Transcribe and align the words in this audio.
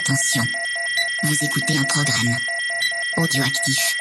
Attention, 0.00 0.42
vous 1.24 1.44
écoutez 1.44 1.76
un 1.76 1.84
programme 1.84 2.34
audioactif. 3.18 3.98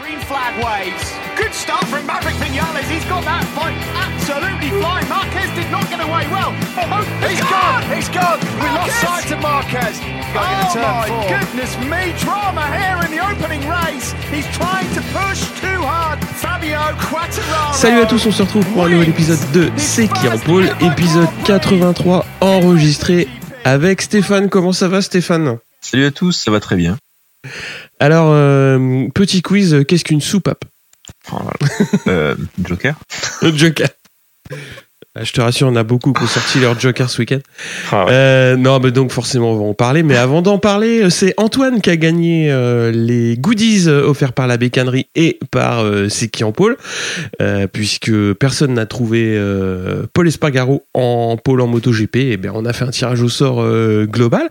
Green 0.00 0.20
flag 0.20 0.54
waves. 0.62 1.12
Good 1.36 1.52
start 1.52 1.84
from 1.86 2.06
Maverick 2.06 2.36
Vinales. 2.36 2.86
He's 2.88 3.04
got 3.06 3.24
that 3.24 3.42
fight 3.50 3.74
absolutely 3.98 4.70
flying. 4.78 5.08
Marquez 5.08 5.50
did 5.56 5.68
not 5.72 5.90
get 5.90 5.98
away 5.98 6.22
well. 6.30 6.54
Oh, 6.78 7.02
He's 7.26 7.40
gone! 7.50 7.82
He's 7.90 8.08
gone! 8.10 8.38
We 8.62 8.70
lost 8.70 8.94
Marquez! 8.94 9.02
sight 9.02 9.32
of 9.32 9.42
Marquez. 9.42 9.98
Oh 10.38 10.72
my 10.78 11.08
four. 11.08 11.26
goodness 11.26 11.74
me, 11.90 12.14
drama 12.22 12.62
here 12.70 13.02
in 13.02 13.10
the 13.10 13.22
opening 13.26 13.66
race. 13.66 14.12
He's 14.30 14.46
trying 14.54 14.86
to 14.94 15.02
push 15.10 15.42
too 15.60 15.82
hard. 15.82 16.22
Fabio 16.38 16.78
Quattararo. 17.10 17.74
Salut 17.74 18.02
à 18.02 18.06
tous, 18.06 18.24
on 18.24 18.30
se 18.30 18.42
retrouve 18.42 18.66
pour 18.66 18.84
un 18.84 18.88
nouvel 18.90 19.08
épisode 19.08 19.50
de 19.50 19.68
C'est 19.76 20.06
qui 20.06 20.28
en 20.28 20.38
pôle, 20.38 20.70
épisode 20.80 21.28
83 21.44 22.24
enregistré 22.40 23.26
avec 23.64 24.02
Stéphane. 24.02 24.48
Comment 24.48 24.72
ça 24.72 24.88
va 24.88 25.02
Stéphane? 25.02 25.58
Salut 25.80 26.04
à 26.04 26.10
tous, 26.10 26.32
ça 26.32 26.50
va 26.50 26.60
très 26.60 26.76
bien. 26.76 26.98
Alors, 27.98 28.30
euh, 28.32 29.08
petit 29.14 29.42
quiz, 29.42 29.84
qu'est-ce 29.86 30.04
qu'une 30.04 30.20
soupape? 30.20 30.64
Euh, 32.06 32.34
Joker? 32.62 32.96
Joker. 33.42 33.88
Ah, 35.20 35.24
Je 35.24 35.32
te 35.32 35.40
rassure, 35.42 35.68
on 35.68 35.76
a 35.76 35.82
beaucoup 35.82 36.14
qui 36.14 36.22
ont 36.22 36.26
sorti 36.26 36.60
leur 36.60 36.80
Joker 36.80 37.10
ce 37.10 37.18
week-end. 37.18 37.40
Ah 37.92 38.06
ouais. 38.06 38.10
Euh, 38.12 38.56
non, 38.56 38.80
mais 38.80 38.90
donc 38.90 39.10
forcément, 39.10 39.52
on 39.52 39.56
va 39.56 39.64
en 39.64 39.74
parler. 39.74 40.02
Mais 40.02 40.16
avant 40.16 40.40
d'en 40.40 40.58
parler, 40.58 41.02
euh, 41.02 41.10
c'est 41.10 41.34
Antoine 41.36 41.82
qui 41.82 41.90
a 41.90 41.96
gagné 41.96 42.50
euh, 42.50 42.90
les 42.90 43.36
goodies 43.36 43.86
offerts 43.88 44.32
par 44.32 44.46
la 44.46 44.56
bécannerie 44.56 45.08
et 45.14 45.38
par 45.50 45.84
euh, 45.84 46.08
en 46.42 46.52
pôle, 46.52 46.76
puisque 47.72 48.12
personne 48.34 48.74
n'a 48.74 48.86
trouvé 48.86 49.38
Paul 50.12 50.28
Espargaro 50.28 50.84
en 50.94 51.36
pôle 51.36 51.60
en 51.60 51.66
MotoGP. 51.66 52.16
Et 52.16 52.36
bien, 52.36 52.52
on 52.54 52.64
a 52.64 52.72
fait 52.72 52.84
un 52.84 52.90
tirage 52.90 53.20
au 53.20 53.28
sort 53.28 53.66
global. 54.04 54.48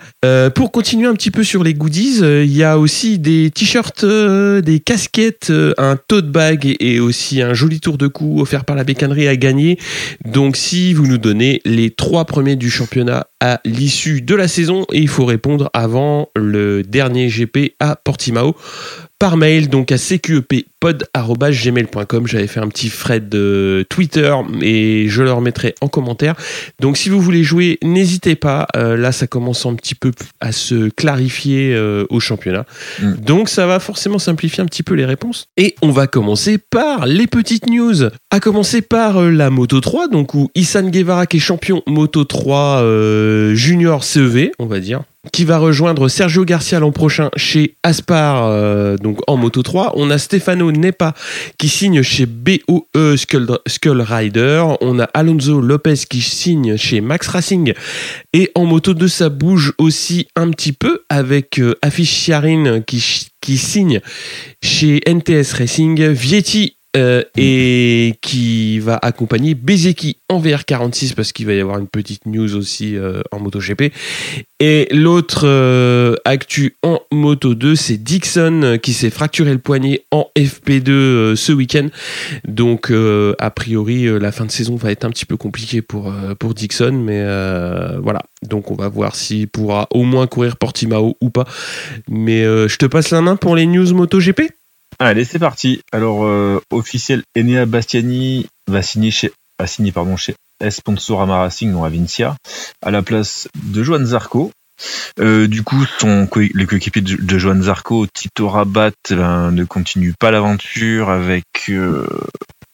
Pour 0.54 0.72
continuer 0.72 1.08
un 1.08 1.14
petit 1.14 1.32
peu 1.32 1.44
sur 1.44 1.64
les 1.64 1.74
goodies, 1.74 2.20
il 2.20 2.56
y 2.56 2.64
a 2.64 2.78
aussi 2.78 3.18
des 3.18 3.50
t-shirts, 3.50 4.06
des 4.06 4.80
casquettes, 4.80 5.52
un 5.78 5.96
tote 5.96 6.32
bag 6.32 6.66
et, 6.66 6.96
et 6.96 7.00
aussi 7.00 7.42
un 7.42 7.54
joli 7.54 7.80
tour 7.80 7.98
de 7.98 8.08
cou 8.08 8.42
offert 8.42 8.66
par 8.66 8.76
la 8.76 8.84
bécannerie 8.84 9.28
à 9.28 9.36
gagner. 9.36 9.80
Donc 10.26 10.58
si 10.60 10.94
vous 10.94 11.08
nous 11.08 11.18
donnez 11.18 11.62
les 11.64 11.90
trois 11.90 12.26
premiers 12.26 12.58
du 12.58 12.70
championnat 12.70 13.28
à 13.40 13.62
l'issue 13.64 14.22
de 14.22 14.36
la 14.36 14.50
saison, 14.50 14.86
et 14.92 15.00
il 15.00 15.08
faut 15.08 15.24
répondre 15.24 15.70
avant 15.74 16.30
le 16.36 16.84
dernier 16.84 17.30
GP 17.30 17.76
à 17.80 17.96
Portimao. 17.96 18.56
Par 19.20 19.38
mail 19.38 19.70
donc 19.70 19.92
à 19.94 19.98
cqeppod.gmail.com 20.80 22.28
j'avais 22.28 22.48
fait 22.48 22.60
un 22.60 22.68
petit 22.68 22.90
thread 22.90 23.30
de 23.30 23.86
Twitter 23.90 24.34
et 24.62 25.06
je 25.08 25.24
le 25.24 25.32
remettrai 25.32 25.76
en 25.82 25.88
commentaire. 25.88 26.36
Donc 26.80 26.98
si 26.98 27.10
vous 27.10 27.20
voulez 27.22 27.44
jouer 27.44 27.78
n'hésitez 27.84 28.36
pas. 28.36 28.68
Euh, 28.76 28.98
là 28.98 29.12
ça 29.12 29.28
commence 29.28 29.66
un 29.66 29.76
petit 29.76 29.96
peu 29.96 30.12
à 30.40 30.52
se 30.52 30.90
clarifier 30.90 31.74
euh, 31.74 32.06
au 32.10 32.20
championnat. 32.20 32.66
Mm. 33.02 33.14
donc 33.16 33.50
ça 33.50 33.66
va 33.66 33.80
forcément 33.80 34.20
simplifier 34.20 34.64
un 34.64 34.66
petit 34.66 34.84
peu 34.84 34.94
les 34.96 35.06
réponses. 35.06 35.48
Et 35.58 35.76
on 35.82 35.92
va 35.92 36.08
commencer 36.08 36.58
par 36.58 37.06
les 37.06 37.28
petites 37.28 37.70
news. 37.70 38.10
À 38.32 38.40
commencer 38.40 38.82
par 38.82 39.18
euh, 39.18 39.30
la 39.30 39.50
Moto 39.50 39.80
3 39.80 40.08
donc 40.08 40.34
où 40.34 40.50
Issan 40.56 40.90
Guevara 40.90 41.26
qui 41.26 41.38
est 41.38 41.42
champion 41.42 41.84
Moto 41.88 42.24
3 42.24 42.82
euh, 42.82 43.56
junior 43.56 44.04
CEV 44.04 44.52
on 44.60 44.66
va 44.66 44.80
dire 44.80 45.04
qui 45.34 45.44
va 45.44 45.58
rejoindre 45.58 46.08
Sergio 46.08 46.46
Garcia 46.46 46.80
l'an 46.80 46.92
prochain 46.92 47.30
chez 47.36 47.76
Aspar, 47.84 48.46
euh, 48.46 48.96
donc 48.96 49.20
en 49.28 49.36
Moto 49.36 49.62
3. 49.62 49.94
On 49.96 50.10
a 50.10 50.18
Stefano 50.18 50.69
Nepa 50.72 51.14
qui 51.58 51.70
signe 51.70 52.02
chez 52.02 52.26
BOE 52.26 53.16
Skull, 53.18 54.02
Rider. 54.02 54.64
On 54.82 55.00
a 55.00 55.06
Alonso 55.14 55.62
Lopez 55.62 55.96
qui 56.10 56.22
signe 56.22 56.78
chez 56.78 57.02
Max 57.02 57.28
Racing. 57.28 57.74
Et 58.34 58.52
en 58.56 58.66
Moto 58.66 58.94
2, 58.94 59.08
ça 59.08 59.30
bouge 59.30 59.74
aussi 59.78 60.28
un 60.36 60.52
petit 60.52 60.74
peu 60.74 61.04
avec 61.10 61.60
euh, 61.60 61.76
Afish 61.82 62.10
Chiarin 62.10 62.82
qui, 62.82 63.28
qui 63.42 63.58
signe 63.58 64.02
chez 64.64 65.02
NTS 65.08 65.54
Racing. 65.54 66.10
Vietti 66.10 66.76
euh, 66.98 67.24
et 67.38 68.16
qui 68.22 68.80
va 68.80 68.98
accompagner 69.02 69.54
Bezeki 69.54 70.18
en 70.28 70.42
VR46 70.42 71.14
parce 71.14 71.32
qu'il 71.32 71.46
va 71.46 71.54
y 71.54 71.60
avoir 71.60 71.78
une 71.78 71.88
petite 71.88 72.26
news 72.26 72.56
aussi 72.56 72.96
euh, 72.96 73.22
en 73.32 73.40
MotoGP. 73.40 73.94
Et 74.60 74.88
l'autre 74.92 75.46
euh, 75.46 76.16
actu 76.26 76.76
en 76.84 77.00
Moto 77.12 77.56
2, 77.56 77.76
c'est 77.76 77.98
Dixon 77.98 78.80
qui 78.82 78.94
s'est 78.94 79.10
fracturé 79.10 79.52
le 79.52 79.60
poignet 79.60 80.06
en 80.12 80.30
FP2 80.38 80.90
euh, 80.90 81.36
ce 81.36 81.52
week-end. 81.52 81.88
Donc, 82.48 82.92
a 82.92 83.52
priori, 83.52 84.20
la 84.20 84.32
fin 84.32 84.46
de 84.46 84.52
saison 84.52 84.76
va 84.76 84.92
être 84.92 85.06
un 85.06 85.10
petit 85.10 85.26
peu 85.26 85.38
compliquée 85.38 85.82
pour, 85.82 86.14
pour 86.40 86.54
Dixon. 86.54 86.92
Mais 86.92 87.24
voilà. 88.02 88.24
Donc, 88.48 88.72
on 88.72 88.76
va 88.76 88.90
voir 88.90 89.16
s'il 89.16 89.48
pourra 89.48 89.88
au 89.92 90.04
moins 90.04 90.28
courir 90.28 90.58
Portimao 90.58 91.18
ou 91.22 91.30
pas. 91.30 91.46
Mais 92.10 92.44
je 92.44 92.76
te 92.78 92.86
passe 92.86 93.12
la 93.12 93.22
main 93.22 93.36
pour 93.36 93.56
les 93.56 93.66
news 93.66 93.94
MotoGP. 93.94 94.59
Allez, 95.00 95.24
c'est 95.24 95.40
parti. 95.40 95.82
Alors, 95.92 96.26
euh, 96.26 96.62
officiel, 96.72 97.24
Enea 97.38 97.66
Bastiani 97.66 98.48
va 98.68 98.82
signer 98.82 99.12
chez, 99.12 99.32
va 99.58 99.66
signer, 99.66 99.92
pardon, 99.92 100.18
chez 100.18 100.36
Sponsorama 100.70 101.38
Racing, 101.38 101.72
non 101.72 101.86
à 101.86 101.90
Vincia, 101.90 102.36
à 102.82 102.92
la 102.92 103.02
place 103.02 103.48
de 103.56 103.82
Johan 103.82 104.06
Zarco. 104.06 104.52
Euh, 105.20 105.48
du 105.48 105.64
coup, 105.64 105.86
son, 106.00 106.28
co- 106.28 106.42
le 106.42 106.66
coéquipier 106.66 107.02
de, 107.02 107.38
Johan 107.40 107.62
Zarco, 107.62 108.08
Tito 108.08 108.50
Rabat, 108.50 108.92
ben, 109.10 109.52
ne 109.52 109.64
continue 109.64 110.14
pas 110.20 110.32
l'aventure 110.32 111.10
avec 111.10 111.46
euh, 111.70 112.08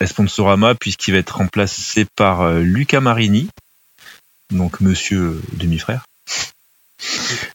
Sponsorama 0.03 0.73
puisqu'il 0.75 1.11
va 1.13 1.19
être 1.19 1.37
remplacé 1.37 2.05
par 2.15 2.41
euh, 2.41 2.59
Luca 2.61 3.01
Marini, 3.01 3.49
donc 4.51 4.81
monsieur 4.81 5.39
demi-frère. 5.53 6.05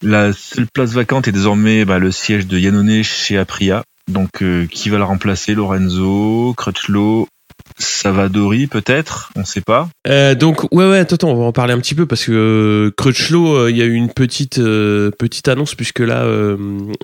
La 0.02 0.32
seule 0.32 0.66
place 0.72 0.90
vacante 0.92 1.28
est 1.28 1.32
désormais 1.32 1.84
bah, 1.84 1.98
le 1.98 2.10
siège 2.12 2.46
de 2.46 2.58
Yannone 2.58 3.02
chez 3.02 3.36
Aprilia. 3.38 3.84
Donc, 4.10 4.42
euh, 4.42 4.66
qui 4.66 4.88
va 4.88 4.98
le 4.98 5.04
remplacer? 5.04 5.54
Lorenzo, 5.54 6.54
Crutchlow, 6.56 7.28
Savadori 7.78 8.66
peut-être? 8.66 9.30
On 9.36 9.44
sait 9.44 9.60
pas. 9.60 9.88
Euh, 10.06 10.34
donc 10.34 10.64
ouais 10.72 10.88
ouais 10.88 10.98
attends, 10.98 11.30
on 11.30 11.36
va 11.36 11.44
en 11.44 11.52
parler 11.52 11.72
un 11.72 11.78
petit 11.78 11.94
peu 11.94 12.06
parce 12.06 12.24
que 12.24 12.32
euh, 12.32 12.90
Crutchlow 12.96 13.54
euh, 13.54 13.70
il 13.70 13.76
y 13.76 13.82
a 13.82 13.84
eu 13.84 13.94
une 13.94 14.10
petite 14.10 14.58
euh, 14.58 15.10
petite 15.10 15.48
annonce 15.48 15.74
puisque 15.74 16.00
là 16.00 16.26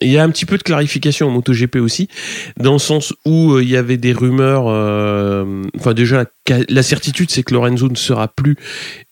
il 0.03 0.11
y 0.11 0.19
a 0.19 0.23
un 0.23 0.31
petit 0.31 0.47
peu 0.47 0.59
de 0.59 0.63
clarification 0.63 1.29
en 1.29 1.31
MotoGP 1.31 1.77
aussi 1.77 2.09
dans 2.59 2.75
le 2.75 2.79
sens 2.79 3.15
où 3.25 3.59
il 3.59 3.69
y 3.69 3.77
avait 3.77 3.97
des 3.97 4.13
rumeurs 4.13 4.65
enfin 5.77 5.95
déjà 5.95 6.25
la 6.69 6.83
certitude 6.83 7.31
c'est 7.31 7.43
que 7.43 7.55
Lorenzo 7.55 7.89
ne 7.89 7.97
sera 7.97 8.29
plus 8.29 8.57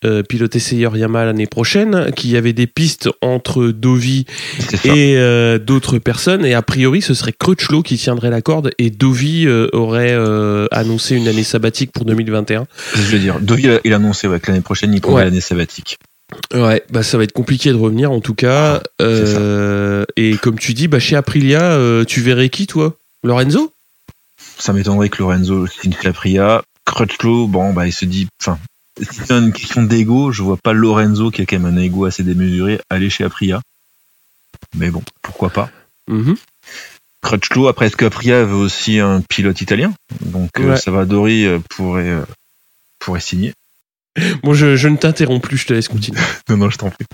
euh, 0.04 0.22
pilote 0.22 0.54
essayeur 0.56 0.96
Yamaha 0.96 1.26
l'année 1.26 1.46
prochaine 1.46 2.10
qu'il 2.16 2.30
y 2.30 2.36
avait 2.36 2.52
des 2.52 2.66
pistes 2.66 3.08
entre 3.22 3.68
Dovi 3.68 4.26
et 4.84 5.16
euh, 5.16 5.58
d'autres 5.58 5.98
personnes 5.98 6.44
et 6.44 6.54
a 6.54 6.62
priori 6.62 7.02
ce 7.02 7.14
serait 7.14 7.32
Crutchlow 7.32 7.82
qui 7.82 7.96
tiendrait 7.96 8.30
la 8.30 8.42
corde 8.42 8.70
et 8.78 8.90
Dovi 8.90 9.46
euh, 9.46 9.68
aurait 9.72 10.14
annoncé 10.70 11.16
une 11.16 11.28
année 11.28 11.44
sabbatique 11.44 11.92
pour 11.92 12.04
2021 12.04 12.66
Je 12.94 13.00
veux 13.00 13.18
dire, 13.18 13.40
Dovi, 13.40 13.68
il 13.84 13.92
a 13.92 13.96
annoncé 13.96 14.28
ouais, 14.28 14.40
que 14.40 14.50
l'année 14.50 14.60
prochaine, 14.62 14.92
il 14.92 15.00
prendrait 15.00 15.22
Ouais. 15.22 15.24
l'année 15.24 15.40
sabbatique. 15.40 15.98
Ouais, 16.52 16.82
bah 16.90 17.02
ça 17.02 17.16
va 17.18 17.24
être 17.24 17.32
compliqué 17.32 17.70
de 17.70 17.76
revenir 17.76 18.10
en 18.10 18.20
tout 18.20 18.34
cas. 18.34 18.82
Ah, 19.00 20.04
et 20.16 20.36
comme 20.36 20.58
tu 20.58 20.74
dis, 20.74 20.88
bah 20.88 20.98
chez 20.98 21.16
Aprilia, 21.16 21.78
tu 22.06 22.20
verrais 22.20 22.48
qui 22.48 22.66
toi? 22.66 22.96
Lorenzo? 23.22 23.72
Ça 24.58 24.72
m'étonnerait 24.72 25.08
que 25.08 25.18
Lorenzo 25.22 25.66
signe 25.66 25.94
chez 26.00 26.08
Aprilia. 26.08 26.62
Crutchlow, 26.84 27.46
bon, 27.46 27.72
bah, 27.72 27.86
il 27.86 27.92
se 27.92 28.04
dit, 28.04 28.28
enfin, 28.40 28.58
si 28.98 29.20
c'est 29.26 29.32
une 29.32 29.52
question 29.52 29.82
d'ego, 29.82 30.32
je 30.32 30.42
vois 30.42 30.56
pas 30.56 30.72
Lorenzo, 30.72 31.30
qui 31.30 31.42
a 31.42 31.46
quand 31.46 31.58
même 31.58 31.76
un 31.76 31.80
ego 31.80 32.04
assez 32.04 32.22
démesuré, 32.22 32.80
aller 32.90 33.10
chez 33.10 33.24
Aprilia. 33.24 33.60
Mais 34.76 34.90
bon, 34.90 35.02
pourquoi 35.22 35.50
pas. 35.50 35.70
Mhm. 36.08 36.36
Crutchlow, 37.22 37.68
après, 37.68 37.86
est-ce 37.86 37.96
qu'Aprilia 37.96 38.44
veut 38.44 38.54
aussi 38.54 38.98
un 39.00 39.20
pilote 39.22 39.60
italien? 39.60 39.94
Donc, 40.20 40.50
euh, 40.58 40.70
Ouais. 40.70 40.76
Savadori 40.76 41.46
euh, 41.46 41.58
pourrait, 41.70 42.08
euh, 42.08 42.24
pourrait 42.98 43.20
signer. 43.20 43.52
Bon, 44.44 44.54
je, 44.54 44.76
je 44.76 44.88
ne 44.88 44.96
t'interromps 44.96 45.42
plus, 45.42 45.56
je 45.56 45.66
te 45.66 45.72
laisse 45.72 45.88
continuer. 45.88 46.20
Non, 46.48 46.56
non, 46.56 46.70
je 46.70 46.76
t'en 46.78 46.90
prie. 46.90 47.06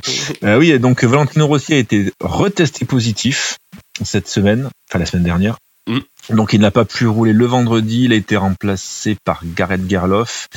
Euh, 0.45 0.59
oui, 0.59 0.79
donc 0.79 1.03
Valentino 1.05 1.47
Rossi 1.47 1.73
a 1.73 1.79
été 1.79 2.13
retesté 2.21 2.85
positif 2.85 3.57
cette 4.05 4.29
semaine, 4.29 4.69
enfin 4.89 4.99
la 4.99 5.07
semaine 5.07 5.25
dernière. 5.25 5.57
Mm. 5.87 6.01
Donc 6.31 6.53
il 6.53 6.61
n'a 6.61 6.71
pas 6.71 6.85
pu 6.85 7.07
rouler 7.07 7.33
le 7.33 7.47
vendredi, 7.47 8.05
il 8.05 8.13
a 8.13 8.17
été 8.17 8.37
remplacé 8.37 9.17
par 9.25 9.43
Gareth 9.45 9.89
Gerloff. 9.89 10.49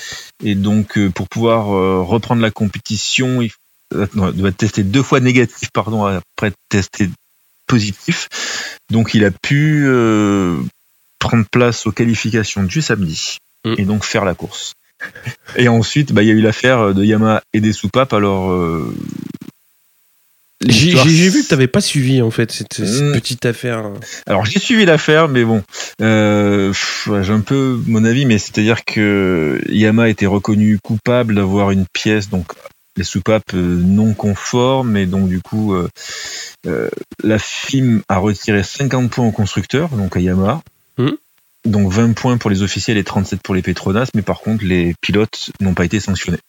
Et 0.44 0.56
donc 0.56 0.98
euh, 0.98 1.10
pour 1.10 1.28
pouvoir 1.28 1.74
euh, 1.74 2.02
reprendre 2.02 2.42
la 2.42 2.52
compétition, 2.52 3.42
il 3.42 3.52
euh, 3.94 4.08
doit 4.14 4.50
être 4.50 4.58
testé 4.58 4.84
deux 4.84 5.04
fois 5.04 5.20
négatif, 5.20 5.70
pardon, 5.74 6.06
après 6.06 6.52
testé 6.70 7.10
positif. 7.68 8.30
Donc 8.92 9.14
il 9.14 9.26
a 9.26 9.32
pu 9.32 9.86
euh, 9.88 10.58
prendre 11.20 11.46
place 11.52 11.88
aux 11.88 11.92
qualifications 11.92 12.64
du 12.64 12.82
samedi 12.82 13.38
Mm. 13.66 13.76
et 13.78 13.86
donc 13.86 14.04
faire 14.04 14.26
la 14.26 14.36
course. 14.36 14.74
Et 15.58 15.68
ensuite, 15.68 16.14
bah, 16.14 16.24
il 16.24 16.28
y 16.28 16.32
a 16.32 16.34
eu 16.34 16.42
l'affaire 16.42 16.94
de 16.94 17.04
Yamaha 17.04 17.42
et 17.54 17.62
des 17.62 17.74
soupapes. 17.74 18.14
Alors, 18.14 18.52
euh, 18.52 18.96
J'ai 20.68 21.30
vu 21.30 21.44
que 21.44 21.48
t'avais 21.48 21.68
pas 21.68 21.82
suivi 21.82 22.22
en 22.22 22.32
fait 22.32 22.52
cette, 22.52 22.74
cette 22.74 23.02
Mm. 23.04 23.12
petite 23.14 23.46
affaire. 23.46 23.92
Alors 24.28 24.46
j'ai 24.46 24.60
suivi 24.60 24.86
l'affaire, 24.86 25.28
mais 25.28 25.44
bon, 25.44 25.64
euh, 26.02 26.74
j'ai 27.08 27.34
un 27.34 27.42
peu 27.42 27.80
mon 27.88 28.04
avis, 28.06 28.26
mais 28.26 28.38
c'est-à-dire 28.38 28.86
que 28.86 29.62
Yamaha 29.70 30.06
a 30.06 30.10
été 30.10 30.26
reconnu 30.26 30.80
coupable 30.82 31.36
d'avoir 31.36 31.72
une 31.72 31.86
pièce, 31.92 32.30
donc 32.30 32.54
les 32.96 33.04
soupapes 33.04 33.54
non 33.54 34.14
conformes 34.14 34.96
et 34.98 35.06
donc 35.08 35.28
du 35.28 35.42
coup 35.42 35.76
la 37.24 37.40
FIM 37.40 38.02
a 38.08 38.18
retiré 38.18 38.64
50 38.64 39.10
points 39.10 39.28
au 39.28 39.32
constructeur, 39.32 39.90
donc 39.90 40.16
à 40.16 40.20
Yamaha. 40.20 40.62
Hmm. 40.98 41.10
Donc 41.66 41.92
20 41.92 42.14
points 42.14 42.38
pour 42.38 42.50
les 42.50 42.62
officiels 42.62 42.98
et 42.98 43.04
37 43.04 43.42
pour 43.42 43.56
les 43.56 43.62
Petronas, 43.62 44.10
mais 44.16 44.22
par 44.22 44.42
contre 44.42 44.66
les 44.66 44.94
pilotes 45.02 45.52
n'ont 45.62 45.74
pas 45.74 45.86
été 45.86 46.00
sanctionnés. 46.00 46.40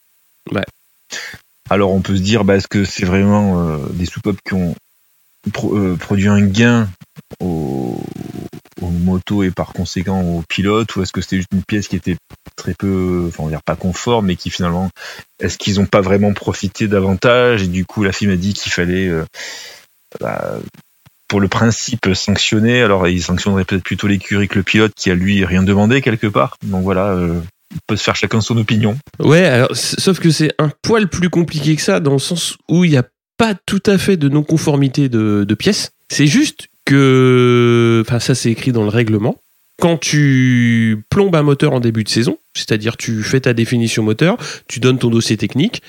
Ouais. 0.51 0.65
Alors 1.69 1.91
on 1.91 2.01
peut 2.01 2.15
se 2.15 2.21
dire, 2.21 2.43
bah, 2.45 2.55
est-ce 2.55 2.67
que 2.67 2.85
c'est 2.85 3.05
vraiment 3.05 3.77
des 3.91 4.05
soupapes 4.05 4.37
qui 4.45 4.53
ont 4.53 4.75
produit 5.99 6.27
un 6.27 6.45
gain 6.45 6.87
aux, 7.39 8.01
motos 8.81 9.43
et 9.43 9.51
par 9.51 9.73
conséquent 9.73 10.21
aux 10.21 10.43
pilotes 10.47 10.95
ou 10.95 11.01
est-ce 11.01 11.11
que 11.11 11.21
c'était 11.21 11.37
juste 11.37 11.53
une 11.53 11.63
pièce 11.63 11.87
qui 11.87 11.95
était 11.95 12.17
très 12.55 12.73
peu, 12.73 13.25
enfin 13.27 13.43
on 13.43 13.45
va 13.45 13.51
dire 13.51 13.63
pas 13.63 13.75
conforme 13.75 14.27
mais 14.27 14.35
qui 14.35 14.49
finalement, 14.49 14.89
est-ce 15.39 15.57
qu'ils 15.57 15.75
n'ont 15.75 15.85
pas 15.85 16.01
vraiment 16.01 16.33
profité 16.33 16.87
davantage 16.87 17.63
et 17.63 17.67
du 17.67 17.85
coup 17.85 18.03
la 18.03 18.11
FIM 18.11 18.31
a 18.31 18.35
dit 18.35 18.53
qu'il 18.53 18.71
fallait 18.71 19.07
euh, 19.07 19.25
bah, 20.19 20.55
pour 21.27 21.39
le 21.39 21.47
principe 21.47 22.13
sanctionner, 22.13 22.81
alors 22.81 23.07
ils 23.07 23.23
sanctionneraient 23.23 23.65
peut-être 23.65 23.83
plutôt 23.83 24.07
l'écurie 24.07 24.47
que 24.47 24.55
le 24.55 24.63
pilote 24.63 24.93
qui 24.95 25.11
a 25.11 25.15
lui 25.15 25.43
rien 25.45 25.63
demandé 25.63 26.01
quelque 26.01 26.27
part. 26.27 26.55
Donc 26.63 26.83
voilà, 26.83 27.09
euh, 27.09 27.39
on 27.75 27.79
peut 27.87 27.95
se 27.95 28.03
faire 28.03 28.15
chacun 28.15 28.41
son 28.41 28.57
opinion. 28.57 28.97
Ouais, 29.19 29.45
alors 29.45 29.75
sauf 29.75 30.19
que 30.19 30.29
c'est 30.29 30.53
un 30.59 30.71
poil 30.81 31.07
plus 31.07 31.29
compliqué 31.29 31.75
que 31.75 31.81
ça 31.81 31.99
dans 31.99 32.13
le 32.13 32.19
sens 32.19 32.57
où 32.69 32.83
il 32.83 32.91
n'y 32.91 32.97
a 32.97 33.05
pas 33.37 33.53
tout 33.53 33.83
à 33.85 33.97
fait 33.97 34.17
de 34.17 34.29
non-conformité 34.29 35.09
de, 35.09 35.45
de 35.47 35.55
pièces. 35.55 35.91
C'est 36.09 36.27
juste 36.27 36.67
que, 36.85 38.03
enfin 38.05 38.19
ça 38.19 38.35
c'est 38.35 38.51
écrit 38.51 38.71
dans 38.71 38.83
le 38.83 38.89
règlement. 38.89 39.35
Quand 39.81 39.97
tu 39.97 41.03
plombes 41.09 41.35
un 41.35 41.43
moteur 41.43 41.73
en 41.73 41.81
début 41.81 42.05
de 42.05 42.09
saison, 42.09 42.37
c'est-à-dire 42.53 42.95
tu 42.95 43.23
fais 43.23 43.41
ta 43.41 43.53
définition 43.53 44.03
moteur, 44.03 44.37
tu 44.67 44.79
donnes 44.79 44.99
ton 44.99 45.09
dossier 45.09 45.35
technique, 45.35 45.81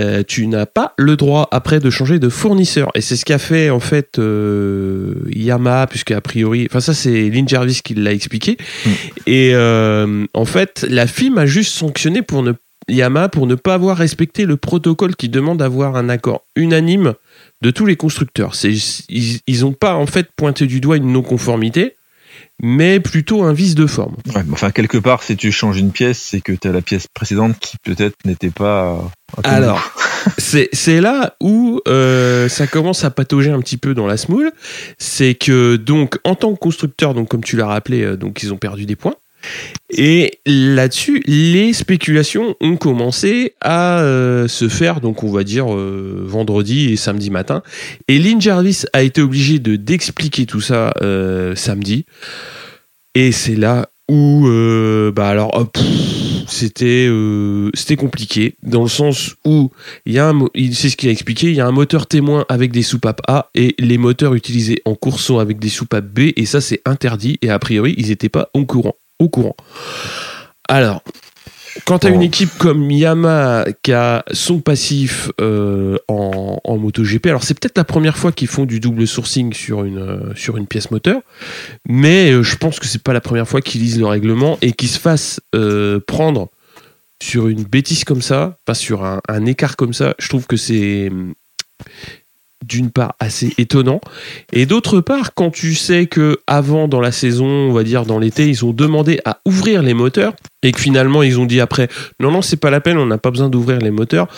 euh, 0.00 0.22
tu 0.26 0.46
n'as 0.46 0.64
pas 0.64 0.94
le 0.96 1.16
droit 1.16 1.48
après 1.50 1.78
de 1.78 1.90
changer 1.90 2.18
de 2.18 2.30
fournisseur. 2.30 2.90
Et 2.94 3.02
c'est 3.02 3.16
ce 3.16 3.24
qu'a 3.24 3.38
fait 3.38 3.68
en 3.68 3.80
fait 3.80 4.18
euh, 4.18 5.14
Yamaha, 5.28 5.86
puisque 5.86 6.12
a 6.12 6.20
priori, 6.20 6.66
enfin 6.70 6.80
ça 6.80 6.94
c'est 6.94 7.28
Lynn 7.28 7.46
Jarvis 7.46 7.80
qui 7.84 7.94
l'a 7.94 8.12
expliqué. 8.12 8.56
Mm. 8.86 8.90
Et 9.26 9.50
euh, 9.54 10.26
en 10.32 10.44
fait, 10.46 10.86
la 10.88 11.06
FIM 11.06 11.36
a 11.36 11.46
juste 11.46 11.72
sanctionné 11.72 12.22
pour 12.22 12.42
ne 12.42 12.52
Yamaha 12.88 13.28
pour 13.28 13.46
ne 13.46 13.54
pas 13.54 13.74
avoir 13.74 13.96
respecté 13.96 14.46
le 14.46 14.56
protocole 14.56 15.14
qui 15.14 15.28
demande 15.28 15.58
d'avoir 15.58 15.96
un 15.96 16.08
accord 16.08 16.46
unanime 16.56 17.14
de 17.60 17.70
tous 17.70 17.86
les 17.86 17.96
constructeurs. 17.96 18.54
Ils 18.64 19.60
n'ont 19.60 19.72
pas 19.72 19.94
en 19.94 20.06
fait 20.06 20.28
pointé 20.34 20.66
du 20.66 20.80
doigt 20.80 20.96
une 20.96 21.12
non-conformité, 21.12 21.96
mais 22.62 23.00
plutôt 23.00 23.42
un 23.42 23.52
vice 23.52 23.74
de 23.74 23.86
forme. 23.86 24.14
enfin, 24.52 24.70
quelque 24.70 24.96
part, 24.96 25.22
si 25.24 25.36
tu 25.36 25.50
changes 25.50 25.78
une 25.78 25.90
pièce, 25.90 26.20
c'est 26.20 26.40
que 26.40 26.52
tu 26.52 26.68
as 26.68 26.72
la 26.72 26.80
pièce 26.80 27.08
précédente 27.12 27.58
qui 27.58 27.76
peut-être 27.82 28.16
n'était 28.24 28.50
pas. 28.50 29.10
Alors, 29.42 29.92
c'est 30.38 31.00
là 31.00 31.34
où 31.40 31.80
euh, 31.88 32.48
ça 32.48 32.68
commence 32.68 33.04
à 33.04 33.10
patauger 33.10 33.50
un 33.50 33.60
petit 33.60 33.76
peu 33.76 33.94
dans 33.94 34.06
la 34.06 34.16
smoule. 34.16 34.52
C'est 34.98 35.34
que, 35.34 35.76
donc, 35.76 36.18
en 36.22 36.36
tant 36.36 36.52
que 36.54 36.58
constructeur, 36.58 37.14
donc, 37.14 37.28
comme 37.28 37.42
tu 37.42 37.56
l'as 37.56 37.66
rappelé, 37.66 38.02
euh, 38.02 38.16
donc, 38.16 38.42
ils 38.44 38.52
ont 38.52 38.58
perdu 38.58 38.86
des 38.86 38.96
points. 38.96 39.16
Et 39.94 40.38
là-dessus, 40.46 41.22
les 41.26 41.74
spéculations 41.74 42.56
ont 42.60 42.76
commencé 42.76 43.54
à 43.60 44.00
euh, 44.00 44.48
se 44.48 44.68
faire, 44.68 45.00
donc 45.00 45.22
on 45.22 45.30
va 45.30 45.44
dire 45.44 45.74
euh, 45.74 46.22
vendredi 46.24 46.90
et 46.92 46.96
samedi 46.96 47.30
matin. 47.30 47.62
Et 48.08 48.18
Lynn 48.18 48.40
Jarvis 48.40 48.84
a 48.94 49.02
été 49.02 49.20
obligé 49.20 49.58
de 49.58 49.76
d'expliquer 49.76 50.46
tout 50.46 50.62
ça 50.62 50.94
euh, 51.02 51.54
samedi. 51.54 52.06
Et 53.14 53.32
c'est 53.32 53.56
là 53.56 53.90
où, 54.08 54.48
bah 55.14 55.28
alors, 55.28 55.70
c'était 56.46 57.10
c'était 57.74 57.96
compliqué 57.96 58.56
dans 58.62 58.82
le 58.82 58.88
sens 58.88 59.36
où 59.44 59.70
il 60.06 60.14
y 60.14 60.18
a 60.18 60.32
c'est 60.72 60.88
ce 60.88 60.96
qu'il 60.96 61.08
a 61.10 61.12
expliqué, 61.12 61.48
il 61.48 61.54
y 61.54 61.60
a 61.60 61.66
un 61.66 61.72
moteur 61.72 62.06
témoin 62.06 62.44
avec 62.48 62.72
des 62.72 62.82
soupapes 62.82 63.20
A 63.28 63.50
et 63.54 63.74
les 63.78 63.98
moteurs 63.98 64.34
utilisés 64.34 64.82
en 64.86 64.94
course 64.94 65.22
sont 65.22 65.38
avec 65.38 65.58
des 65.58 65.68
soupapes 65.68 66.06
B 66.06 66.32
et 66.36 66.46
ça 66.46 66.60
c'est 66.60 66.80
interdit 66.84 67.38
et 67.42 67.50
a 67.50 67.58
priori 67.58 67.94
ils 67.98 68.08
n'étaient 68.08 68.28
pas 68.28 68.50
au 68.54 68.64
courant 68.64 68.96
au 69.18 69.28
courant. 69.28 69.56
Alors, 70.68 71.02
quand 71.86 72.00
tu 72.00 72.06
as 72.06 72.10
une 72.10 72.22
équipe 72.22 72.50
comme 72.58 72.90
Yamaha 72.90 73.64
qui 73.82 73.92
a 73.92 74.24
son 74.32 74.60
passif 74.60 75.30
euh, 75.40 75.98
en, 76.08 76.60
en 76.62 76.78
MotoGP, 76.78 77.26
alors 77.26 77.42
c'est 77.42 77.58
peut-être 77.58 77.78
la 77.78 77.84
première 77.84 78.16
fois 78.16 78.32
qu'ils 78.32 78.48
font 78.48 78.66
du 78.66 78.78
double 78.78 79.06
sourcing 79.06 79.52
sur 79.54 79.84
une, 79.84 79.98
euh, 79.98 80.34
sur 80.34 80.56
une 80.56 80.66
pièce 80.66 80.90
moteur, 80.90 81.22
mais 81.88 82.30
euh, 82.30 82.42
je 82.42 82.56
pense 82.56 82.78
que 82.78 82.86
c'est 82.86 83.02
pas 83.02 83.12
la 83.12 83.20
première 83.20 83.48
fois 83.48 83.62
qu'ils 83.62 83.80
lisent 83.80 83.98
le 83.98 84.06
règlement 84.06 84.58
et 84.60 84.72
qu'ils 84.72 84.88
se 84.88 84.98
fassent 84.98 85.40
prendre 86.06 86.50
sur 87.22 87.48
une 87.48 87.62
bêtise 87.62 88.04
comme 88.04 88.22
ça, 88.22 88.58
pas 88.64 88.74
sur 88.74 89.04
un, 89.04 89.20
un 89.28 89.46
écart 89.46 89.76
comme 89.76 89.94
ça. 89.94 90.14
Je 90.18 90.28
trouve 90.28 90.46
que 90.46 90.56
c'est 90.56 91.10
d'une 92.62 92.90
part 92.90 93.14
assez 93.20 93.52
étonnant. 93.58 94.00
Et 94.52 94.66
d'autre 94.66 95.00
part 95.00 95.34
quand 95.34 95.50
tu 95.50 95.74
sais 95.74 96.06
que 96.06 96.38
avant 96.46 96.88
dans 96.88 97.00
la 97.00 97.12
saison 97.12 97.46
on 97.46 97.72
va 97.72 97.82
dire 97.82 98.04
dans 98.04 98.18
l'été 98.18 98.48
ils 98.48 98.64
ont 98.64 98.72
demandé 98.72 99.20
à 99.24 99.38
ouvrir 99.46 99.82
les 99.82 99.94
moteurs 99.94 100.34
et 100.62 100.72
que 100.72 100.80
finalement 100.80 101.22
ils 101.22 101.38
ont 101.38 101.46
dit 101.46 101.60
après 101.60 101.88
non 102.20 102.30
non 102.30 102.42
c'est 102.42 102.56
pas 102.56 102.70
la 102.70 102.80
peine 102.80 102.98
on 102.98 103.06
n'a 103.06 103.18
pas 103.18 103.30
besoin 103.30 103.48
d'ouvrir 103.48 103.78
les 103.78 103.90
moteurs. 103.90 104.28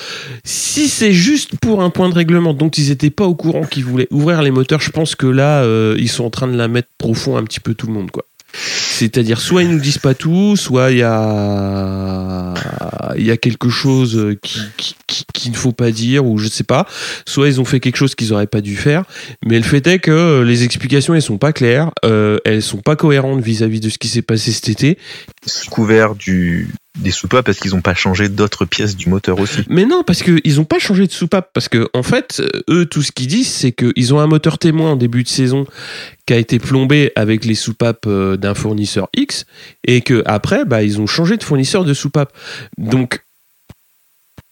Si 0.45 0.89
c'est 0.89 1.13
juste 1.13 1.57
pour 1.61 1.83
un 1.83 1.91
point 1.91 2.09
de 2.09 2.15
règlement 2.15 2.55
dont 2.55 2.71
ils 2.71 2.91
étaient 2.91 3.11
pas 3.11 3.25
au 3.25 3.35
courant 3.35 3.65
qu'ils 3.65 3.85
voulaient 3.85 4.09
ouvrir 4.11 4.43
les 4.43 4.51
moteurs 4.51 4.81
je 4.81 4.91
pense 4.91 5.15
que 5.15 5.27
là 5.27 5.63
euh, 5.63 5.97
ils 5.99 6.09
sont 6.09 6.25
en 6.25 6.31
train 6.31 6.49
de 6.49 6.57
la 6.57 6.69
mettre 6.69 6.89
profond 6.99 7.37
un 7.37 7.45
petit 7.45 7.61
peu 7.61 7.75
tout 7.75 7.87
le 7.87 7.93
monde 7.93 8.11
quoi 8.11 8.25
c'est-à-dire, 8.95 9.41
soit 9.41 9.65
ils 9.65 9.71
nous 9.71 9.81
disent 9.81 9.99
pas 9.99 10.15
tout, 10.15 10.55
soit 10.57 10.93
il 10.93 10.99
y 10.99 11.03
a, 11.03 12.55
quelque 13.37 13.69
chose 13.69 14.37
qui, 14.77 15.51
ne 15.51 15.57
faut 15.57 15.73
pas 15.73 15.91
dire, 15.91 16.25
ou 16.25 16.39
je 16.39 16.47
sais 16.49 16.63
pas. 16.65 16.87
Soit 17.27 17.49
ils 17.49 17.61
ont 17.61 17.65
fait 17.65 17.81
quelque 17.81 17.97
chose 17.97 18.15
qu'ils 18.15 18.33
auraient 18.33 18.47
pas 18.47 18.61
dû 18.61 18.77
faire. 18.77 19.03
Mais 19.45 19.57
le 19.57 19.65
fait 19.65 19.85
est 19.89 19.99
que 19.99 20.43
les 20.43 20.63
explications, 20.63 21.13
elles 21.15 21.23
sont 21.23 21.39
pas 21.39 21.53
claires, 21.53 21.91
euh, 22.05 22.39
elles 22.45 22.63
sont 22.63 22.79
pas 22.79 22.95
cohérentes 22.95 23.43
vis-à-vis 23.43 23.81
de 23.81 23.89
ce 23.89 23.99
qui 23.99 24.07
s'est 24.07 24.23
passé 24.23 24.53
cet 24.53 24.69
été. 24.69 24.97
Couvert 25.71 26.15
du, 26.15 26.73
des 26.99 27.11
soupapes 27.11 27.45
parce 27.45 27.59
qu'ils 27.59 27.73
n'ont 27.73 27.81
pas 27.81 27.95
changé 27.95 28.29
d'autres 28.29 28.65
pièces 28.65 28.97
du 28.97 29.09
moteur 29.09 29.41
aussi. 29.41 29.63
Mais 29.69 29.85
non, 29.85 30.05
parce 30.05 30.23
qu'ils 30.23 30.57
n'ont 30.57 30.65
pas 30.65 30.79
changé 30.79 31.07
de 31.07 31.13
soupape. 31.13 31.51
Parce 31.53 31.69
que, 31.69 31.89
en 31.93 32.03
fait, 32.03 32.43
eux, 32.71 32.87
tout 32.87 33.03
ce 33.03 33.11
qu'ils 33.11 33.27
disent, 33.27 33.51
c'est 33.51 33.73
qu'ils 33.73 34.15
ont 34.15 34.21
un 34.21 34.27
moteur 34.27 34.59
témoin 34.59 34.93
en 34.93 34.97
début 34.97 35.25
de 35.25 35.29
saison 35.29 35.67
qui 36.27 36.33
a 36.33 36.37
été 36.37 36.59
plombé 36.59 37.13
avec 37.17 37.45
les 37.45 37.55
soupapes 37.55 38.07
euh, 38.07 38.37
d'un 38.37 38.55
fournisseur 38.55 39.09
X 39.15 39.45
et 39.87 40.01
que 40.01 40.23
après, 40.25 40.65
bah, 40.65 40.83
ils 40.83 41.01
ont 41.01 41.07
changé 41.07 41.37
de 41.37 41.43
fournisseur 41.43 41.85
de 41.85 41.95
soupape. 41.95 42.33
Donc, 42.79 43.24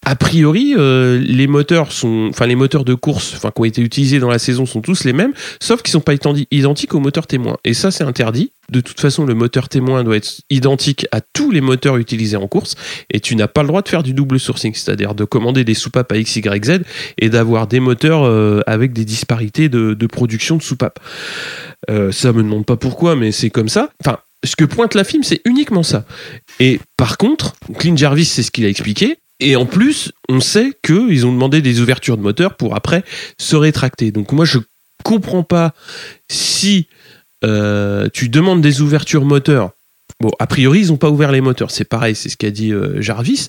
a 0.05 0.17
priori, 0.17 0.75
euh, 0.77 1.19
les 1.19 1.47
moteurs 1.47 1.93
sont, 1.93 2.27
enfin 2.31 2.47
les 2.47 2.57
moteurs 2.57 2.85
de 2.85 2.95
course, 2.95 3.35
enfin 3.37 3.53
qui 3.55 3.61
ont 3.61 3.65
été 3.65 3.83
utilisés 3.83 4.19
dans 4.19 4.31
la 4.31 4.41
saison 4.41 4.67
sont 4.67 4.81
tous 4.81 5.05
les 5.05 5.13
mêmes, 5.13 5.33
sauf 5.61 5.81
qu'ils 5.81 5.93
sont 5.93 6.01
pas 6.01 6.15
identiques 6.51 6.95
aux 6.95 7.01
moteurs 7.01 7.29
témoins. 7.29 7.57
Et 7.65 7.73
ça, 7.73 7.93
c'est 7.93 8.03
interdit. 8.03 8.53
De 8.69 8.81
toute 8.81 9.01
façon, 9.01 9.25
le 9.25 9.35
moteur 9.35 9.69
témoin 9.69 10.03
doit 10.03 10.17
être 10.17 10.41
identique 10.51 11.07
à 11.13 11.21
tous 11.21 11.53
les 11.53 11.61
moteurs 11.61 11.99
utilisés 11.99 12.37
en 12.37 12.49
course, 12.49 12.75
et 13.11 13.21
tu 13.21 13.37
n'as 13.37 13.47
pas 13.47 13.63
le 13.63 13.69
droit 13.69 13.83
de 13.83 13.89
faire 13.89 14.03
du 14.03 14.13
double 14.13 14.41
sourcing, 14.41 14.75
c'est-à-dire 14.75 15.15
de 15.15 15.25
commander 15.25 15.63
des 15.63 15.75
soupapes 15.75 16.11
à 16.11 16.17
X, 16.17 16.35
Y, 16.35 16.65
Z 16.65 16.81
et 17.19 17.29
d'avoir 17.29 17.69
des 17.69 17.79
moteurs 17.79 18.25
euh, 18.25 18.61
avec 18.67 18.93
des 18.93 19.05
disparités 19.05 19.69
de, 19.69 20.07
production 20.07 20.57
de 20.57 20.63
soupapes. 20.63 20.99
Euh, 21.91 22.11
ça 22.11 22.33
me 22.33 22.43
demande 22.43 22.67
pas 22.67 22.77
pourquoi, 22.77 23.15
mais 23.15 23.31
c'est 23.31 23.51
comme 23.51 23.69
ça. 23.69 23.91
Enfin, 24.05 24.19
ce 24.45 24.57
que 24.57 24.65
pointe 24.65 24.95
la 24.95 25.05
film, 25.05 25.23
c'est 25.23 25.41
uniquement 25.45 25.85
ça. 25.85 26.05
Et 26.59 26.81
par 26.97 27.19
contre, 27.19 27.55
Clint 27.79 27.97
Jarvis, 27.97 28.25
c'est 28.25 28.43
ce 28.43 28.51
qu'il 28.51 28.65
a 28.65 28.69
expliqué, 28.69 29.19
et 29.43 29.57
en 29.57 29.67
plus, 29.67 30.13
on 30.29 30.41
sait 30.41 30.73
qu'ils 30.85 31.27
ont 31.27 31.33
demandé 31.33 31.63
des 31.63 31.81
ouvertures 31.81 32.17
de 32.17 32.23
moteur 32.23 32.57
pour 32.57 32.77
après 32.77 33.05
se 33.39 33.57
rétracter. 33.57 34.13
Donc 34.13 34.33
moi, 34.33 34.45
je 34.45 34.59
comprends 35.03 35.43
pas 35.43 35.75
si 36.31 36.89
euh, 37.45 38.09
tu 38.13 38.29
demandes 38.29 38.61
des 38.61 38.81
ouvertures 38.81 39.25
moteur 39.25 39.73
Bon, 40.23 40.31
a 40.39 40.47
priori, 40.47 40.83
ils 40.83 40.89
n'ont 40.91 40.99
pas 40.99 41.11
ouvert 41.11 41.33
les 41.33 41.41
moteurs. 41.41 41.73
C'est 41.73 41.83
pareil, 41.83 42.15
c'est 42.15 42.29
ce 42.29 42.37
qu'a 42.37 42.53
dit 42.53 42.73
euh, 42.73 43.03
Jarvis. 43.03 43.49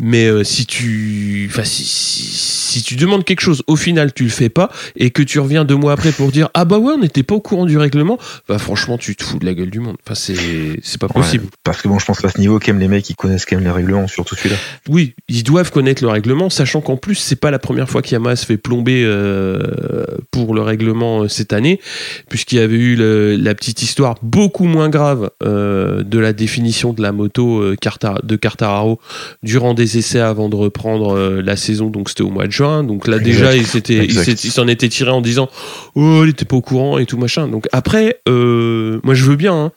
Mais 0.00 0.26
euh, 0.26 0.42
si 0.42 0.66
tu, 0.66 1.48
enfin, 1.48 1.62
si, 1.64 2.82
tu 2.82 2.96
demandes 2.96 3.24
quelque 3.24 3.42
chose, 3.42 3.62
au 3.68 3.76
final, 3.76 4.12
tu 4.12 4.24
le 4.24 4.30
fais 4.30 4.48
pas, 4.48 4.72
et 4.96 5.12
que 5.12 5.22
tu 5.22 5.38
reviens 5.38 5.64
deux 5.64 5.76
mois 5.76 5.92
après 5.92 6.10
pour 6.10 6.32
dire 6.32 6.48
ah 6.52 6.64
bah 6.64 6.78
ouais, 6.78 6.94
on 6.94 6.98
n'était 6.98 7.22
pas 7.22 7.36
au 7.36 7.40
courant 7.40 7.64
du 7.64 7.78
règlement, 7.78 8.18
bah 8.48 8.58
franchement, 8.58 8.98
tu 8.98 9.14
te 9.14 9.22
fous 9.22 9.38
de 9.38 9.46
la 9.46 9.54
gueule 9.54 9.70
du 9.70 9.78
monde. 9.78 9.96
Enfin, 10.04 10.16
c'est, 10.16 10.80
c'est 10.82 11.00
pas 11.00 11.06
possible. 11.06 11.44
parce 11.62 11.80
que 11.80 11.86
bon, 11.86 12.00
je 12.00 12.06
pense 12.06 12.18
qu'à 12.18 12.28
ce 12.28 12.40
niveau, 12.40 12.58
quand 12.58 12.72
même, 12.72 12.80
les 12.80 12.88
mecs, 12.88 13.08
ils 13.08 13.14
connaissent 13.14 13.44
quand 13.44 13.54
même 13.54 13.64
les 13.64 13.70
règlements, 13.70 14.08
surtout 14.08 14.34
celui-là. 14.34 14.56
Oui, 14.88 15.14
ils 15.28 15.44
doivent 15.44 15.70
connaître 15.70 16.02
le 16.02 16.08
règlement, 16.08 16.50
sachant 16.50 16.80
qu'en 16.80 16.96
plus, 16.96 17.14
c'est 17.14 17.36
pas 17.36 17.52
la 17.52 17.60
première 17.60 17.88
fois 17.88 18.02
qu'Yamaha 18.02 18.34
se 18.34 18.46
fait 18.46 18.56
plomber 18.56 19.04
euh, 19.04 20.04
pour 20.32 20.56
le 20.56 20.62
règlement 20.62 21.28
cette 21.28 21.52
année, 21.52 21.80
puisqu'il 22.28 22.56
y 22.56 22.62
avait 22.62 22.74
eu 22.74 22.96
la 23.36 23.54
petite 23.54 23.80
histoire 23.82 24.16
beaucoup 24.22 24.64
moins 24.64 24.88
grave. 24.88 25.30
Euh, 25.44 25.83
de 26.04 26.18
la 26.18 26.32
définition 26.32 26.92
de 26.92 27.02
la 27.02 27.12
moto 27.12 27.60
euh, 27.60 27.76
de 28.22 28.36
Cartararo 28.36 29.00
durant 29.42 29.74
des 29.74 29.98
essais 29.98 30.20
avant 30.20 30.48
de 30.48 30.56
reprendre 30.56 31.16
euh, 31.16 31.42
la 31.42 31.56
saison. 31.56 31.90
Donc 31.90 32.08
c'était 32.08 32.22
au 32.22 32.30
mois 32.30 32.46
de 32.46 32.52
juin. 32.52 32.84
Donc 32.84 33.06
là 33.06 33.18
déjà, 33.18 33.54
il 33.54 33.66
s'en 33.66 34.68
était 34.68 34.88
tiré 34.88 35.10
en 35.10 35.20
disant 35.20 35.48
oh 35.94 36.22
il 36.24 36.30
était 36.30 36.44
pas 36.44 36.56
au 36.56 36.62
courant 36.62 36.98
et 36.98 37.06
tout 37.06 37.18
machin. 37.18 37.48
Donc 37.48 37.66
après, 37.72 38.20
moi 38.26 39.14
je 39.14 39.24
veux 39.24 39.36
bien. 39.36 39.54
Hein. 39.54 39.72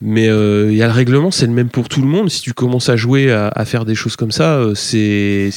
mais 0.00 0.24
il 0.24 0.76
y 0.76 0.82
a 0.82 0.86
le 0.86 0.92
règlement, 0.92 1.30
c'est 1.30 1.46
le 1.46 1.52
même 1.52 1.68
pour 1.68 1.88
tout 1.88 2.00
le 2.00 2.06
monde. 2.06 2.30
Si 2.30 2.42
tu 2.42 2.52
commences 2.52 2.88
à 2.88 2.96
jouer 2.96 3.32
à, 3.32 3.64
faire 3.64 3.84
des 3.84 3.94
choses 3.94 4.16
comme 4.16 4.32
ça, 4.32 4.60
c'est 4.74 5.50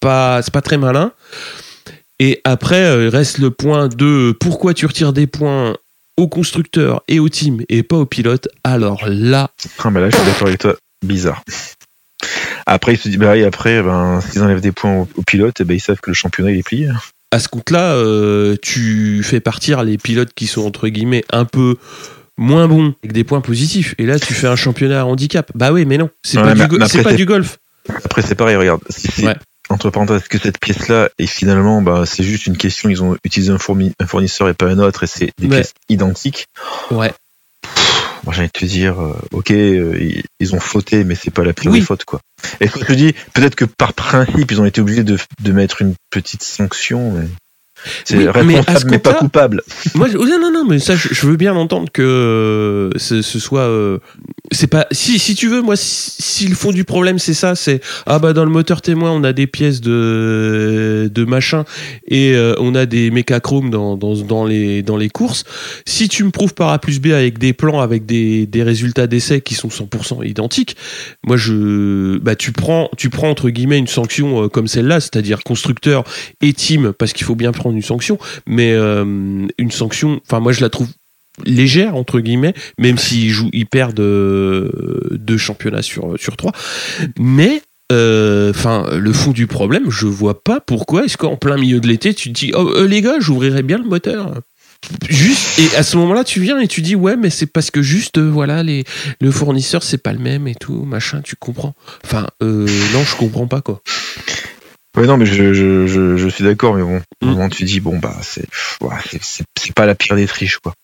pas, 0.00 0.42
c'est 0.42 0.52
pas 0.52 0.62
très 0.62 0.78
malin. 0.78 1.12
Et 2.20 2.42
après, 2.44 2.84
euh, 2.84 3.08
reste 3.08 3.38
le 3.38 3.50
point 3.50 3.88
de 3.88 4.36
pourquoi 4.38 4.74
tu 4.74 4.84
retires 4.84 5.14
des 5.14 5.26
points 5.26 5.74
au 6.20 6.28
constructeur 6.28 7.02
et 7.08 7.18
au 7.18 7.28
team 7.28 7.62
et 7.68 7.82
pas 7.82 7.96
au 7.96 8.06
pilote. 8.06 8.48
Alors 8.64 9.02
là, 9.06 9.50
Ah, 9.82 9.90
bah 9.90 10.00
là, 10.00 10.10
je 10.10 10.16
suis 10.16 10.24
d'accord 10.26 10.48
avec 10.48 10.60
toi. 10.60 10.76
Bizarre. 11.04 11.42
Après, 12.66 12.94
il 12.94 12.98
se 12.98 13.08
dit, 13.08 13.16
bah 13.16 13.32
oui, 13.32 13.44
après, 13.44 13.82
ben, 13.82 14.20
s'ils 14.20 14.42
enlèvent 14.42 14.60
des 14.60 14.72
points 14.72 14.94
au, 14.94 15.08
au 15.16 15.22
pilote, 15.22 15.56
eh 15.60 15.64
ben, 15.64 15.74
ils 15.74 15.80
savent 15.80 16.00
que 16.00 16.10
le 16.10 16.14
championnat, 16.14 16.50
il 16.52 16.58
est 16.58 16.62
plié. 16.62 16.88
à 17.32 17.38
ce 17.38 17.48
compte-là, 17.48 17.94
euh, 17.94 18.56
tu 18.60 19.22
fais 19.22 19.40
partir 19.40 19.82
les 19.82 19.96
pilotes 19.98 20.32
qui 20.34 20.46
sont 20.46 20.62
entre 20.66 20.88
guillemets 20.88 21.24
un 21.32 21.44
peu 21.44 21.76
moins 22.36 22.68
bons 22.68 22.94
avec 23.02 23.12
des 23.12 23.24
points 23.24 23.40
positifs. 23.40 23.94
Et 23.98 24.06
là, 24.06 24.18
tu 24.18 24.34
fais 24.34 24.46
un 24.46 24.56
championnat 24.56 25.00
à 25.02 25.04
handicap. 25.04 25.50
Bah 25.54 25.72
oui, 25.72 25.84
mais 25.86 25.96
non, 25.98 26.10
c'est 26.22 26.38
Ouais, 26.38 26.44
pas, 26.44 26.54
mais- 26.54 26.60
du, 26.62 26.68
go- 26.68 26.76
mais 26.78 26.86
c'est 26.86 26.98
après, 26.98 27.02
pas 27.04 27.10
c'est- 27.10 27.16
du 27.16 27.26
golf. 27.26 27.58
Après, 28.04 28.22
c'est 28.22 28.34
pareil, 28.34 28.56
regarde. 28.56 28.82
Si 28.90 29.24
Ouais. 29.24 29.34
Entre 29.70 29.88
parenthèses, 29.90 30.26
que 30.28 30.38
cette 30.38 30.58
pièce-là, 30.58 31.08
et 31.18 31.26
finalement, 31.28 31.80
bah, 31.80 32.02
c'est 32.04 32.24
juste 32.24 32.46
une 32.46 32.56
question, 32.56 32.88
ils 32.90 33.02
ont 33.04 33.16
utilisé 33.24 33.52
un, 33.52 33.56
fourni- 33.56 33.92
un 34.00 34.06
fournisseur 34.06 34.48
et 34.48 34.54
pas 34.54 34.66
un 34.66 34.78
autre, 34.80 35.04
et 35.04 35.06
c'est 35.06 35.30
des 35.38 35.46
Ouais. 35.46 35.56
pièces 35.60 35.74
identiques. 35.88 36.46
Ouais. 36.90 37.12
Moi, 38.24 38.34
j'ai 38.34 38.40
envie 38.40 38.50
de 38.52 38.58
te 38.58 38.64
dire, 38.66 39.00
euh, 39.00 39.14
ok, 39.32 39.50
euh, 39.52 40.12
ils, 40.40 40.54
ont 40.54 40.60
fauté, 40.60 41.04
mais 41.04 41.14
c'est 41.14 41.30
pas 41.30 41.44
la 41.44 41.52
pire 41.52 41.70
Oui. 41.70 41.78
des 41.80 41.84
fautes, 41.86 42.04
quoi. 42.04 42.20
Et 42.60 42.66
je 42.66 42.72
te 42.84 42.92
dis, 42.92 43.14
peut-être 43.32 43.54
que 43.54 43.64
par 43.64 43.92
principe, 43.94 44.50
ils 44.50 44.60
ont 44.60 44.66
été 44.66 44.80
obligés 44.80 45.04
de, 45.04 45.16
de 45.40 45.52
mettre 45.52 45.80
une 45.82 45.94
petite 46.10 46.42
sanction, 46.42 47.12
mais 47.12 47.28
c'est 48.04 48.16
Oui, 48.18 48.28
responsable, 48.28 48.90
mais, 48.90 48.98
pas 48.98 49.14
coupable. 49.14 49.62
Moi, 49.94 50.08
je- 50.08 50.18
non, 50.18 50.38
non, 50.38 50.50
non, 50.52 50.64
mais 50.68 50.80
ça, 50.80 50.96
je, 50.96 51.08
je 51.12 51.26
veux 51.26 51.36
bien 51.36 51.54
entendre 51.56 51.90
que 51.90 52.02
euh, 52.02 52.98
ce, 52.98 53.22
ce 53.22 53.38
soit. 53.38 53.62
euh, 53.68 53.98
c'est 54.52 54.66
pas. 54.66 54.86
Si, 54.90 55.18
si 55.18 55.34
tu 55.34 55.48
veux, 55.48 55.62
moi, 55.62 55.74
si, 55.76 56.46
le 56.48 56.54
fond 56.54 56.72
du 56.72 56.84
problème, 56.84 57.18
c'est 57.18 57.34
ça, 57.34 57.54
c'est 57.54 57.80
ah 58.06 58.18
bah 58.18 58.32
dans 58.32 58.44
le 58.44 58.50
moteur 58.50 58.82
témoin, 58.82 59.10
on 59.12 59.22
a 59.24 59.32
des 59.32 59.46
pièces 59.46 59.80
de 59.80 61.10
de 61.12 61.24
machin 61.24 61.64
et 62.06 62.34
euh, 62.34 62.54
on 62.58 62.74
a 62.74 62.86
des 62.86 63.10
mécachromes 63.10 63.70
dans, 63.70 63.96
dans 63.96 64.14
dans 64.14 64.44
les 64.44 64.82
dans 64.82 64.96
les 64.96 65.08
courses. 65.08 65.44
Si 65.86 66.08
tu 66.08 66.24
me 66.24 66.30
prouves 66.30 66.54
par 66.54 66.70
A 66.70 66.78
plus 66.78 67.00
B 67.00 67.08
avec 67.08 67.38
des 67.38 67.52
plans, 67.52 67.80
avec 67.80 68.06
des 68.06 68.46
des 68.46 68.62
résultats 68.62 69.06
d'essai 69.06 69.40
qui 69.40 69.54
sont 69.54 69.68
100% 69.68 70.26
identiques, 70.26 70.76
moi 71.24 71.36
je 71.36 72.18
bah 72.18 72.34
tu 72.34 72.52
prends 72.52 72.90
tu 72.96 73.10
prends 73.10 73.30
entre 73.30 73.50
guillemets 73.50 73.78
une 73.78 73.86
sanction 73.86 74.44
euh, 74.44 74.48
comme 74.48 74.66
celle-là, 74.66 75.00
c'est-à-dire 75.00 75.42
constructeur 75.44 76.04
et 76.40 76.52
team, 76.52 76.92
parce 76.92 77.12
qu'il 77.12 77.24
faut 77.24 77.36
bien 77.36 77.52
prendre 77.52 77.76
une 77.76 77.82
sanction 77.82 78.18
mais 78.46 78.72
euh, 78.72 79.46
une 79.58 79.70
sanction, 79.70 80.20
enfin 80.26 80.40
moi 80.40 80.52
je 80.52 80.60
la 80.60 80.70
trouve 80.70 80.88
légère 81.44 81.94
entre 81.96 82.20
guillemets, 82.20 82.54
même 82.78 82.98
s'ils 82.98 83.30
jouent, 83.30 83.50
ils 83.52 83.66
perdent 83.66 84.00
euh, 84.00 84.70
deux 85.12 85.38
championnats 85.38 85.82
sur 85.82 86.14
sur 86.18 86.36
trois, 86.36 86.52
mais 87.18 87.62
euh, 87.92 88.50
Enfin, 88.50 88.86
le 88.96 89.12
fond 89.12 89.32
du 89.32 89.46
problème, 89.48 89.90
je 89.90 90.06
vois 90.06 90.42
pas 90.44 90.60
pourquoi 90.60 91.04
est-ce 91.04 91.16
qu'en 91.16 91.36
plein 91.36 91.56
milieu 91.56 91.80
de 91.80 91.88
l'été, 91.88 92.14
tu 92.14 92.32
te 92.32 92.38
dis, 92.38 92.52
oh 92.54 92.68
euh, 92.76 92.86
les 92.86 93.00
gars, 93.02 93.16
j'ouvrirais 93.18 93.62
bien 93.62 93.78
le 93.78 93.84
moteur. 93.84 94.40
Juste, 95.08 95.58
et 95.58 95.76
à 95.76 95.82
ce 95.82 95.96
moment-là, 95.98 96.24
tu 96.24 96.40
viens 96.40 96.58
et 96.60 96.66
tu 96.68 96.80
dis, 96.82 96.94
ouais, 96.94 97.16
mais 97.16 97.30
c'est 97.30 97.46
parce 97.46 97.70
que 97.70 97.82
juste, 97.82 98.18
euh, 98.18 98.28
voilà, 98.30 98.62
les, 98.62 98.84
le 99.20 99.30
fournisseur, 99.30 99.82
c'est 99.82 99.98
pas 100.02 100.12
le 100.12 100.18
même 100.20 100.46
et 100.48 100.54
tout, 100.54 100.84
machin, 100.84 101.20
tu 101.22 101.36
comprends. 101.36 101.74
Enfin, 102.04 102.28
euh, 102.42 102.66
non, 102.94 103.02
je 103.04 103.14
comprends 103.16 103.46
pas, 103.46 103.60
quoi. 103.60 103.82
Ouais, 104.96 105.06
non, 105.06 105.16
mais 105.16 105.26
je, 105.26 105.52
je, 105.52 105.86
je, 105.86 106.16
je 106.16 106.28
suis 106.28 106.44
d'accord, 106.44 106.74
mais 106.74 106.82
bon, 106.82 106.96
au 107.22 107.26
Mm. 107.26 107.30
moment 107.30 107.48
tu 107.48 107.64
dis, 107.64 107.80
bon, 107.80 107.98
bah, 107.98 108.16
c'est, 108.22 108.46
ouais, 108.80 108.94
c'est- 109.10 109.22
c'est, 109.22 109.44
c'est 109.58 109.74
pas 109.74 109.86
la 109.86 109.94
pire 109.94 110.16
des 110.16 110.26
triches, 110.26 110.58
quoi. 110.58 110.74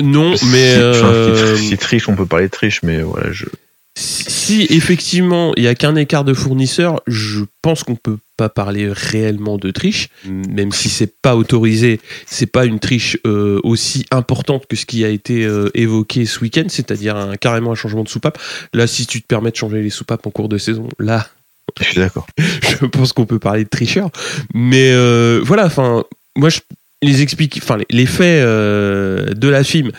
Non, 0.00 0.34
mais. 0.50 0.74
Euh, 0.76 1.56
si, 1.56 1.76
triche, 1.76 2.08
on 2.08 2.16
peut 2.16 2.26
parler 2.26 2.46
de 2.46 2.50
triche, 2.50 2.82
mais 2.82 3.02
voilà, 3.02 3.32
je, 3.32 3.46
Si 3.94 4.66
effectivement 4.70 5.52
il 5.56 5.64
y 5.64 5.68
a 5.68 5.74
qu'un 5.74 5.96
écart 5.96 6.24
de 6.24 6.34
fournisseur, 6.34 7.02
je 7.06 7.44
pense 7.60 7.84
qu'on 7.84 7.96
peut 7.96 8.18
pas 8.36 8.48
parler 8.48 8.90
réellement 8.90 9.58
de 9.58 9.70
triche, 9.70 10.08
même 10.24 10.72
si 10.72 10.88
c'est 10.88 11.20
pas 11.20 11.36
autorisé, 11.36 12.00
c'est 12.26 12.46
pas 12.46 12.64
une 12.64 12.80
triche 12.80 13.18
euh, 13.26 13.60
aussi 13.62 14.06
importante 14.10 14.66
que 14.66 14.76
ce 14.76 14.86
qui 14.86 15.04
a 15.04 15.08
été 15.08 15.44
euh, 15.44 15.68
évoqué 15.74 16.24
ce 16.26 16.40
week-end, 16.40 16.64
c'est-à-dire 16.68 17.16
un, 17.16 17.36
carrément 17.36 17.72
un 17.72 17.76
changement 17.76 18.02
de 18.02 18.08
soupape. 18.08 18.38
Là, 18.72 18.86
si 18.86 19.06
tu 19.06 19.20
te 19.20 19.26
permets 19.26 19.50
de 19.50 19.56
changer 19.56 19.82
les 19.82 19.90
soupapes 19.90 20.26
en 20.26 20.30
cours 20.30 20.48
de 20.48 20.58
saison, 20.58 20.88
là, 20.98 21.28
je 21.80 21.84
suis 21.84 22.00
d'accord. 22.00 22.26
je 22.38 22.86
pense 22.86 23.12
qu'on 23.12 23.26
peut 23.26 23.38
parler 23.38 23.64
de 23.64 23.68
tricheur. 23.68 24.10
Mais 24.54 24.92
euh, 24.92 25.40
voilà, 25.44 25.66
enfin, 25.66 26.04
moi, 26.36 26.48
je, 26.48 26.60
les 27.02 27.22
explique, 27.22 27.58
enfin, 27.62 27.76
les, 27.78 27.86
les 27.90 28.06
faits 28.06 28.44
euh, 28.44 29.32
de 29.34 29.48
la 29.48 29.64
film 29.64 29.90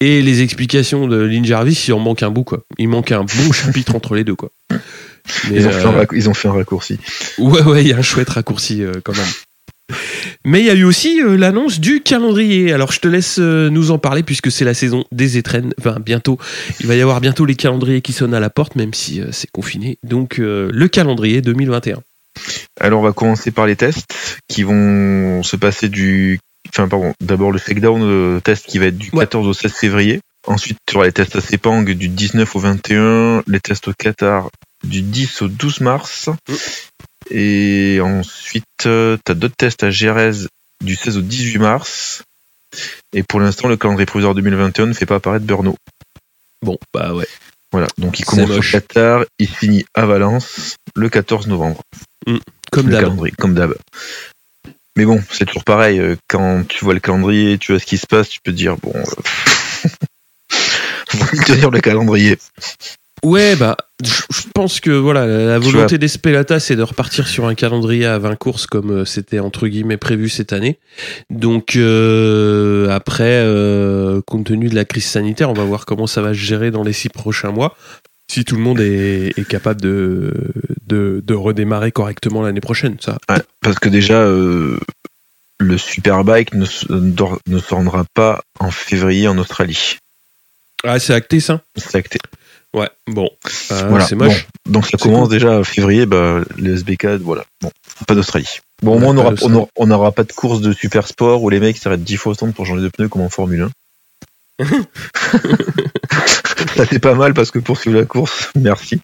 et 0.00 0.22
les 0.22 0.42
explications 0.42 1.06
de 1.08 1.16
Lynn 1.16 1.44
Jarvis, 1.44 1.84
il 1.88 1.92
en 1.94 1.98
manque 1.98 2.22
un 2.22 2.30
bout, 2.30 2.44
quoi. 2.44 2.62
Il 2.78 2.88
manque 2.88 3.12
un 3.12 3.24
bon 3.24 3.52
chapitre 3.52 3.94
entre 3.94 4.14
les 4.14 4.24
deux, 4.24 4.34
quoi. 4.34 4.50
Mais, 5.50 5.56
Ils 5.56 5.66
ont, 5.66 5.70
fait 5.70 5.84
un 5.84 5.92
euh, 5.94 6.00
rac- 6.04 6.12
ils 6.16 6.28
ont 6.28 6.34
fait 6.34 6.48
un 6.48 6.52
raccourci. 6.52 6.98
ouais, 7.38 7.62
ouais, 7.62 7.82
il 7.82 7.88
y 7.88 7.92
a 7.92 7.96
un 7.96 8.02
chouette 8.02 8.28
raccourci 8.30 8.82
euh, 8.82 8.92
quand 9.04 9.16
même. 9.16 9.26
Mais 10.44 10.60
il 10.60 10.66
y 10.66 10.70
a 10.70 10.74
eu 10.74 10.84
aussi 10.84 11.20
l'annonce 11.22 11.80
du 11.80 12.00
calendrier. 12.00 12.72
Alors 12.72 12.92
je 12.92 13.00
te 13.00 13.08
laisse 13.08 13.38
nous 13.38 13.90
en 13.92 13.98
parler 13.98 14.22
puisque 14.24 14.50
c'est 14.50 14.64
la 14.64 14.74
saison 14.74 15.04
des 15.12 15.36
étrennes. 15.38 15.72
Enfin 15.78 15.98
bientôt, 16.04 16.38
il 16.80 16.86
va 16.86 16.94
y 16.96 17.00
avoir 17.00 17.20
bientôt 17.20 17.44
les 17.44 17.54
calendriers 17.54 18.00
qui 18.02 18.12
sonnent 18.12 18.34
à 18.34 18.40
la 18.40 18.50
porte, 18.50 18.74
même 18.76 18.94
si 18.94 19.20
c'est 19.32 19.50
confiné. 19.50 19.98
Donc 20.02 20.38
le 20.38 20.86
calendrier 20.88 21.40
2021. 21.40 22.00
Alors, 22.80 23.00
on 23.00 23.04
va 23.04 23.12
commencer 23.12 23.50
par 23.50 23.66
les 23.66 23.76
tests 23.76 24.06
qui 24.48 24.62
vont 24.62 25.42
se 25.42 25.56
passer 25.56 25.88
du. 25.88 26.40
Enfin, 26.68 26.88
pardon, 26.88 27.12
d'abord 27.20 27.52
le 27.52 27.58
shakedown 27.58 28.02
euh, 28.02 28.40
test 28.40 28.66
qui 28.66 28.78
va 28.78 28.86
être 28.86 28.98
du 28.98 29.10
Ouais. 29.12 29.24
14 29.24 29.46
au 29.46 29.52
16 29.52 29.72
février. 29.72 30.20
Ensuite, 30.46 30.78
tu 30.86 30.96
auras 30.96 31.06
les 31.06 31.12
tests 31.12 31.36
à 31.36 31.40
Sepang 31.40 31.82
du 31.82 32.08
19 32.08 32.54
au 32.54 32.58
21, 32.58 33.42
les 33.46 33.60
tests 33.60 33.88
au 33.88 33.92
Qatar 33.92 34.50
du 34.84 35.02
10 35.02 35.42
au 35.42 35.48
12 35.48 35.80
mars. 35.80 36.28
Mm. 36.48 36.54
Et 37.30 38.00
ensuite, 38.00 38.64
tu 38.78 38.88
as 38.88 39.34
d'autres 39.34 39.56
tests 39.56 39.82
à 39.82 39.90
Gérèse 39.90 40.48
du 40.84 40.94
16 40.94 41.18
au 41.18 41.22
18 41.22 41.58
mars. 41.58 42.22
Et 43.12 43.22
pour 43.22 43.40
l'instant, 43.40 43.68
le 43.68 43.76
calendrier 43.76 44.06
provisoire 44.06 44.34
2021 44.34 44.86
ne 44.86 44.92
fait 44.92 45.06
pas 45.06 45.16
apparaître 45.16 45.44
Brno. 45.44 45.76
Bon, 46.62 46.78
bah 46.92 47.14
ouais. 47.14 47.28
Voilà, 47.76 47.88
donc 47.98 48.18
il 48.18 48.24
commence 48.24 48.48
au. 48.48 48.60
Qatar, 48.62 49.24
il 49.38 49.46
finit 49.48 49.84
à 49.92 50.06
Valence 50.06 50.76
le 50.94 51.10
14 51.10 51.46
novembre. 51.46 51.82
Comme 52.72 52.86
le 52.86 52.92
d'hab. 52.92 53.02
calendrier, 53.02 53.34
comme 53.36 53.52
d'hab. 53.54 53.74
Mais 54.96 55.04
bon, 55.04 55.22
c'est 55.30 55.44
toujours 55.44 55.62
pareil. 55.64 55.98
euh, 56.00 56.16
Quand 56.26 56.66
tu 56.66 56.82
vois 56.86 56.94
le 56.94 57.00
calendrier, 57.00 57.58
tu 57.58 57.72
vois 57.72 57.78
ce 57.78 57.84
qui 57.84 57.98
se 57.98 58.06
passe, 58.06 58.30
tu 58.30 58.40
peux 58.42 58.50
te 58.50 58.56
dire 58.56 58.78
bon, 58.78 58.94
euh, 58.94 59.88
faut 61.10 61.36
tenir 61.44 61.70
le 61.70 61.80
calendrier. 61.80 62.38
Ouais, 63.22 63.56
bah, 63.56 63.76
je 64.02 64.42
pense 64.54 64.80
que 64.80 64.90
voilà, 64.90 65.26
la 65.26 65.58
volonté 65.58 65.98
d'Espelata, 65.98 66.60
c'est 66.60 66.76
de 66.76 66.82
repartir 66.82 67.26
sur 67.26 67.46
un 67.46 67.54
calendrier 67.54 68.04
à 68.06 68.18
20 68.18 68.36
courses 68.36 68.66
comme 68.66 68.90
euh, 68.90 69.04
c'était 69.04 69.38
entre 69.38 69.68
guillemets 69.68 69.96
prévu 69.96 70.28
cette 70.28 70.52
année. 70.52 70.78
Donc 71.30 71.76
euh, 71.76 72.88
après, 72.90 73.42
euh, 73.44 74.20
compte 74.26 74.46
tenu 74.46 74.68
de 74.68 74.74
la 74.74 74.84
crise 74.84 75.06
sanitaire, 75.06 75.50
on 75.50 75.54
va 75.54 75.64
voir 75.64 75.86
comment 75.86 76.06
ça 76.06 76.20
va 76.20 76.28
se 76.34 76.38
gérer 76.38 76.70
dans 76.70 76.82
les 76.82 76.92
six 76.92 77.08
prochains 77.08 77.50
mois. 77.50 77.76
Si 78.30 78.44
tout 78.44 78.56
le 78.56 78.62
monde 78.62 78.80
est, 78.80 79.32
est 79.38 79.48
capable 79.48 79.80
de, 79.80 80.32
de, 80.86 81.22
de 81.24 81.34
redémarrer 81.34 81.92
correctement 81.92 82.42
l'année 82.42 82.60
prochaine, 82.60 82.96
ça. 83.00 83.18
Ouais, 83.28 83.40
parce 83.62 83.78
que 83.78 83.88
déjà, 83.88 84.20
euh, 84.20 84.78
le 85.58 85.78
Superbike 85.78 86.52
ne, 86.54 86.66
ne 87.46 87.58
se 87.58 87.74
rendra 87.74 88.04
pas 88.14 88.42
en 88.58 88.70
février 88.70 89.28
en 89.28 89.38
Australie. 89.38 89.98
Ah, 90.84 90.98
c'est 90.98 91.14
acté 91.14 91.40
ça? 91.40 91.62
C'est 91.76 91.94
acté. 91.94 92.18
Ouais, 92.76 92.88
bon. 93.08 93.28
Euh, 93.72 93.86
Voilà. 93.88 94.04
C'est 94.06 94.14
moche. 94.16 94.46
Bon, 94.66 94.72
donc 94.72 94.86
ça 94.86 94.98
commence 94.98 95.28
cool. 95.28 95.32
déjà 95.38 95.58
en 95.58 95.64
février, 95.64 96.04
bah, 96.06 96.40
les 96.58 96.72
SBK, 96.74 97.06
voilà. 97.22 97.44
Bon, 97.62 97.70
pas 98.06 98.14
d'Australie. 98.14 98.58
Bon, 98.82 98.96
au 98.96 98.98
moins, 98.98 99.10
on 99.10 99.14
n'aura 99.14 99.32
on 99.42 99.54
aura- 99.54 99.68
on 99.76 99.86
n'aura 99.86 100.12
pas 100.12 100.24
de 100.24 100.32
course 100.32 100.60
de 100.60 100.72
super 100.72 101.08
sport 101.08 101.42
où 101.42 101.48
les 101.50 101.58
mecs 101.58 101.78
s'arrêtent 101.78 102.04
10 102.04 102.16
fois 102.18 102.32
au 102.32 102.34
stand 102.34 102.54
pour 102.54 102.66
changer 102.66 102.82
de 102.82 102.88
pneus 102.88 103.08
comme 103.08 103.22
en 103.22 103.30
Formule 103.30 103.62
1. 103.62 103.70
ça 106.76 106.84
c'est 106.90 106.98
pas 106.98 107.14
mal 107.14 107.34
parce 107.34 107.50
que 107.50 107.58
pour 107.58 107.78
suivre 107.78 107.98
la 107.98 108.04
course, 108.04 108.50
merci. 108.54 109.00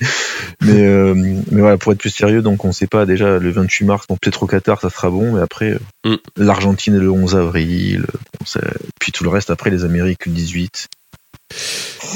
Mais, 0.60 0.82
euh, 0.86 1.14
mais 1.14 1.60
voilà, 1.60 1.76
pour 1.78 1.92
être 1.92 1.98
plus 1.98 2.10
sérieux, 2.10 2.42
donc 2.42 2.64
on 2.64 2.72
sait 2.72 2.86
pas 2.86 3.06
déjà 3.06 3.38
le 3.38 3.50
28 3.50 3.84
mars, 3.84 4.06
bon, 4.08 4.16
peut-être 4.20 4.42
au 4.42 4.46
Qatar 4.46 4.80
ça 4.80 4.90
sera 4.90 5.10
bon, 5.10 5.32
mais 5.32 5.40
après 5.42 5.70
euh, 5.72 5.78
Mm. 6.04 6.16
l'Argentine 6.36 6.98
le 6.98 7.10
11 7.10 7.36
avril, 7.36 8.04
bon, 8.10 8.46
ça- 8.46 8.60
puis 9.00 9.12
tout 9.12 9.24
le 9.24 9.30
reste 9.30 9.50
après 9.50 9.70
les 9.70 9.84
Amériques 9.84 10.26
le 10.26 10.32
18. 10.32 10.88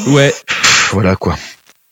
Ouais, 0.09 0.35
Voilà 0.93 1.17
quoi. 1.17 1.37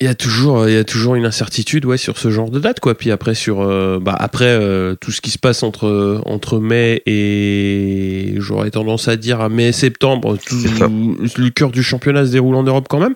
Il 0.01 0.07
y 0.07 0.11
a 0.11 0.15
toujours, 0.17 0.69
il 0.69 0.75
y 0.75 0.77
a 0.77 0.83
toujours 0.83 1.15
une 1.15 1.25
incertitude, 1.25 1.85
ouais, 1.85 1.97
sur 1.97 2.19
ce 2.19 2.29
genre 2.29 2.51
de 2.51 2.59
date, 2.59 2.81
quoi. 2.81 2.97
Puis 2.97 3.13
après 3.13 3.35
sur, 3.35 3.61
euh, 3.61 4.01
bah 4.01 4.17
après 4.19 4.49
euh, 4.49 4.97
tout 4.97 5.13
ce 5.13 5.21
qui 5.21 5.31
se 5.31 5.39
passe 5.39 5.63
entre 5.63 6.21
entre 6.27 6.59
mai 6.59 7.01
et 7.07 8.35
j'aurais 8.39 8.71
tendance 8.71 9.07
à 9.07 9.17
dire 9.17 9.41
à 9.41 9.49
mai 9.49 9.69
et 9.69 9.73
septembre, 9.73 10.37
tout 10.45 10.57
le 10.57 11.49
cœur 11.51 11.71
du 11.71 11.83
championnat 11.85 12.27
se 12.27 12.33
déroule 12.33 12.57
en 12.57 12.65
Europe 12.65 12.87
quand 12.91 12.99
même. 12.99 13.15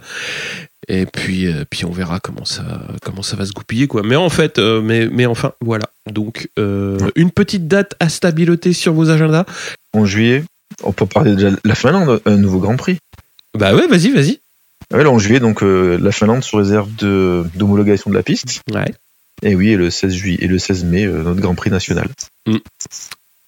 Et 0.86 1.04
puis 1.04 1.48
euh, 1.48 1.64
puis 1.68 1.84
on 1.84 1.90
verra 1.90 2.20
comment 2.20 2.44
ça 2.44 2.80
comment 3.02 3.22
ça 3.22 3.36
va 3.36 3.44
se 3.44 3.52
goupiller, 3.52 3.88
quoi. 3.88 4.02
Mais 4.04 4.16
en 4.16 4.30
fait, 4.30 4.58
mais 4.58 5.08
mais 5.10 5.26
enfin 5.26 5.52
voilà. 5.60 5.90
Donc 6.10 6.48
une 6.56 7.32
petite 7.32 7.66
date 7.66 7.96
à 7.98 8.08
stabiloter 8.08 8.72
sur 8.72 8.92
vos 8.92 9.10
agendas. 9.10 9.44
En 9.92 10.06
juillet, 10.06 10.44
on 10.84 10.92
peut 10.92 11.06
parler 11.06 11.34
de 11.34 11.58
la 11.64 11.74
Finlande, 11.74 12.22
un 12.24 12.36
nouveau 12.36 12.60
Grand 12.60 12.76
Prix. 12.76 12.98
Bah 13.58 13.74
ouais, 13.74 13.88
vas-y, 13.88 14.10
vas-y. 14.10 14.40
Ouais, 14.92 15.04
là, 15.04 15.10
en 15.10 15.18
juillet, 15.18 15.40
donc 15.40 15.62
euh, 15.62 15.98
la 16.00 16.12
Finlande 16.12 16.42
sous 16.42 16.56
réserve 16.56 16.94
de 16.96 17.44
d'homologation 17.54 18.10
de 18.10 18.14
la 18.14 18.22
piste. 18.22 18.62
Ouais. 18.72 18.86
Et 19.42 19.54
oui, 19.54 19.70
et 19.70 19.76
le 19.76 19.90
16 19.90 20.14
juillet 20.14 20.38
et 20.40 20.46
le 20.46 20.58
16 20.58 20.84
mai, 20.84 21.04
euh, 21.04 21.22
notre 21.22 21.40
Grand 21.40 21.54
Prix 21.54 21.70
national. 21.70 22.08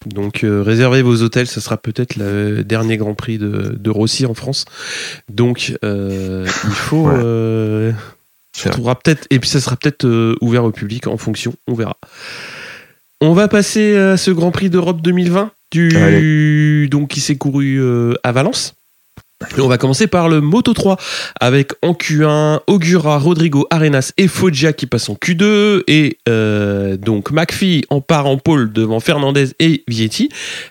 Donc 0.07 0.45
euh, 0.45 0.63
réservez 0.63 1.03
vos 1.03 1.23
hôtels, 1.23 1.47
ce 1.47 1.61
sera 1.61 1.77
peut-être 1.77 2.17
le 2.17 2.63
dernier 2.63 2.97
Grand 2.99 3.15
Prix 3.15 3.39
de, 3.39 3.77
de 3.79 3.91
Rossi 3.91 4.27
en 4.27 4.35
France. 4.35 4.67
Donc 5.29 5.69
il 5.83 6.47
faut... 6.73 7.09
Ouais. 7.09 7.95
peut-être 9.03 9.27
et 9.31 9.39
puis 9.39 9.49
ça 9.49 9.61
sera 9.61 9.77
peut-être 9.77 10.37
ouvert 10.41 10.65
au 10.65 10.73
public 10.73 11.07
en 11.07 11.17
fonction, 11.17 11.55
on 11.67 11.75
verra. 11.75 11.97
On 13.23 13.33
va 13.33 13.49
passer 13.49 13.97
à 13.97 14.17
ce 14.17 14.31
Grand 14.31 14.51
Prix 14.51 14.71
d'Europe 14.71 15.01
2020 15.03 15.53
du 15.73 16.89
donc 16.91 17.09
qui 17.09 17.21
s'est 17.21 17.37
couru 17.37 17.81
à 18.23 18.33
Valence. 18.33 18.75
On 19.59 19.69
va 19.69 19.79
commencer 19.79 20.07
par 20.07 20.29
le 20.29 20.41
Moto 20.41 20.75
3 20.75 20.97
avec 21.41 21.73
en 21.83 21.93
Q1 21.93 22.61
Augura, 22.67 23.19
Rodrigo, 23.19 23.67
Arenas 23.71 24.13
et 24.17 24.29
Foggia 24.29 24.73
qui 24.73 24.87
passent 24.87 25.09
en 25.09 25.15
Q2 25.15 25.83
et 25.87 26.19
euh, 26.29 26.97
donc 26.97 27.31
McPhee 27.31 27.83
en 27.89 28.01
part 28.01 28.27
en 28.27 28.37
pôle 28.37 28.73
devant 28.73 29.01
Fernandez 29.01 29.49
et 29.59 29.83
Vietti. 29.89 30.29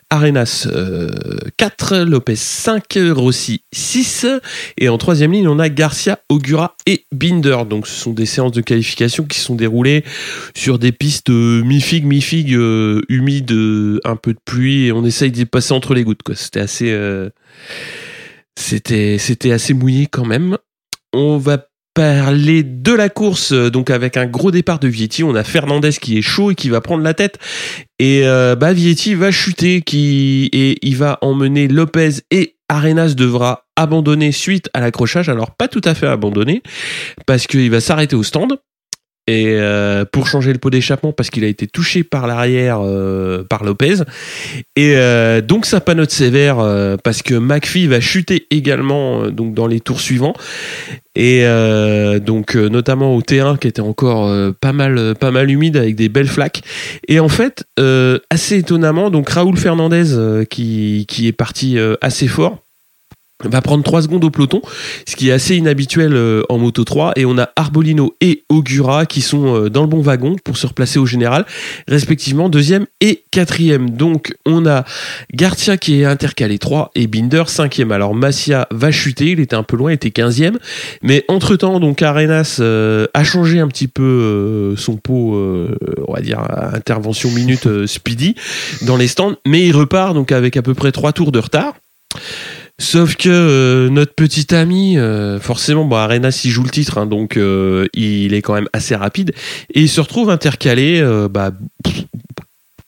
Arenas 0.10 0.68
euh, 0.72 1.10
4, 1.58 1.98
Lopez 1.98 2.36
5, 2.36 2.98
Rossi 3.12 3.62
6 3.74 4.28
et 4.78 4.90
en 4.90 4.98
troisième 4.98 5.32
ligne 5.32 5.48
on 5.48 5.60
a 5.60 5.70
Garcia, 5.70 6.20
Augura 6.30 6.76
et 6.86 7.06
Binder. 7.12 7.58
Donc 7.68 7.88
ce 7.88 8.00
sont 8.00 8.14
des 8.14 8.26
séances 8.26 8.52
de 8.52 8.62
qualification 8.62 9.24
qui 9.24 9.40
sont 9.40 9.56
déroulées 9.56 10.04
sur 10.56 10.80
des 10.80 10.92
pistes 10.92 11.30
euh, 11.30 11.64
mi-figue, 11.64 12.06
mi-figue, 12.06 12.54
euh, 12.54 13.02
humides, 13.10 13.52
euh, 13.52 14.00
un 14.04 14.16
peu 14.16 14.34
de 14.34 14.40
pluie 14.44 14.88
et 14.88 14.92
on 14.92 15.06
essaye 15.06 15.32
d'y 15.32 15.46
passer 15.46 15.74
entre 15.74 15.94
les 15.94 16.04
gouttes. 16.04 16.22
C'était 16.36 16.60
assez... 16.60 16.96
c'était, 18.60 19.18
c'était 19.18 19.52
assez 19.52 19.74
mouillé 19.74 20.08
quand 20.08 20.26
même. 20.26 20.58
On 21.14 21.38
va 21.38 21.66
parler 21.94 22.64
de 22.64 22.94
la 22.94 23.10
course, 23.10 23.52
euh, 23.52 23.70
donc 23.70 23.90
avec 23.90 24.16
un 24.16 24.26
gros 24.26 24.52
départ 24.52 24.80
de 24.80 24.88
Vietti. 24.88 25.24
On 25.24 25.36
a 25.36 25.44
Fernandez 25.44 25.92
qui 25.92 26.18
est 26.18 26.22
chaud 26.22 26.52
et 26.52 26.56
qui 26.56 26.70
va 26.70 26.82
prendre 26.82 27.04
la 27.04 27.14
tête. 27.14 27.40
Et 27.98 28.22
euh, 28.26 28.56
bah, 28.56 28.74
Vietti 28.74 29.16
va 29.16 29.32
chuter 29.32 29.82
qui, 29.82 30.50
et 30.54 30.78
il 30.82 30.98
va 30.98 31.18
emmener 31.22 31.68
Lopez 31.68 32.22
et 32.32 32.56
Arenas 32.70 33.16
devra 33.16 33.66
abandonner 33.76 34.32
suite 34.32 34.70
à 34.74 34.82
l'accrochage. 34.82 35.30
Alors 35.30 35.52
pas 35.56 35.68
tout 35.68 35.82
à 35.84 35.96
fait 35.96 36.08
abandonner 36.08 36.62
parce 37.26 37.48
qu'il 37.48 37.72
va 37.72 37.82
s'arrêter 37.82 38.16
au 38.16 38.24
stand. 38.24 38.60
Et 39.30 39.50
euh, 39.50 40.06
pour 40.12 40.26
changer 40.26 40.52
le 40.52 40.58
pot 40.58 40.72
d'échappement 40.72 41.14
parce 41.14 41.30
qu'il 41.30 41.44
a 41.44 41.48
été 41.48 41.68
touché 41.68 42.04
par 42.04 42.26
l'arrière 42.26 42.80
euh, 42.82 43.44
par 43.44 43.64
Lopez. 43.64 43.98
Et 44.76 44.96
euh, 44.96 45.40
donc 45.42 45.68
ça 45.68 45.82
panote 45.82 46.10
sévère 46.10 46.58
parce 47.04 47.22
que 47.22 47.36
McPhee 47.36 47.86
va 47.86 48.00
chuter 48.00 48.48
également 48.50 49.30
donc 49.30 49.54
dans 49.54 49.68
les 49.68 49.82
tours 49.82 50.02
suivants. 50.02 50.34
Et 51.16 51.44
donc 52.22 52.56
notamment 52.56 53.16
au 53.16 53.22
T1 53.22 53.60
qui 53.60 53.68
était 53.68 53.82
encore 53.82 54.34
pas 54.62 54.74
mal 54.74 55.16
pas 55.20 55.32
mal 55.32 55.52
humide 55.52 55.78
avec 55.78 55.96
des 55.96 56.10
belles 56.10 56.28
flaques. 56.28 56.62
Et 57.08 57.20
en 57.20 57.30
fait 57.30 57.66
assez 58.32 58.58
étonnamment 58.58 59.12
donc 59.12 59.30
Raoul 59.30 59.58
Fernandez 59.58 60.46
qui 60.50 61.06
qui 61.08 61.28
est 61.28 61.34
parti 61.34 61.78
assez 62.02 62.28
fort 62.28 62.64
va 63.48 63.62
prendre 63.62 63.84
3 63.84 64.02
secondes 64.02 64.26
au 64.26 64.30
peloton, 64.30 64.62
ce 65.08 65.16
qui 65.16 65.30
est 65.30 65.32
assez 65.32 65.56
inhabituel 65.56 66.14
euh, 66.14 66.44
en 66.50 66.58
Moto 66.58 66.84
3 66.84 67.14
et 67.16 67.26
on 67.26 67.38
a 67.38 67.50
Arbolino 67.56 68.16
et 68.20 68.44
Augura 68.50 69.06
qui 69.06 69.22
sont 69.22 69.56
euh, 69.56 69.70
dans 69.70 69.82
le 69.82 69.88
bon 69.88 70.02
wagon 70.02 70.36
pour 70.44 70.58
se 70.58 70.68
replacer 70.68 71.00
au 71.00 71.06
général, 71.06 71.46
respectivement 71.88 72.50
deuxième 72.50 72.86
et 73.00 73.24
quatrième. 73.32 73.92
Donc 73.92 74.36
on 74.46 74.66
a 74.66 74.84
Garcia 75.34 75.78
qui 75.78 76.02
est 76.02 76.06
intercalé 76.06 76.60
3 76.60 76.92
et 76.96 77.08
Binder 77.08 77.44
cinquième. 77.48 77.94
Alors 77.94 78.14
Massia 78.14 78.68
va 78.72 78.92
chuter, 78.92 79.32
il 79.32 79.40
était 79.40 79.56
un 79.56 79.64
peu 79.64 79.78
loin, 79.78 79.92
il 79.92 79.96
était 79.96 80.10
15e, 80.10 80.58
mais 81.02 81.24
entre-temps 81.30 81.80
donc 81.80 82.02
Arenas 82.02 82.58
euh, 82.60 83.08
a 83.14 83.24
changé 83.24 83.60
un 83.60 83.70
petit 83.70 83.88
peu 83.88 84.76
son 84.78 84.98
pot 84.98 85.36
on 86.08 86.14
va 86.14 86.22
dire 86.22 86.40
intervention 86.74 87.32
minute 87.32 87.86
speedy 87.86 88.36
dans 88.82 88.98
les 88.98 89.08
stands, 89.08 89.36
mais 89.48 89.66
il 89.66 89.76
repart 89.76 90.14
donc 90.14 90.32
avec 90.32 90.58
à 90.58 90.62
peu 90.62 90.74
près 90.74 90.92
3 90.92 91.14
tours 91.14 91.32
de 91.32 91.40
retard. 91.40 91.76
Sauf 92.80 93.18
que 93.18 93.30
euh, 93.30 93.90
notre 93.90 94.14
petit 94.14 94.56
ami, 94.56 94.98
euh, 94.98 95.38
forcément, 95.40 95.84
bon, 95.84 95.98
Arenas 95.98 96.42
il 96.46 96.50
joue 96.50 96.64
le 96.64 96.70
titre, 96.70 96.98
hein, 96.98 97.06
donc 97.06 97.36
euh, 97.36 97.88
il 97.94 98.34
est 98.34 98.42
quand 98.42 98.54
même 98.54 98.70
assez 98.72 98.96
rapide 98.96 99.34
et 99.74 99.82
il 99.82 99.90
se 99.90 100.00
retrouve 100.00 100.30
intercalé, 100.30 101.06
bah, 101.30 101.52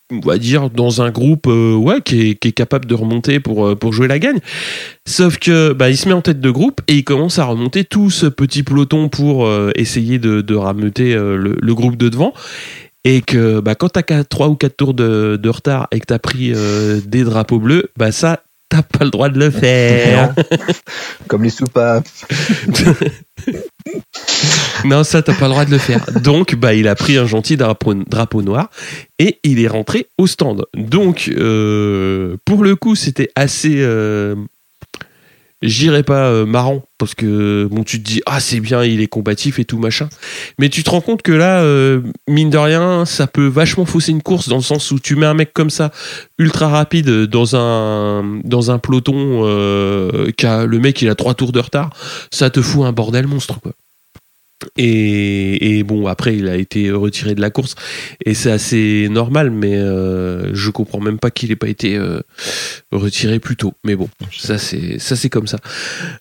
on 0.09 0.19
va 0.21 0.37
dire 0.37 0.69
dans 0.69 1.01
un 1.01 1.11
groupe, 1.11 1.47
ouais, 1.47 2.01
qui 2.03 2.37
est, 2.41 2.51
capable 2.53 2.85
de 2.85 2.95
remonter 2.95 3.41
pour 3.41 3.77
pour 3.77 3.91
jouer 3.91 4.07
la 4.07 4.17
gagne. 4.17 4.39
Sauf 5.05 5.37
que 5.37 5.73
bah, 5.73 5.89
il 5.89 5.97
se 5.97 6.07
met 6.07 6.13
en 6.13 6.21
tête 6.21 6.39
de 6.39 6.51
groupe 6.51 6.79
et 6.87 6.95
il 6.95 7.03
commence 7.03 7.37
à 7.37 7.43
remonter 7.43 7.83
tout 7.83 8.09
ce 8.09 8.27
petit 8.27 8.63
peloton 8.63 9.09
pour 9.09 9.49
essayer 9.75 10.19
de, 10.19 10.39
de 10.39 10.55
rameuter 10.55 11.13
le, 11.15 11.73
groupe 11.75 11.97
de 11.97 12.07
devant. 12.07 12.33
Et 13.03 13.21
que 13.21 13.59
bah, 13.59 13.75
quand 13.75 13.89
t'as 13.89 14.23
3 14.23 14.47
ou 14.47 14.55
4 14.55 14.77
tours 14.77 14.93
de, 14.93 15.49
retard 15.49 15.87
et 15.91 15.99
que 15.99 16.05
t'as 16.05 16.19
pris 16.19 16.53
des 17.05 17.23
drapeaux 17.23 17.59
bleus, 17.59 17.89
bah 17.97 18.11
ça, 18.11 18.41
t'as 18.71 18.81
pas 18.81 19.03
le 19.03 19.11
droit 19.11 19.29
de 19.29 19.37
le 19.37 19.51
faire. 19.51 20.33
Comme 21.27 21.43
les 21.43 21.49
soupapes. 21.49 22.07
Non, 24.85 25.03
ça, 25.03 25.21
t'as 25.21 25.33
pas 25.33 25.45
le 25.45 25.51
droit 25.51 25.65
de 25.65 25.71
le 25.71 25.77
faire. 25.77 26.03
Donc, 26.21 26.55
bah, 26.55 26.73
il 26.73 26.87
a 26.87 26.95
pris 26.95 27.17
un 27.17 27.25
gentil 27.25 27.57
drapeau, 27.57 27.93
drapeau 27.93 28.41
noir 28.41 28.69
et 29.19 29.39
il 29.43 29.59
est 29.59 29.67
rentré 29.67 30.07
au 30.17 30.27
stand. 30.27 30.65
Donc, 30.75 31.29
euh, 31.35 32.37
pour 32.45 32.63
le 32.63 32.75
coup, 32.75 32.95
c'était 32.95 33.29
assez. 33.35 33.75
Euh, 33.77 34.35
J'irais 35.61 36.01
pas 36.01 36.25
euh, 36.25 36.45
marrant 36.47 36.83
parce 36.97 37.13
que 37.13 37.67
bon 37.69 37.83
tu 37.83 38.01
te 38.01 38.09
dis 38.09 38.21
ah 38.25 38.39
c'est 38.39 38.59
bien 38.59 38.83
il 38.83 38.99
est 38.99 39.07
combatif 39.07 39.59
et 39.59 39.65
tout 39.65 39.77
machin. 39.77 40.09
Mais 40.57 40.69
tu 40.69 40.83
te 40.83 40.89
rends 40.89 41.01
compte 41.01 41.21
que 41.21 41.31
là 41.31 41.61
euh, 41.61 42.01
mine 42.27 42.49
de 42.49 42.57
rien 42.57 43.05
ça 43.05 43.27
peut 43.27 43.45
vachement 43.45 43.85
fausser 43.85 44.11
une 44.11 44.23
course 44.23 44.49
dans 44.49 44.55
le 44.55 44.63
sens 44.63 44.89
où 44.89 44.99
tu 44.99 45.15
mets 45.15 45.27
un 45.27 45.35
mec 45.35 45.53
comme 45.53 45.69
ça 45.69 45.91
ultra 46.39 46.67
rapide 46.67 47.25
dans 47.27 47.55
un 47.55 48.41
dans 48.43 48.71
un 48.71 48.79
peloton 48.79 49.41
euh, 49.43 50.31
qui 50.35 50.47
a 50.47 50.65
le 50.65 50.79
mec 50.79 50.99
il 51.03 51.09
a 51.09 51.15
trois 51.15 51.35
tours 51.35 51.51
de 51.51 51.59
retard 51.59 51.91
ça 52.31 52.49
te 52.49 52.61
fout 52.61 52.83
un 52.83 52.91
bordel 52.91 53.27
monstre 53.27 53.59
quoi 53.61 53.73
et, 54.77 55.83
bon 55.83 56.07
après 56.07 56.35
il 56.35 56.47
a 56.47 56.55
été 56.55 56.91
retiré 56.91 57.35
de 57.35 57.41
la 57.41 57.49
course. 57.49 57.75
Et 58.25 58.33
c'est 58.33 58.51
assez 58.51 59.07
normal 59.09 59.51
mais 59.51 59.75
euh, 59.75 60.53
je 60.53 60.69
comprends 60.69 60.99
même 60.99 61.19
pas 61.19 61.31
qu'il 61.31 61.51
ait 61.51 61.55
pas 61.55 61.67
été 61.67 61.95
euh, 61.95 62.21
retiré 62.91 63.39
plus 63.39 63.55
tôt. 63.55 63.73
Mais 63.83 63.95
bon 63.95 64.09
ça 64.37 64.57
c'est 64.57 65.29
comme 65.29 65.47
ça. 65.47 65.57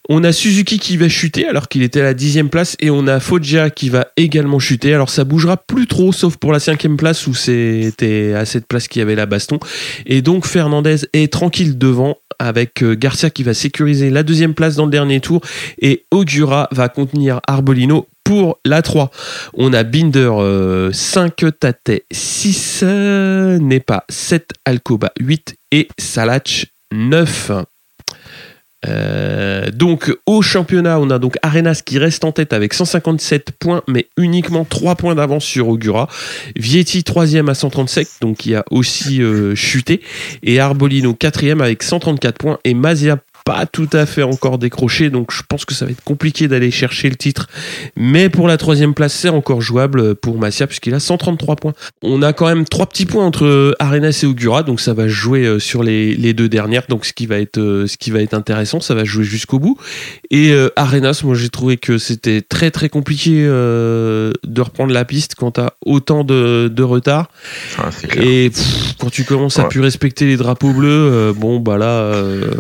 On 0.09 0.25
a 0.25 0.33
Suzuki 0.33 0.79
qui 0.79 0.97
va 0.97 1.09
chuter 1.09 1.47
alors 1.47 1.69
qu'il 1.69 1.83
était 1.83 2.01
à 2.01 2.05
la 2.05 2.15
dixième 2.15 2.49
place 2.49 2.77
et 2.81 2.91
on 2.91 3.07
a 3.07 3.21
Foggia 3.21 3.71
qui 3.71 3.89
va 3.89 4.09
également 4.17 4.59
chuter. 4.59 4.95
Alors 4.95 5.11
ça 5.11 5.25
bougera 5.25 5.57
plus 5.57 5.87
trop 5.87 6.13
sauf 6.13 6.37
pour 6.37 6.53
la 6.53 6.61
cinquième 6.61 6.97
place 6.97 7.27
où 7.27 7.35
c'était 7.35 8.35
à 8.35 8.45
cette 8.45 8.67
place 8.67 8.89
qu'il 8.89 9.01
y 9.01 9.03
avait 9.03 9.15
la 9.15 9.27
baston. 9.27 9.59
Et 10.07 10.23
donc 10.23 10.47
Fernandez 10.47 10.97
est 11.13 11.33
tranquille 11.33 11.79
devant 11.79 12.17
avec 12.39 12.83
euh, 12.83 12.95
Garcia 12.95 13.31
qui 13.31 13.43
va 13.43 13.55
sécuriser 13.55 14.11
la 14.11 14.23
deuxième 14.23 14.55
place 14.55 14.75
dans 14.75 14.87
le 14.87 14.91
dernier 14.91 15.21
tour 15.21 15.41
et 15.81 16.07
Augura 16.11 16.69
va 16.73 16.89
contenir 16.89 17.41
Arbolino 17.47 18.09
pour 18.31 18.61
la 18.65 18.81
3. 18.81 19.11
On 19.55 19.73
a 19.73 19.83
Binder 19.83 20.31
euh, 20.39 20.93
5, 20.93 21.35
Tate 21.59 22.05
6, 22.13 22.83
euh, 22.85 23.59
Nepa 23.59 24.05
7, 24.09 24.51
Alcoba 24.65 25.11
8 25.19 25.57
et 25.73 25.89
Salach 25.99 26.67
9. 26.93 27.51
Euh, 28.87 29.71
donc 29.73 30.17
au 30.27 30.43
championnat, 30.43 31.01
on 31.01 31.11
a 31.11 31.19
donc 31.19 31.39
Arenas 31.43 31.83
qui 31.85 31.99
reste 31.99 32.25
en 32.25 32.31
tête 32.31 32.53
avec 32.53 32.73
157 32.73 33.51
points, 33.59 33.83
mais 33.89 34.07
uniquement 34.17 34.65
3 34.65 34.95
points 34.95 35.17
d'avance 35.17 35.45
sur 35.45 35.69
Augura. 35.69 36.09
Vietti 36.57 37.03
troisième 37.03 37.49
à 37.49 37.55
137, 37.55 38.09
donc 38.21 38.39
qui 38.39 38.55
a 38.55 38.65
aussi 38.71 39.23
euh, 39.23 39.57
chuté, 39.57 40.01
et 40.43 40.61
Arbolino 40.61 41.15
quatrième 41.15 41.61
avec 41.61 41.83
134 41.83 42.39
points, 42.39 42.59
et 42.65 42.75
Mazia 42.75 43.19
pas 43.45 43.67
tout 43.67 43.89
à 43.93 44.07
fait 44.07 44.23
encore 44.23 44.59
décroché, 44.59 45.11
donc 45.11 45.33
je 45.33 45.43
pense 45.49 45.65
que 45.65 45.75
ça 45.75 45.85
va 45.85 45.91
être 45.93 46.03
compliqué 46.05 46.49
d'aller 46.49 46.71
chercher 46.71 47.09
le 47.09 47.17
titre. 47.17 47.49
Mais 47.97 48.29
pour 48.29 48.49
la 48.49 48.57
troisième 48.57 48.95
place, 48.95 49.13
c'est 49.13 49.29
encore 49.29 49.61
jouable 49.61 50.15
pour 50.15 50.39
Massia 50.39 50.67
puisqu'il 50.67 50.95
a 50.95 51.01
133 51.01 51.57
points. 51.57 51.73
On 52.03 52.23
a 52.23 52.33
quand 52.33 52.47
même 52.47 52.65
trois 52.65 52.87
petits 52.87 53.07
points 53.07 53.25
entre 53.25 53.75
Arenas 53.79 54.21
et 54.23 54.27
Augura, 54.27 54.63
donc 54.63 54.81
ça 54.81 54.93
va 54.95 55.09
jouer 55.09 55.45
euh, 55.47 55.59
sur 55.59 55.83
les, 55.83 56.15
les 56.15 56.33
deux 56.35 56.49
dernières, 56.49 56.85
donc 56.89 57.05
ce 57.05 57.13
qui 57.13 57.27
va 57.27 57.39
être 57.39 57.59
euh, 57.59 57.87
ce 57.87 57.97
qui 57.97 58.11
va 58.11 58.21
être 58.21 58.35
intéressant, 58.35 58.81
ça 58.81 58.95
va 58.95 59.05
jouer 59.05 59.25
jusqu'au 59.25 59.59
bout. 59.59 59.77
Et 60.31 60.53
euh, 60.53 60.69
Arenas, 60.77 61.23
moi 61.25 61.35
j'ai 61.35 61.49
trouvé 61.49 61.77
que 61.77 61.99
c'était 61.99 62.43
très 62.43 62.71
très 62.71 62.89
compliqué 62.89 63.45
euh, 63.47 64.33
de 64.47 64.61
reprendre 64.61 64.93
la 64.93 65.05
piste 65.05 65.35
quand 65.35 65.53
t'as 65.53 65.71
autant 65.85 66.25
de, 66.25 66.69
de 66.73 66.83
retard. 66.83 67.31
Clair. 68.09 68.25
Et 68.27 68.51
pff, 68.51 68.95
quand 68.99 69.11
tu 69.11 69.25
commences 69.25 69.59
à 69.59 69.65
plus 69.65 69.81
respecter 69.81 70.27
les 70.27 70.37
drapeaux 70.37 70.73
bleus, 70.73 70.89
euh, 70.89 71.33
bon 71.33 71.59
bah 71.61 71.79
là. 71.79 71.87
euh, 71.87 72.51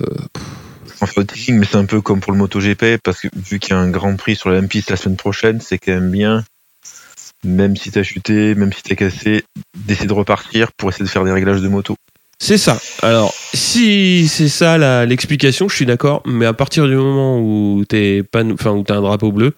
En 1.01 1.07
footing, 1.07 1.59
mais 1.59 1.67
c'est 1.67 1.77
un 1.77 1.87
peu 1.87 2.01
comme 2.03 2.21
pour 2.21 2.33
le 2.33 2.39
MotoGP, 2.39 2.99
parce 3.03 3.21
que 3.21 3.29
vu 3.35 3.59
qu'il 3.59 3.71
y 3.71 3.73
a 3.73 3.79
un 3.79 3.91
grand 3.91 4.17
prix 4.17 4.37
sur 4.37 4.51
la 4.51 4.57
même 4.57 4.69
piste 4.69 4.91
la 4.91 4.97
semaine 4.97 5.17
prochaine, 5.17 5.61
c'est 5.61 5.79
quand 5.79 5.93
même 5.93 6.11
bien, 6.11 6.45
même 7.43 7.75
si 7.75 7.91
t'as 7.91 8.03
chuté, 8.03 8.55
même 8.55 8.73
si 8.73 8.83
t'es 8.83 8.97
cassé, 8.97 9.45
d'essayer 9.75 10.07
de 10.07 10.13
repartir 10.13 10.73
pour 10.73 10.91
essayer 10.91 11.05
de 11.05 11.11
faire 11.11 11.25
des 11.25 11.33
réglages 11.33 11.63
de 11.63 11.69
moto. 11.69 11.97
C'est 12.43 12.57
ça. 12.57 12.81
Alors, 13.03 13.35
si 13.53 14.27
c'est 14.27 14.49
ça 14.49 15.05
l'explication, 15.05 15.69
je 15.69 15.77
suis 15.77 15.85
d'accord. 15.85 16.23
Mais 16.25 16.47
à 16.47 16.55
partir 16.55 16.89
du 16.89 16.97
moment 16.97 17.39
où 17.39 17.85
t'es 17.87 18.23
pas, 18.23 18.43
enfin 18.45 18.73
où 18.73 18.83
t'as 18.83 18.97
un 18.97 19.03
drapeau 19.03 19.31
bleu, 19.31 19.53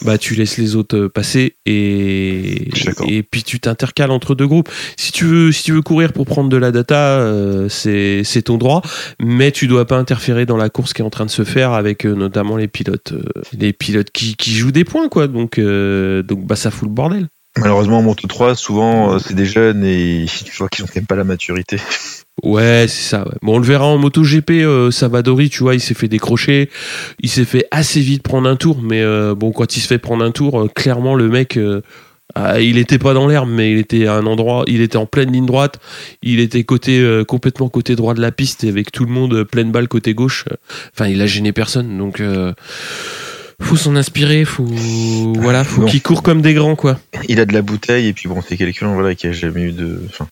bah 0.00 0.16
tu 0.16 0.34
laisses 0.34 0.56
les 0.56 0.74
autres 0.74 0.96
euh, 0.96 1.08
passer 1.10 1.56
et 1.66 2.70
et 3.06 3.22
puis 3.22 3.42
tu 3.42 3.60
t'intercales 3.60 4.10
entre 4.10 4.34
deux 4.34 4.46
groupes. 4.46 4.70
Si 4.96 5.12
tu 5.12 5.26
veux, 5.26 5.52
si 5.52 5.62
tu 5.62 5.72
veux 5.72 5.82
courir 5.82 6.14
pour 6.14 6.24
prendre 6.24 6.48
de 6.48 6.56
la 6.56 6.70
data, 6.70 7.20
euh, 7.20 7.68
c'est 7.68 8.22
c'est 8.24 8.42
ton 8.42 8.56
droit. 8.56 8.80
Mais 9.20 9.52
tu 9.52 9.66
dois 9.66 9.86
pas 9.86 9.98
interférer 9.98 10.46
dans 10.46 10.56
la 10.56 10.70
course 10.70 10.94
qui 10.94 11.02
est 11.02 11.04
en 11.04 11.10
train 11.10 11.26
de 11.26 11.30
se 11.30 11.44
faire 11.44 11.72
avec 11.72 12.06
euh, 12.06 12.14
notamment 12.14 12.56
les 12.56 12.66
pilotes, 12.66 13.12
euh, 13.12 13.42
les 13.52 13.74
pilotes 13.74 14.10
qui, 14.10 14.36
qui 14.36 14.52
jouent 14.52 14.72
des 14.72 14.84
points 14.84 15.10
quoi. 15.10 15.26
Donc 15.26 15.60
donc 15.60 16.46
bah 16.46 16.56
ça 16.56 16.70
fout 16.70 16.88
le 16.88 16.94
bordel. 16.94 17.28
Malheureusement, 17.58 17.98
en 17.98 18.02
Moto 18.02 18.26
3, 18.26 18.54
souvent, 18.54 19.18
c'est 19.18 19.34
des 19.34 19.44
jeunes 19.44 19.84
et 19.84 20.24
tu 20.46 20.56
vois 20.56 20.70
qu'ils 20.70 20.84
ont 20.84 20.86
quand 20.86 20.96
même 20.96 21.06
pas 21.06 21.16
la 21.16 21.24
maturité. 21.24 21.76
Ouais, 22.42 22.86
c'est 22.88 23.10
ça. 23.10 23.24
ouais. 23.26 23.36
Bon, 23.42 23.56
on 23.56 23.58
le 23.58 23.64
verra 23.64 23.86
en 23.86 23.98
MotoGP. 23.98 24.50
Euh, 24.50 24.90
Savadori, 24.90 25.50
tu 25.50 25.62
vois, 25.62 25.74
il 25.74 25.80
s'est 25.80 25.94
fait 25.94 26.08
décrocher. 26.08 26.70
Il 27.20 27.28
s'est 27.28 27.44
fait 27.44 27.66
assez 27.70 28.00
vite 28.00 28.22
prendre 28.22 28.48
un 28.48 28.56
tour. 28.56 28.80
Mais 28.82 29.02
euh, 29.02 29.34
bon, 29.34 29.52
quand 29.52 29.76
il 29.76 29.80
se 29.80 29.86
fait 29.86 29.98
prendre 29.98 30.24
un 30.24 30.30
tour, 30.30 30.60
euh, 30.60 30.68
clairement, 30.68 31.14
le 31.14 31.28
mec, 31.28 31.56
euh, 31.56 31.82
ah, 32.34 32.58
il 32.60 32.78
était 32.78 32.98
pas 32.98 33.12
dans 33.12 33.28
l'herbe, 33.28 33.50
mais 33.50 33.72
il 33.72 33.78
était 33.78 34.06
à 34.06 34.14
un 34.14 34.26
endroit. 34.26 34.64
Il 34.66 34.80
était 34.80 34.96
en 34.96 35.06
pleine 35.06 35.30
ligne 35.30 35.46
droite. 35.46 35.78
Il 36.22 36.40
était 36.40 36.64
côté 36.64 37.22
complètement 37.28 37.68
côté 37.68 37.94
droit 37.94 38.14
de 38.14 38.22
la 38.22 38.32
piste 38.32 38.64
et 38.64 38.70
avec 38.70 38.90
tout 38.90 39.04
le 39.04 39.12
monde 39.12 39.44
pleine 39.44 39.70
balle 39.70 39.86
côté 39.86 40.14
gauche. 40.14 40.46
Enfin, 40.94 41.08
il 41.08 41.20
a 41.20 41.26
gêné 41.26 41.52
personne. 41.52 41.98
Donc, 41.98 42.22
faut 43.60 43.76
s'en 43.76 43.96
inspirer. 43.96 44.46
Faut 44.46 44.64
voilà, 44.64 45.62
faut 45.62 45.84
qu'il 45.84 46.00
court 46.00 46.22
comme 46.22 46.40
des 46.40 46.54
grands, 46.54 46.74
quoi. 46.74 46.98
Il 47.28 47.38
a 47.38 47.44
de 47.44 47.52
la 47.52 47.60
bouteille 47.60 48.06
et 48.06 48.12
puis 48.14 48.30
bon, 48.30 48.40
c'est 48.40 48.56
quelqu'un 48.56 48.94
voilà, 48.94 49.14
qui 49.14 49.26
a 49.26 49.32
jamais 49.32 49.64
eu 49.64 49.72
de. 49.72 50.00
Enfin, 50.08 50.26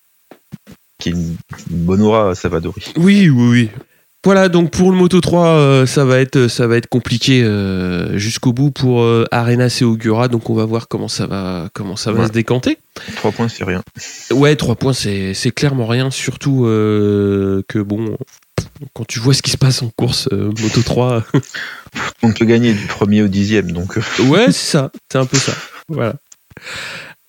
qui 1.00 1.08
a 1.08 1.12
une, 1.12 1.36
une 1.70 1.84
bonne 1.84 2.02
aura, 2.02 2.34
Savadori. 2.36 2.84
Oui, 2.96 3.28
oui, 3.28 3.48
oui. 3.50 3.70
Voilà, 4.22 4.50
donc 4.50 4.70
pour 4.70 4.90
le 4.90 4.98
Moto 4.98 5.18
3, 5.22 5.46
euh, 5.46 5.86
ça 5.86 6.04
va 6.04 6.20
être 6.20 6.46
ça 6.48 6.66
va 6.66 6.76
être 6.76 6.88
compliqué 6.88 7.42
euh, 7.42 8.18
jusqu'au 8.18 8.52
bout 8.52 8.70
pour 8.70 9.00
euh, 9.00 9.24
Arenas 9.30 9.78
et 9.80 9.84
Augura, 9.84 10.28
donc 10.28 10.50
on 10.50 10.54
va 10.54 10.66
voir 10.66 10.88
comment 10.88 11.08
ça 11.08 11.26
va 11.26 11.70
comment 11.72 11.96
ça 11.96 12.12
va 12.12 12.20
Ouais. 12.20 12.26
se 12.28 12.32
décanter. 12.32 12.76
Trois 13.16 13.32
points, 13.32 13.48
c'est 13.48 13.64
rien. 13.64 13.82
Ouais, 14.30 14.56
3 14.56 14.74
points, 14.76 14.92
c'est 14.92 15.32
c'est 15.32 15.52
clairement 15.52 15.86
rien, 15.86 16.10
surtout 16.10 16.66
euh, 16.66 17.62
que 17.66 17.78
bon, 17.78 18.14
quand 18.92 19.06
tu 19.06 19.20
vois 19.20 19.32
ce 19.32 19.40
qui 19.40 19.52
se 19.52 19.56
passe 19.56 19.80
en 19.82 19.88
course 19.88 20.28
Moto 20.30 20.82
3, 20.82 21.24
On 22.22 22.30
peut 22.34 22.44
gagner 22.44 22.74
du 22.74 22.84
premier 22.88 23.22
au 23.22 23.28
dixième, 23.28 23.72
donc 23.72 23.96
ouais, 24.26 24.46
c'est 24.48 24.52
ça, 24.52 24.92
c'est 25.10 25.16
un 25.16 25.24
peu 25.24 25.38
ça. 25.38 25.52
Voilà. 25.88 26.16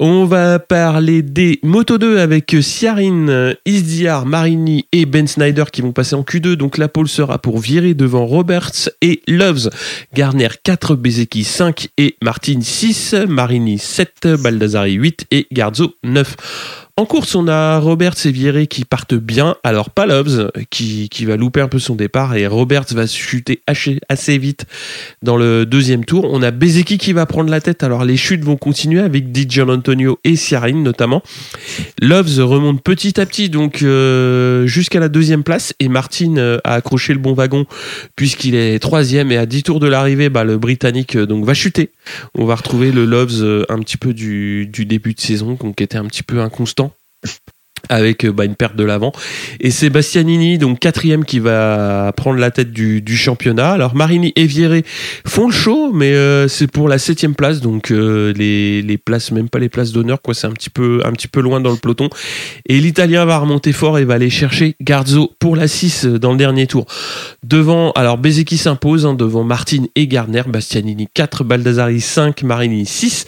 On 0.04 0.26
va 0.26 0.58
parler 0.58 1.22
des 1.22 1.60
Moto 1.62 2.00
2 2.00 2.18
avec 2.18 2.60
Ciarin, 2.60 3.28
euh, 3.28 3.54
Isdiar, 3.68 4.26
Marini 4.26 4.88
et 4.92 5.06
Ben 5.06 5.28
Snyder 5.28 5.66
qui 5.72 5.84
vont 5.84 5.92
passer 5.92 6.16
en 6.16 6.24
Q2. 6.24 6.54
Donc 6.56 6.80
la 6.80 6.88
pole 6.88 7.08
sera 7.08 7.38
pour 7.38 7.60
virer 7.60 7.94
devant 7.94 8.26
Roberts 8.26 8.90
et 9.04 9.22
Loves. 9.28 9.70
Garner 10.16 10.48
4, 10.64 10.96
Bezeki 10.96 11.44
5 11.44 11.90
et 12.00 12.16
Martin 12.24 12.62
6, 12.62 13.14
Marini 13.30 13.78
7, 13.78 14.28
Baldassari 14.42 14.94
8 14.94 15.28
et 15.30 15.46
Garzo 15.52 15.94
9. 16.04 16.90
En 17.02 17.06
course, 17.08 17.34
on 17.34 17.48
a 17.48 17.80
Roberts 17.80 18.28
et 18.28 18.32
Vieré 18.32 18.68
qui 18.68 18.86
partent 18.86 19.16
bien. 19.16 19.56
Alors, 19.64 19.90
pas 19.90 20.06
Loves 20.06 20.52
qui, 20.70 21.10
va 21.26 21.36
louper 21.36 21.60
un 21.60 21.68
peu 21.68 21.80
son 21.80 21.96
départ 21.96 22.36
et 22.36 22.46
Roberts 22.46 22.94
va 22.94 23.08
chuter 23.08 23.64
assez, 23.66 24.38
vite 24.38 24.68
dans 25.24 25.36
le 25.36 25.66
deuxième 25.66 26.06
tour. 26.06 26.30
On 26.32 26.44
a 26.44 26.52
Bezeki 26.52 27.00
qui 27.00 27.12
va 27.12 27.26
prendre 27.26 27.50
la 27.50 27.60
tête. 27.60 27.82
Alors, 27.82 28.06
les 28.06 28.18
chutes 28.18 28.44
vont 28.44 28.56
continuer 28.56 29.02
avec 29.02 29.32
Di 29.32 29.48
Antonio 29.62 30.20
et 30.24 30.36
Ciarin 30.36 30.74
notamment. 30.74 31.24
Loves 32.00 32.40
remonte 32.40 32.84
petit 32.84 33.20
à 33.20 33.26
petit 33.26 33.50
donc 33.50 33.82
euh, 33.82 34.68
jusqu'à 34.68 35.00
la 35.00 35.10
deuxième 35.10 35.42
place 35.42 35.74
et 35.80 35.88
Martin 35.88 36.38
euh, 36.38 36.60
a 36.64 36.76
accroché 36.76 37.14
le 37.14 37.20
bon 37.20 37.34
wagon 37.34 37.66
puisqu'il 38.16 38.54
est 38.54 38.78
troisième 38.78 39.32
et 39.32 39.38
à 39.38 39.48
10 39.48 39.64
tours 39.64 39.80
de 39.80 39.88
l'arrivée, 39.88 40.30
bah, 40.30 40.44
le 40.44 40.60
Britannique 40.60 41.16
euh, 41.16 41.26
donc 41.26 41.46
va 41.46 41.56
chuter. 41.56 41.90
On 42.36 42.46
va 42.46 42.54
retrouver 42.54 42.92
le 42.92 43.06
Loves 43.06 43.66
un 43.70 43.80
petit 43.80 43.98
peu 43.98 44.14
du, 44.14 44.68
du 44.68 44.86
début 44.86 45.16
de 45.16 45.20
saison 45.20 45.58
donc 45.60 45.78
qui 45.78 45.84
était 45.84 45.98
un 45.98 46.06
petit 46.06 46.22
peu 46.22 46.42
inconstant 46.42 46.91
avec 47.92 48.26
euh, 48.26 48.32
bah, 48.32 48.46
une 48.46 48.56
perte 48.56 48.76
de 48.76 48.84
l'avant. 48.84 49.12
Et 49.60 49.70
c'est 49.70 49.90
Bastianini, 49.90 50.58
donc 50.58 50.80
quatrième, 50.80 51.26
qui 51.26 51.40
va 51.40 52.12
prendre 52.16 52.40
la 52.40 52.52
tête 52.52 52.72
du, 52.72 53.02
championnat. 53.12 53.72
Alors 53.72 53.94
Marini 53.94 54.32
et 54.36 54.46
Vieré 54.46 54.84
font 55.28 55.48
le 55.48 55.54
show, 55.54 55.92
mais 55.92 56.14
euh, 56.14 56.48
c'est 56.48 56.68
pour 56.68 56.88
la 56.88 56.98
septième 56.98 57.36
place, 57.36 57.60
donc 57.60 57.92
euh, 57.92 58.34
les, 58.34 58.98
places, 58.98 59.32
même 59.32 59.50
pas 59.50 59.60
les 59.60 59.70
places 59.70 59.92
d'honneur, 59.92 60.22
quoi. 60.22 60.34
C'est 60.34 60.48
un 60.48 60.52
petit 60.52 60.70
peu 60.70 61.02
un 61.04 61.12
petit 61.12 61.28
peu 61.28 61.42
loin 61.42 61.60
dans 61.60 61.72
le 61.72 61.78
peloton. 61.78 62.10
Et 62.66 62.80
l'Italien 62.80 63.26
va 63.26 63.38
remonter 63.38 63.74
fort 63.74 64.00
et 64.00 64.06
va 64.06 64.16
aller 64.16 64.30
chercher 64.30 64.76
Garzo 64.82 65.34
pour 65.40 65.56
la 65.56 65.68
6 65.68 66.06
dans 66.06 66.32
le 66.32 66.38
dernier 66.38 66.68
tour. 66.68 66.86
Devant, 67.44 67.92
alors 67.92 68.18
Bezeki 68.18 68.58
s'impose 68.58 69.06
hein, 69.06 69.14
devant 69.14 69.44
Martin 69.44 69.86
et 69.96 70.08
Gardner, 70.08 70.44
Bastianini 70.48 71.08
4, 71.14 71.44
Baldassari 71.44 72.00
5, 72.00 72.44
Marini 72.44 72.86
6. 72.86 73.26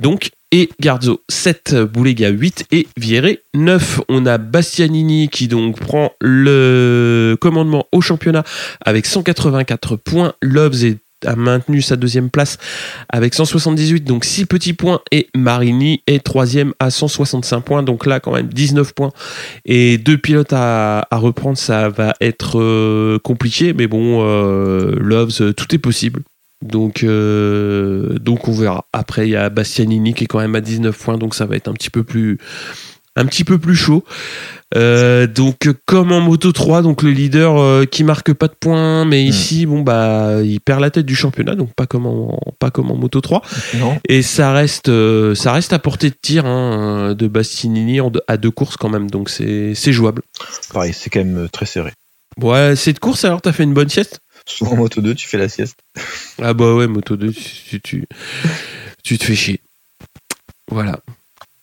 Donc 0.00 0.30
et 0.54 0.70
Garzo 0.80 1.20
7, 1.28 1.74
Boulega 1.92 2.28
8 2.28 2.66
et 2.70 2.86
Vieré 2.96 3.40
9. 3.54 4.02
On 4.08 4.24
a 4.24 4.38
Bastianini 4.38 5.28
qui 5.28 5.48
donc 5.48 5.80
prend 5.80 6.12
le 6.20 7.36
commandement 7.40 7.88
au 7.90 8.00
championnat 8.00 8.44
avec 8.80 9.04
184 9.04 9.96
points. 9.96 10.34
Loves 10.42 10.94
a 11.26 11.34
maintenu 11.34 11.82
sa 11.82 11.96
deuxième 11.96 12.30
place 12.30 12.58
avec 13.08 13.34
178, 13.34 14.04
donc 14.04 14.24
6 14.24 14.46
petits 14.46 14.74
points. 14.74 15.00
Et 15.10 15.28
Marini 15.34 16.04
est 16.06 16.24
troisième 16.24 16.72
à 16.78 16.90
165 16.90 17.60
points, 17.62 17.82
donc 17.82 18.06
là 18.06 18.20
quand 18.20 18.32
même 18.32 18.46
19 18.46 18.94
points. 18.94 19.10
Et 19.64 19.98
deux 19.98 20.18
pilotes 20.18 20.52
à, 20.52 21.04
reprendre, 21.10 21.58
ça 21.58 21.88
va 21.88 22.14
être 22.20 22.60
euh, 22.60 23.18
compliqué, 23.18 23.72
mais 23.72 23.88
bon, 23.88 24.22
euh, 24.22 24.94
Loves, 25.00 25.52
tout 25.54 25.74
est 25.74 25.78
possible. 25.78 26.22
Donc, 26.62 27.02
euh, 27.02 28.18
donc 28.18 28.48
on 28.48 28.52
verra. 28.52 28.86
Après, 28.92 29.26
il 29.28 29.30
y 29.30 29.36
a 29.36 29.50
Bastianini 29.50 30.14
qui 30.14 30.24
est 30.24 30.26
quand 30.26 30.38
même 30.38 30.54
à 30.54 30.60
19 30.60 30.96
points, 30.96 31.18
donc 31.18 31.34
ça 31.34 31.46
va 31.46 31.56
être 31.56 31.68
un 31.68 31.74
petit 31.74 31.90
peu 31.90 32.04
plus, 32.04 32.38
un 33.16 33.26
petit 33.26 33.44
peu 33.44 33.58
plus 33.58 33.76
chaud. 33.76 34.02
Euh, 34.74 35.26
donc, 35.26 35.68
comme 35.84 36.10
en 36.10 36.20
Moto 36.20 36.52
3, 36.52 36.82
donc 36.82 37.02
le 37.02 37.10
leader 37.10 37.58
euh, 37.58 37.84
qui 37.84 38.02
marque 38.02 38.32
pas 38.32 38.48
de 38.48 38.54
points, 38.58 39.04
mais 39.04 39.22
ici, 39.22 39.66
bon 39.66 39.82
bah, 39.82 40.42
il 40.42 40.60
perd 40.60 40.80
la 40.80 40.90
tête 40.90 41.06
du 41.06 41.14
championnat, 41.14 41.54
donc 41.54 41.74
pas 41.74 41.86
comme 41.86 42.06
en, 42.06 42.40
pas 42.58 42.70
comme 42.70 42.90
en 42.90 42.96
Moto 42.96 43.20
3. 43.20 43.42
non. 43.76 43.98
Et 44.08 44.22
ça 44.22 44.52
reste, 44.52 44.90
ça 45.34 45.52
reste 45.52 45.72
à 45.74 45.78
portée 45.78 46.08
de 46.08 46.16
tir 46.20 46.46
hein, 46.46 47.14
de 47.14 47.28
Bastianini 47.28 48.00
à 48.26 48.36
deux 48.36 48.50
courses 48.50 48.76
quand 48.76 48.88
même, 48.88 49.10
donc 49.10 49.28
c'est, 49.28 49.74
jouable. 49.92 50.22
Pareil, 50.72 50.94
c'est 50.94 51.10
quand 51.10 51.24
même 51.24 51.48
très 51.52 51.66
serré. 51.66 51.92
Ouais, 52.40 52.74
cette 52.74 52.98
course 52.98 53.24
alors, 53.24 53.42
t'as 53.42 53.52
fait 53.52 53.62
une 53.62 53.74
bonne 53.74 53.90
sieste? 53.90 54.18
Souvent 54.46 54.72
en 54.72 54.76
Moto 54.76 55.00
2, 55.00 55.14
tu 55.14 55.26
fais 55.28 55.38
la 55.38 55.48
sieste. 55.48 55.78
Ah 56.42 56.52
bah 56.54 56.74
ouais, 56.74 56.86
Moto 56.86 57.16
2, 57.16 57.32
tu, 57.32 57.80
tu, 57.80 58.04
tu 59.02 59.18
te 59.18 59.24
fais 59.24 59.34
chier. 59.34 59.60
Voilà. 60.70 61.00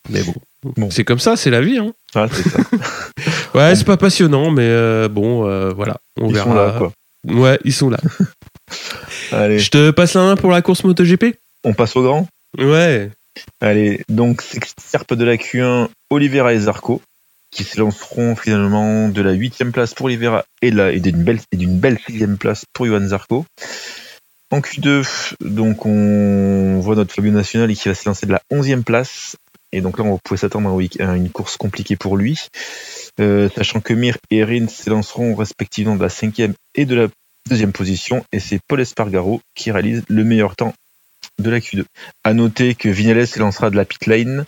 Mais 0.10 0.24
bon, 0.24 0.34
Bon. 0.63 0.89
c'est 0.91 1.04
comme 1.04 1.20
ça, 1.20 1.36
c'est 1.36 1.50
la 1.52 1.62
vie. 1.62 1.78
Hein. 1.78 1.94
Ah, 2.15 2.28
c'est 2.32 2.48
ça. 2.50 2.60
Ouais, 3.54 3.76
c'est 3.76 3.84
pas 3.84 3.98
passionnant, 3.98 4.50
mais 4.50 4.63
euh, 4.63 5.10
bon, 5.10 5.46
euh, 5.46 5.72
voilà, 5.74 5.98
on 6.17 6.30
Ils 6.30 6.34
verra. 6.36 6.46
sont 6.46 6.54
là, 6.54 6.76
quoi. 6.78 6.94
Ouais, 7.28 7.60
ils 7.65 7.74
sont 7.74 7.89
là. 7.89 8.00
Allez, 9.34 9.60
Je 9.60 9.70
te 9.70 9.91
passe 9.91 10.13
la 10.13 10.22
main 10.24 10.36
pour 10.38 10.52
la 10.52 10.62
course 10.62 10.84
MotoGP? 10.86 11.36
On 11.65 11.74
passe 11.74 11.96
au 11.98 12.02
grand? 12.02 12.28
Ouais. 12.58 13.12
Allez, 13.60 14.04
donc 14.10 14.41
s'extirpe 14.41 15.13
de 15.15 15.24
la 15.26 15.36
Q1 15.36 15.89
Oliveira 16.10 16.54
et 16.54 16.60
Zarco, 16.60 17.02
qui 17.52 17.64
se 17.64 17.80
lanceront 17.80 18.36
finalement 18.36 19.10
de 19.10 19.22
la 19.22 19.34
huitième 19.34 19.72
place 19.72 19.94
pour 19.94 20.08
Oliveira 20.08 20.46
et, 20.62 20.72
d'une 20.72 21.24
belle 21.80 22.00
sixième 22.00 22.38
place 22.38 22.66
pour 22.74 22.86
Johan 22.86 23.08
Zarco. 23.08 23.46
En 24.52 24.60
Q2, 24.60 25.36
donc 25.42 25.86
on 25.86 26.80
voit 26.82 26.96
notre 26.96 27.14
Fabio 27.14 27.32
National 27.32 27.74
qui 27.74 27.88
va 27.88 27.96
se 27.96 28.08
lancer 28.08 28.26
de 28.26 28.32
la 28.32 28.42
onzième 28.50 28.84
place. 28.84 29.36
Et 29.72 29.80
donc 29.80 29.98
là, 29.98 30.04
on 30.04 30.18
pouvait 30.18 30.38
s'attendre 30.38 30.78
à 31.00 31.16
une 31.16 31.30
course 31.30 31.56
compliquée 31.56 31.96
pour 31.96 32.18
lui. 32.18 32.38
Euh, 33.20 33.50
sachant 33.56 33.80
que 33.80 33.94
Mir 33.94 34.18
et 34.30 34.44
Rins 34.44 34.68
s'élanceront 34.68 35.36
respectivement 35.36 35.96
de 35.96 36.02
la 36.02 36.10
cinquième 36.10 36.54
et 36.76 36.86
de 36.86 36.96
la 36.96 37.08
deuxième 37.50 37.72
position. 37.72 38.26
Et 38.34 38.40
c'est 38.40 38.60
Paul 38.68 38.82
Espargaro 38.82 39.42
qui 39.56 39.72
réalise 39.72 40.04
le 40.10 40.24
meilleur 40.26 40.56
temps 40.56 40.74
de 41.40 41.50
la 41.50 41.60
Q2. 41.60 41.86
À 42.24 42.34
noter 42.34 42.76
que 42.76 42.90
Vinales 42.90 43.28
s'élancera 43.28 43.70
de 43.70 43.76
la 43.76 43.86
pit 43.86 44.06
lane 44.06 44.46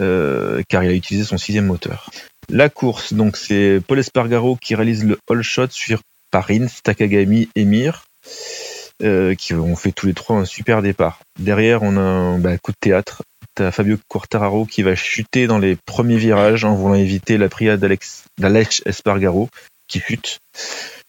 euh, 0.00 0.62
car 0.68 0.84
il 0.84 0.90
a 0.90 0.94
utilisé 0.94 1.24
son 1.24 1.38
sixième 1.38 1.66
moteur. 1.66 2.10
La 2.50 2.68
course, 2.68 3.12
donc 3.12 3.36
c'est 3.36 3.80
Paul 3.86 3.98
Espargaro 3.98 4.56
qui 4.56 4.74
réalise 4.74 5.04
le 5.04 5.18
all 5.28 5.42
shot 5.42 5.68
sur 5.70 6.00
par 6.30 6.48
Takagami 6.82 7.48
et 7.54 7.64
Mir. 7.64 8.04
euh, 9.02 9.34
qui 9.34 9.54
ont 9.54 9.76
fait 9.76 9.92
tous 9.92 10.06
les 10.06 10.14
trois 10.14 10.36
un 10.36 10.44
super 10.44 10.82
départ. 10.82 11.20
Derrière, 11.38 11.82
on 11.82 11.96
a 11.96 12.00
un 12.00 12.38
bah, 12.38 12.58
coup 12.58 12.72
de 12.72 12.76
théâtre. 12.80 13.22
T'as 13.54 13.70
Fabio 13.70 13.98
Quartararo 14.08 14.66
qui 14.66 14.82
va 14.82 14.96
chuter 14.96 15.46
dans 15.46 15.58
les 15.58 15.76
premiers 15.86 16.16
virages 16.16 16.64
en 16.64 16.74
voulant 16.74 16.94
éviter 16.94 17.38
la 17.38 17.48
pria 17.48 17.76
d'Alex 17.76 18.82
Espargaro 18.84 19.48
qui 19.86 20.00
chute. 20.00 20.38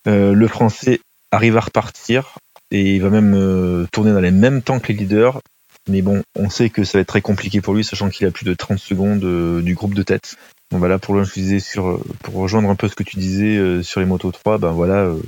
Euh, 0.07 0.33
le 0.33 0.47
Français 0.47 0.99
arrive 1.31 1.57
à 1.57 1.61
repartir 1.61 2.37
et 2.69 2.95
il 2.95 3.01
va 3.01 3.09
même 3.09 3.33
euh, 3.35 3.87
tourner 3.91 4.13
dans 4.13 4.19
les 4.19 4.31
mêmes 4.31 4.61
temps 4.61 4.79
que 4.79 4.91
les 4.91 4.99
leaders. 4.99 5.41
Mais 5.87 6.01
bon, 6.01 6.23
on 6.35 6.49
sait 6.49 6.69
que 6.69 6.83
ça 6.83 6.97
va 6.97 7.01
être 7.01 7.07
très 7.07 7.21
compliqué 7.21 7.61
pour 7.61 7.73
lui, 7.73 7.83
sachant 7.83 8.09
qu'il 8.09 8.25
a 8.27 8.31
plus 8.31 8.45
de 8.45 8.53
30 8.53 8.79
secondes 8.79 9.61
du 9.63 9.75
groupe 9.75 9.93
de 9.93 10.03
tête. 10.03 10.35
Voilà, 10.77 10.99
pour 10.99 11.15
rejoindre 11.15 12.69
un 12.69 12.75
peu 12.75 12.87
ce 12.87 12.95
que 12.95 13.03
tu 13.03 13.17
disais 13.17 13.57
euh, 13.57 13.83
sur 13.83 13.99
les 13.99 14.05
motos 14.05 14.31
3, 14.31 14.57
ben 14.57 14.71
voilà, 14.71 15.05
euh, 15.05 15.19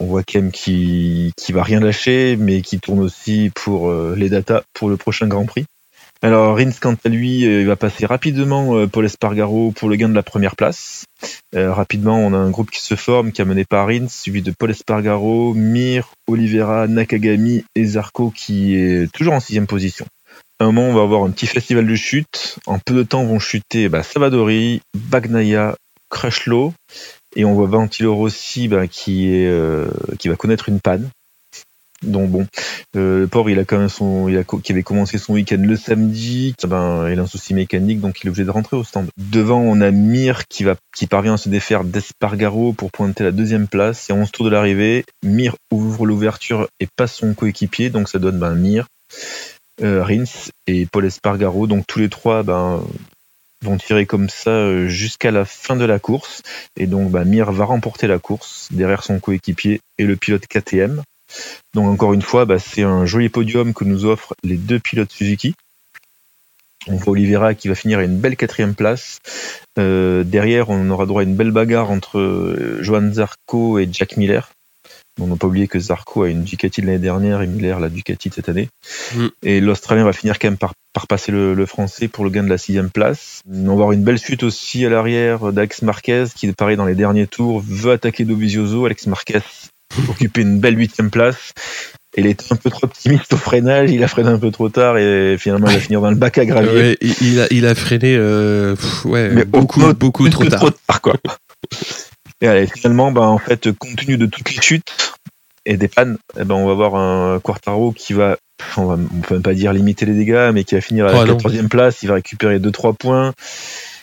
on 0.00 0.06
voit 0.06 0.22
Kem 0.22 0.50
qui, 0.50 1.32
qui 1.36 1.52
va 1.52 1.62
rien 1.62 1.80
lâcher, 1.80 2.36
mais 2.36 2.62
qui 2.62 2.80
tourne 2.80 3.00
aussi 3.00 3.50
pour 3.54 3.90
euh, 3.90 4.14
les 4.16 4.28
datas 4.28 4.62
pour 4.72 4.88
le 4.88 4.96
prochain 4.96 5.26
Grand 5.26 5.46
Prix. 5.46 5.66
Alors 6.24 6.56
Rins, 6.56 6.70
quant 6.80 6.96
à 7.04 7.08
lui, 7.10 7.44
euh, 7.44 7.60
il 7.60 7.66
va 7.66 7.76
passer 7.76 8.06
rapidement 8.06 8.76
euh, 8.76 8.86
Paul 8.86 9.04
Espargaro 9.04 9.72
pour 9.72 9.90
le 9.90 9.96
gain 9.96 10.08
de 10.08 10.14
la 10.14 10.22
première 10.22 10.56
place. 10.56 11.04
Euh, 11.54 11.70
rapidement, 11.70 12.16
on 12.16 12.32
a 12.32 12.38
un 12.38 12.48
groupe 12.48 12.70
qui 12.70 12.80
se 12.80 12.94
forme, 12.94 13.30
qui 13.30 13.42
a 13.42 13.44
mené 13.44 13.66
par 13.66 13.88
Rins, 13.88 14.08
suivi 14.08 14.40
de 14.40 14.50
Paul 14.50 14.70
Espargaro, 14.70 15.52
Mir, 15.52 16.14
Oliveira, 16.26 16.86
Nakagami 16.86 17.64
et 17.74 17.84
Zarco, 17.84 18.30
qui 18.30 18.74
est 18.74 19.12
toujours 19.12 19.34
en 19.34 19.40
sixième 19.40 19.66
position. 19.66 20.06
Un 20.60 20.66
moment, 20.66 20.88
on 20.88 20.94
va 20.94 21.02
avoir 21.02 21.24
un 21.24 21.30
petit 21.30 21.46
festival 21.46 21.86
de 21.86 21.94
chute. 21.96 22.58
En 22.66 22.78
peu 22.78 22.94
de 22.94 23.02
temps, 23.02 23.24
vont 23.24 23.40
chuter 23.40 23.88
bah, 23.88 24.02
Savadori, 24.02 24.82
Bagnaia, 24.94 25.76
Crushlow, 26.10 26.72
et 27.34 27.44
on 27.44 27.54
voit 27.54 27.66
Ventilo 27.66 28.14
Rossi 28.14 28.68
bah, 28.68 28.86
qui, 28.86 29.34
est, 29.34 29.48
euh, 29.48 29.88
qui 30.18 30.28
va 30.28 30.36
connaître 30.36 30.68
une 30.68 30.80
panne. 30.80 31.10
Donc 32.02 32.30
bon, 32.30 32.46
euh, 32.96 33.20
le 33.20 33.26
pauvre, 33.26 33.50
il 33.50 33.58
a 33.58 33.64
quand 33.64 33.78
même 33.78 33.88
son, 33.88 34.28
il 34.28 34.36
a, 34.36 34.44
qui 34.44 34.72
avait 34.72 34.82
commencé 34.82 35.18
son 35.18 35.32
week-end 35.32 35.58
le 35.58 35.76
samedi. 35.76 36.54
Ben, 36.62 37.08
il 37.10 37.18
a 37.18 37.22
un 37.22 37.26
souci 37.26 37.54
mécanique, 37.54 38.00
donc 38.00 38.20
il 38.20 38.26
est 38.26 38.30
obligé 38.30 38.44
de 38.44 38.50
rentrer 38.50 38.76
au 38.76 38.84
stand. 38.84 39.08
Devant, 39.16 39.60
on 39.60 39.80
a 39.80 39.90
Mir 39.90 40.46
qui 40.48 40.64
va, 40.64 40.76
qui 40.94 41.06
parvient 41.06 41.34
à 41.34 41.38
se 41.38 41.48
défaire 41.48 41.82
d'Espargaro 41.82 42.72
pour 42.72 42.92
pointer 42.92 43.24
la 43.24 43.32
deuxième 43.32 43.66
place. 43.66 44.08
Et 44.08 44.12
à 44.12 44.16
11 44.16 44.30
tours 44.30 44.44
de 44.44 44.50
l'arrivée, 44.50 45.04
Mir 45.24 45.56
ouvre 45.72 46.06
l'ouverture 46.06 46.68
et 46.78 46.86
passe 46.94 47.14
son 47.14 47.34
coéquipier, 47.34 47.90
donc 47.90 48.08
ça 48.08 48.18
donne 48.18 48.38
ben, 48.38 48.54
Mir, 48.54 48.86
Rins 49.82 50.50
et 50.66 50.86
Paul 50.86 51.04
Espargaro. 51.04 51.66
Donc 51.66 51.86
tous 51.86 51.98
les 51.98 52.08
trois, 52.08 52.42
ben 52.42 52.82
vont 53.64 53.76
tirer 53.76 54.06
comme 54.06 54.28
ça 54.28 54.50
euh, 54.50 54.88
jusqu'à 54.88 55.30
la 55.30 55.44
fin 55.44 55.74
de 55.74 55.84
la 55.84 55.98
course. 55.98 56.42
Et 56.76 56.86
donc, 56.86 57.10
bah, 57.10 57.24
Mir 57.24 57.50
va 57.50 57.64
remporter 57.64 58.06
la 58.06 58.18
course 58.18 58.68
derrière 58.70 59.02
son 59.02 59.18
coéquipier 59.18 59.80
et 59.98 60.04
le 60.04 60.16
pilote 60.16 60.46
KTM. 60.46 61.02
Donc, 61.72 61.88
encore 61.88 62.12
une 62.12 62.22
fois, 62.22 62.44
bah, 62.44 62.58
c'est 62.58 62.82
un 62.82 63.06
joli 63.06 63.28
podium 63.28 63.74
que 63.74 63.84
nous 63.84 64.04
offrent 64.04 64.34
les 64.44 64.56
deux 64.56 64.78
pilotes 64.78 65.10
Suzuki. 65.10 65.54
On 66.86 66.96
voit 66.96 67.12
Oliveira 67.12 67.54
qui 67.54 67.68
va 67.68 67.74
finir 67.74 67.98
à 67.98 68.04
une 68.04 68.18
belle 68.18 68.36
quatrième 68.36 68.74
place. 68.74 69.18
Euh, 69.78 70.22
derrière, 70.22 70.68
on 70.68 70.90
aura 70.90 71.06
droit 71.06 71.22
à 71.22 71.24
une 71.24 71.34
belle 71.34 71.50
bagarre 71.50 71.90
entre 71.90 72.18
euh, 72.18 72.78
Johan 72.82 73.10
Zarco 73.14 73.78
et 73.78 73.88
Jack 73.90 74.18
Miller. 74.18 74.50
On 75.20 75.28
n'a 75.28 75.36
pas 75.36 75.46
oublié 75.46 75.68
que 75.68 75.78
Zarco 75.78 76.24
a 76.24 76.28
une 76.28 76.42
Ducati 76.42 76.80
de 76.80 76.86
l'année 76.86 76.98
dernière 76.98 77.40
et 77.40 77.46
Miller 77.46 77.78
la 77.78 77.88
Ducati 77.88 78.30
de 78.30 78.34
cette 78.34 78.48
année. 78.48 78.68
Mm. 79.14 79.26
Et 79.44 79.60
l'Australien 79.60 80.04
va 80.04 80.12
finir 80.12 80.38
quand 80.40 80.48
même 80.48 80.56
par, 80.58 80.72
par 80.92 81.06
passer 81.06 81.30
le, 81.30 81.54
le 81.54 81.66
Français 81.66 82.08
pour 82.08 82.24
le 82.24 82.30
gain 82.30 82.42
de 82.42 82.48
la 82.48 82.58
sixième 82.58 82.90
place. 82.90 83.40
On 83.48 83.66
va 83.66 83.72
avoir 83.72 83.92
une 83.92 84.02
belle 84.02 84.18
suite 84.18 84.42
aussi 84.42 84.84
à 84.84 84.88
l'arrière 84.90 85.52
d'Alex 85.52 85.82
Marquez 85.82 86.24
qui, 86.34 86.50
pareil, 86.52 86.76
dans 86.76 86.84
les 86.86 86.96
derniers 86.96 87.26
tours, 87.28 87.62
veut 87.64 87.92
attaquer 87.92 88.24
Dovizioso. 88.24 88.84
Alex 88.86 89.06
Marquez 89.06 89.38
occupait 90.08 90.42
une 90.42 90.58
belle 90.58 90.76
huitième 90.76 91.10
place. 91.10 91.52
Il 92.16 92.26
était 92.26 92.52
un 92.52 92.56
peu 92.56 92.70
trop 92.70 92.84
optimiste 92.84 93.32
au 93.32 93.36
freinage, 93.36 93.90
il 93.90 94.02
a 94.04 94.08
freiné 94.08 94.28
un 94.28 94.38
peu 94.38 94.52
trop 94.52 94.68
tard 94.68 94.98
et 94.98 95.36
finalement 95.36 95.66
il 95.68 95.74
va 95.74 95.80
finir 95.80 96.00
dans 96.00 96.10
le 96.10 96.16
bac 96.16 96.38
à 96.38 96.44
gravier. 96.46 96.70
Ouais, 96.70 96.96
il, 97.20 97.40
a, 97.40 97.48
il 97.50 97.66
a 97.66 97.74
freiné 97.74 98.14
euh, 98.16 98.76
pff, 98.76 99.04
ouais, 99.06 99.30
Mais 99.30 99.44
beaucoup, 99.44 99.82
au- 99.82 99.94
beaucoup 99.94 100.28
trop 100.30 100.44
tard. 100.44 100.60
quoi. 101.02 101.14
Et 102.40 102.66
finalement, 102.66 103.12
bah, 103.12 103.22
en 103.22 103.38
fait, 103.38 103.72
compte 103.72 103.96
tenu 103.96 104.16
de 104.16 104.26
toutes 104.26 104.50
les 104.54 104.60
chutes 104.60 105.14
et 105.66 105.76
des 105.76 105.88
pannes, 105.88 106.18
eh 106.38 106.44
ben, 106.44 106.54
on 106.54 106.66
va 106.66 106.72
avoir 106.72 106.96
un 106.96 107.40
Quartaro 107.40 107.92
qui 107.92 108.12
va, 108.12 108.36
on 108.76 108.84
va, 108.84 108.94
on 108.94 109.20
peut 109.20 109.34
même 109.34 109.42
pas 109.42 109.54
dire 109.54 109.72
limiter 109.72 110.04
les 110.04 110.14
dégâts, 110.14 110.50
mais 110.52 110.64
qui 110.64 110.74
va 110.74 110.80
finir 110.80 111.06
à 111.06 111.12
la. 111.12 111.32
14e 111.32 111.68
place, 111.68 112.02
il 112.02 112.08
va 112.08 112.14
récupérer 112.14 112.58
2-3 112.58 112.96
points. 112.96 113.32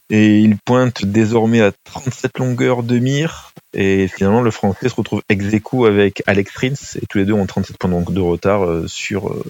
Et 0.09 0.39
il 0.39 0.57
pointe 0.57 1.05
désormais 1.05 1.61
à 1.61 1.71
37 1.85 2.37
longueurs 2.39 2.83
de 2.83 2.99
mire. 2.99 3.53
Et 3.73 4.09
finalement, 4.09 4.41
le 4.41 4.51
Français 4.51 4.89
se 4.89 4.95
retrouve 4.95 5.21
ex 5.29 5.53
aequo 5.53 5.85
avec 5.85 6.21
Alex 6.27 6.51
Rins. 6.57 6.97
Et 7.01 7.05
tous 7.07 7.17
les 7.17 7.25
deux 7.25 7.33
ont 7.33 7.45
37 7.45 7.77
points 7.77 7.89
donc, 7.89 8.11
de 8.13 8.19
retard 8.19 8.65
euh, 8.65 8.87
sur, 8.87 9.29
euh, 9.29 9.43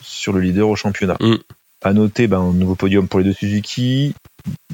sur 0.00 0.32
le 0.32 0.40
leader 0.40 0.68
au 0.68 0.76
championnat. 0.76 1.18
Mm. 1.20 1.34
À 1.84 1.92
noter, 1.92 2.26
ben, 2.26 2.40
un 2.40 2.52
nouveau 2.54 2.74
podium 2.74 3.06
pour 3.06 3.20
les 3.20 3.26
deux 3.26 3.34
Suzuki. 3.34 4.14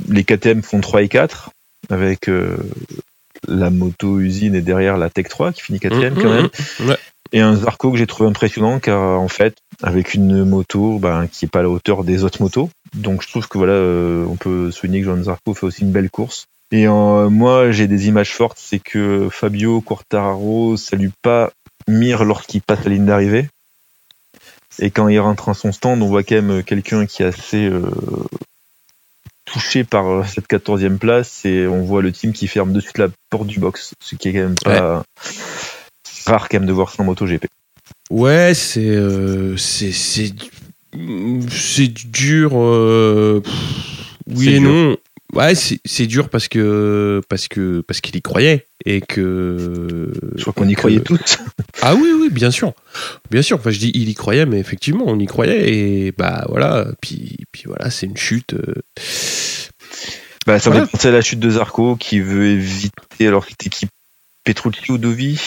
Les 0.08 0.22
KTM 0.22 0.62
font 0.62 0.80
3 0.80 1.02
et 1.02 1.08
4 1.08 1.50
avec 1.90 2.28
euh, 2.28 2.56
la 3.48 3.70
moto 3.70 4.18
usine 4.20 4.54
et 4.54 4.60
derrière 4.60 4.96
la 4.96 5.10
Tech 5.10 5.28
3 5.28 5.52
qui 5.52 5.62
finit 5.62 5.80
quatrième 5.80 6.14
Mm, 6.14 6.22
quand 6.22 6.28
mm, 6.30 6.34
même. 6.34 6.48
mm. 6.80 6.88
Ouais. 6.88 6.96
Et 7.32 7.40
un 7.40 7.56
Zarco 7.56 7.90
que 7.90 7.98
j'ai 7.98 8.06
trouvé 8.06 8.28
impressionnant 8.28 8.78
car 8.78 9.00
en 9.20 9.28
fait 9.28 9.56
avec 9.82 10.14
une 10.14 10.44
moto 10.44 10.98
ben, 10.98 11.26
qui 11.26 11.46
est 11.46 11.48
pas 11.48 11.60
à 11.60 11.62
la 11.62 11.68
hauteur 11.68 12.04
des 12.04 12.22
autres 12.22 12.42
motos. 12.42 12.70
Donc 12.94 13.22
je 13.22 13.28
trouve 13.28 13.48
que 13.48 13.58
voilà 13.58 13.72
euh, 13.72 14.24
on 14.28 14.36
peut 14.36 14.70
souligner 14.70 15.00
que 15.00 15.06
Johan 15.06 15.22
Zarco 15.24 15.54
fait 15.54 15.66
aussi 15.66 15.82
une 15.82 15.90
belle 15.90 16.10
course. 16.10 16.46
Et 16.70 16.86
euh, 16.86 17.28
moi 17.28 17.70
j'ai 17.70 17.88
des 17.88 18.08
images 18.08 18.32
fortes, 18.32 18.58
c'est 18.60 18.78
que 18.78 19.28
Fabio 19.30 19.80
Quartararo 19.80 20.76
salue 20.76 21.08
pas 21.22 21.50
Mir 21.88 22.24
lorsqu'il 22.24 22.62
passe 22.62 22.84
la 22.84 22.90
ligne 22.90 23.04
d'arrivée. 23.06 23.48
Et 24.78 24.90
quand 24.90 25.08
il 25.08 25.18
rentre 25.20 25.48
à 25.48 25.54
son 25.54 25.70
stand, 25.72 26.02
on 26.02 26.08
voit 26.08 26.22
quand 26.22 26.40
même 26.40 26.62
quelqu'un 26.62 27.06
qui 27.06 27.22
est 27.22 27.26
assez 27.26 27.66
euh, 27.66 27.82
touché 29.54 29.84
par 29.84 30.08
euh, 30.08 30.24
cette 30.24 30.48
14e 30.48 30.98
place 30.98 31.44
et 31.44 31.66
on 31.68 31.84
voit 31.84 32.02
le 32.02 32.10
team 32.10 32.32
qui 32.32 32.48
ferme 32.48 32.72
de 32.72 32.80
suite 32.80 32.98
la 32.98 33.08
porte 33.30 33.46
du 33.46 33.60
box, 33.60 33.94
ce 34.00 34.16
qui 34.16 34.28
est 34.28 34.32
quand 34.32 34.40
même 34.40 34.56
pas 34.56 35.04
rare 36.26 36.48
quand 36.48 36.58
même 36.58 36.66
de 36.66 36.72
voir 36.72 36.90
ça 36.90 37.02
en 37.02 37.06
MotoGP. 37.06 37.46
Ouais, 38.10 38.52
c'est 38.54 38.80
euh, 38.80 39.56
c'est 39.56 39.92
c'est 39.92 40.32
c'est 41.48 41.88
dur. 41.88 42.52
euh, 42.54 43.40
pff, 43.44 43.54
oui 44.26 44.48
et 44.48 44.58
dur. 44.58 44.68
non. 44.68 44.96
Ouais, 45.34 45.54
c'est 45.54 46.06
dur 46.06 46.28
parce 46.28 46.48
que 46.48 47.20
parce 47.28 47.48
que 47.48 47.80
parce 47.80 48.00
qu'il 48.00 48.14
y 48.16 48.22
croyait 48.22 48.66
et 48.86 49.00
que 49.00 50.12
Je 50.36 50.40
crois 50.42 50.52
qu'on 50.52 50.68
y 50.68 50.74
que- 50.74 50.78
croyait 50.78 51.00
tous. 51.00 51.38
Ah 51.82 51.94
oui 51.94 52.08
oui 52.18 52.30
bien 52.30 52.50
sûr 52.50 52.72
bien 53.30 53.42
sûr. 53.42 53.58
Enfin 53.58 53.70
je 53.70 53.78
dis 53.78 53.90
il 53.94 54.08
y 54.08 54.14
croyait 54.14 54.46
mais 54.46 54.58
effectivement 54.58 55.04
on 55.06 55.18
y 55.18 55.26
croyait 55.26 55.74
et 55.74 56.12
bah 56.16 56.44
voilà 56.48 56.86
puis 57.02 57.36
puis 57.52 57.64
voilà 57.66 57.90
c'est 57.90 58.06
une 58.06 58.16
chute. 58.16 58.54
euh, 58.54 58.74
Bah, 60.46 60.58
ça 60.58 60.70
Voilà. 60.70 60.82
me 60.82 60.86
fait 60.86 60.92
penser 60.92 61.08
à 61.08 61.10
la 61.10 61.20
chute 61.22 61.40
de 61.40 61.50
Zarco 61.50 61.96
qui 61.96 62.20
veut 62.20 62.46
éviter, 62.46 63.26
alors 63.26 63.44
c'était 63.48 63.70
qui 63.70 63.86
Petrucci 64.44 64.92
ou 64.92 64.98
Dovi? 64.98 65.40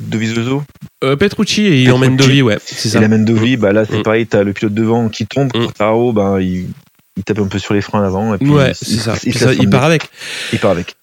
Dovizioso 0.00 0.62
Euh, 1.04 1.16
Petrucci 1.16 1.62
et 1.62 1.80
il 1.82 1.84
Petrucci. 1.86 1.90
emmène 1.92 2.16
Dovi 2.16 2.42
ouais 2.42 2.58
c'est 2.64 2.88
ça. 2.88 2.98
Il 2.98 3.04
amène 3.04 3.24
Dovi, 3.24 3.56
bah 3.56 3.72
là 3.72 3.84
c'est 3.84 3.98
Mm. 3.98 4.02
pareil, 4.02 4.26
t'as 4.26 4.42
le 4.42 4.52
pilote 4.52 4.74
devant 4.74 5.08
qui 5.08 5.26
tombe, 5.26 5.48
Mm. 5.54 5.64
Quartaro, 5.64 6.12
bah 6.12 6.38
il, 6.40 6.66
il 7.18 7.24
tape 7.24 7.38
un 7.40 7.46
peu 7.48 7.58
sur 7.58 7.74
les 7.74 7.82
freins 7.82 7.98
à 8.00 8.02
l'avant 8.04 8.32
et 8.34 8.38
puis 8.38 8.48
Ouais 8.48 8.70
il, 8.70 8.74
c'est 8.74 8.96
ça. 8.96 9.14
il, 9.24 9.36
ça, 9.36 9.52
il 9.52 9.68
part 9.68 9.84
avec. 9.84 10.08
Il 10.54 10.58
part 10.58 10.70
avec. 10.70 10.94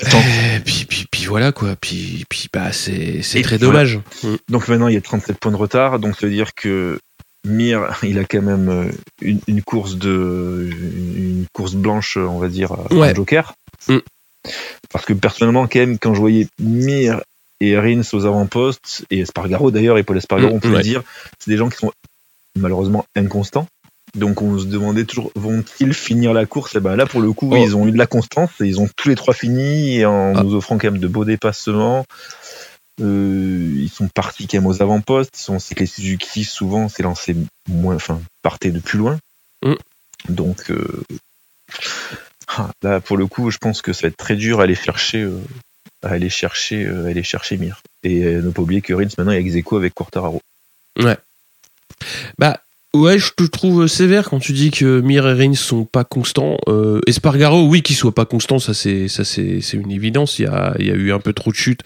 Et 0.00 0.60
puis, 0.64 0.86
puis, 0.88 1.06
puis 1.10 1.26
voilà 1.26 1.52
quoi. 1.52 1.76
Puis, 1.78 2.24
puis 2.28 2.48
bah 2.52 2.72
c'est 2.72 3.20
très 3.42 3.58
voilà. 3.58 3.58
dommage. 3.58 4.00
Mm. 4.22 4.34
Donc 4.48 4.68
maintenant 4.68 4.88
il 4.88 4.94
y 4.94 4.96
a 4.96 5.00
37 5.02 5.38
points 5.38 5.52
de 5.52 5.56
retard, 5.56 5.98
donc 5.98 6.16
ça 6.18 6.26
veut 6.26 6.32
dire 6.32 6.54
que 6.54 6.98
Mir, 7.46 7.86
il 8.02 8.18
a 8.18 8.24
quand 8.24 8.40
même 8.42 8.68
euh, 8.70 8.84
une, 9.20 9.40
une 9.46 9.62
course 9.62 9.96
de 9.96 10.70
une 10.72 11.46
course 11.52 11.74
blanche, 11.74 12.16
on 12.16 12.38
va 12.38 12.48
dire, 12.48 12.72
euh, 12.72 12.94
Ouais. 12.96 13.10
en 13.12 13.14
joker. 13.14 13.54
Mm. 13.88 13.98
Parce 14.90 15.04
que 15.04 15.12
personnellement, 15.12 15.66
quand 15.66 15.78
même, 15.80 15.98
quand 15.98 16.14
je 16.14 16.20
voyais 16.20 16.46
Mir 16.58 17.20
et 17.60 17.78
Rins 17.78 18.02
aux 18.12 18.24
avant-postes, 18.26 19.04
et 19.10 19.20
Espargaro 19.20 19.70
d'ailleurs, 19.70 19.98
et 19.98 20.02
Paul 20.02 20.16
Espargaro, 20.16 20.52
Mm, 20.52 20.56
on 20.56 20.60
peut 20.60 20.68
ouais. 20.70 20.76
le 20.78 20.82
dire, 20.82 21.02
c'est 21.38 21.50
des 21.50 21.56
gens 21.56 21.68
qui 21.68 21.76
sont 21.78 21.92
malheureusement 22.58 23.04
inconstants. 23.16 23.68
Donc 24.14 24.42
on 24.42 24.58
se 24.58 24.66
demandait 24.66 25.04
toujours, 25.04 25.32
vont-ils 25.34 25.92
finir 25.92 26.32
la 26.32 26.46
course? 26.46 26.76
Et 26.76 26.80
ben 26.80 26.94
là, 26.96 27.06
pour 27.06 27.20
le 27.20 27.32
coup, 27.32 27.50
Oh. 27.52 27.56
ils 27.56 27.74
ont 27.76 27.86
eu 27.86 27.90
de 27.92 27.98
la 27.98 28.06
constance, 28.06 28.50
et 28.60 28.66
ils 28.66 28.80
ont 28.80 28.88
tous 28.96 29.08
les 29.08 29.16
trois 29.16 29.34
fini, 29.34 29.96
et 29.96 30.06
en 30.06 30.34
Ah. 30.36 30.42
nous 30.42 30.54
offrant 30.54 30.78
quand 30.78 30.90
même 30.90 31.00
de 31.00 31.08
beaux 31.08 31.24
dépassements. 31.24 32.04
Euh, 33.00 33.72
ils 33.76 33.90
sont 33.90 34.06
partis 34.06 34.46
quand 34.46 34.58
même 34.58 34.66
aux 34.66 34.80
avant-postes. 34.80 35.36
Ils 35.36 35.42
sont, 35.42 35.58
c'est 35.58 35.74
que 35.74 35.80
les 35.80 35.86
Suzuki 35.86 36.44
souvent 36.44 36.88
c'est 36.88 37.02
lancé 37.02 37.34
moins, 37.68 37.96
enfin 37.96 38.20
partaient 38.42 38.70
de 38.70 38.78
plus 38.78 38.98
loin. 38.98 39.18
Mm. 39.64 39.74
Donc 40.28 40.70
euh, 40.70 41.02
ah, 42.48 42.70
là 42.82 43.00
pour 43.00 43.16
le 43.16 43.26
coup, 43.26 43.50
je 43.50 43.58
pense 43.58 43.82
que 43.82 43.92
ça 43.92 44.02
va 44.02 44.08
être 44.08 44.16
très 44.16 44.36
dur 44.36 44.60
à 44.60 44.62
aller 44.62 44.76
chercher, 44.76 45.22
euh, 45.22 45.40
à 46.04 46.10
aller 46.10 46.30
chercher, 46.30 46.84
euh, 46.86 47.06
à 47.06 47.10
aller 47.10 47.24
chercher 47.24 47.56
Mir. 47.56 47.80
Et 48.04 48.22
euh, 48.22 48.42
ne 48.42 48.50
pas 48.50 48.62
oublier 48.62 48.80
que 48.80 48.94
Rins 48.94 49.08
maintenant 49.18 49.32
est 49.32 49.44
ex 49.44 49.56
avec 49.72 49.92
Quartararo. 49.92 50.40
Bah 52.38 52.60
ouais, 52.94 53.18
je 53.18 53.32
te 53.36 53.44
trouve 53.44 53.86
sévère 53.86 54.30
quand 54.30 54.38
tu 54.38 54.52
dis 54.52 54.70
que 54.70 55.00
Mir 55.00 55.26
et 55.26 55.34
Rins 55.34 55.54
sont 55.54 55.84
pas 55.84 56.04
constants. 56.04 56.56
Euh, 56.68 57.00
Espargaro, 57.06 57.66
oui, 57.66 57.82
qu'il 57.82 57.96
soit 57.96 58.14
pas 58.14 58.24
constant, 58.24 58.58
ça 58.58 58.72
c'est 58.72 59.08
ça 59.08 59.24
c'est 59.24 59.60
une 59.72 59.90
évidence. 59.90 60.38
Il 60.38 60.42
y 60.42 60.46
a 60.46 60.74
il 60.78 60.86
y 60.86 60.90
a 60.90 60.94
eu 60.94 61.12
un 61.12 61.20
peu 61.20 61.32
trop 61.32 61.50
de 61.50 61.56
chutes 61.56 61.80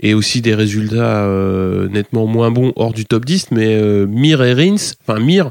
et 0.00 0.14
aussi 0.14 0.42
des 0.42 0.54
résultats 0.54 1.24
euh, 1.24 1.88
nettement 1.88 2.26
moins 2.26 2.50
bons 2.50 2.72
hors 2.76 2.92
du 2.92 3.06
top 3.06 3.24
10. 3.24 3.52
Mais 3.52 3.74
euh, 3.74 4.06
Mir 4.06 4.42
et 4.42 4.70
enfin 5.06 5.20
Mir, 5.20 5.50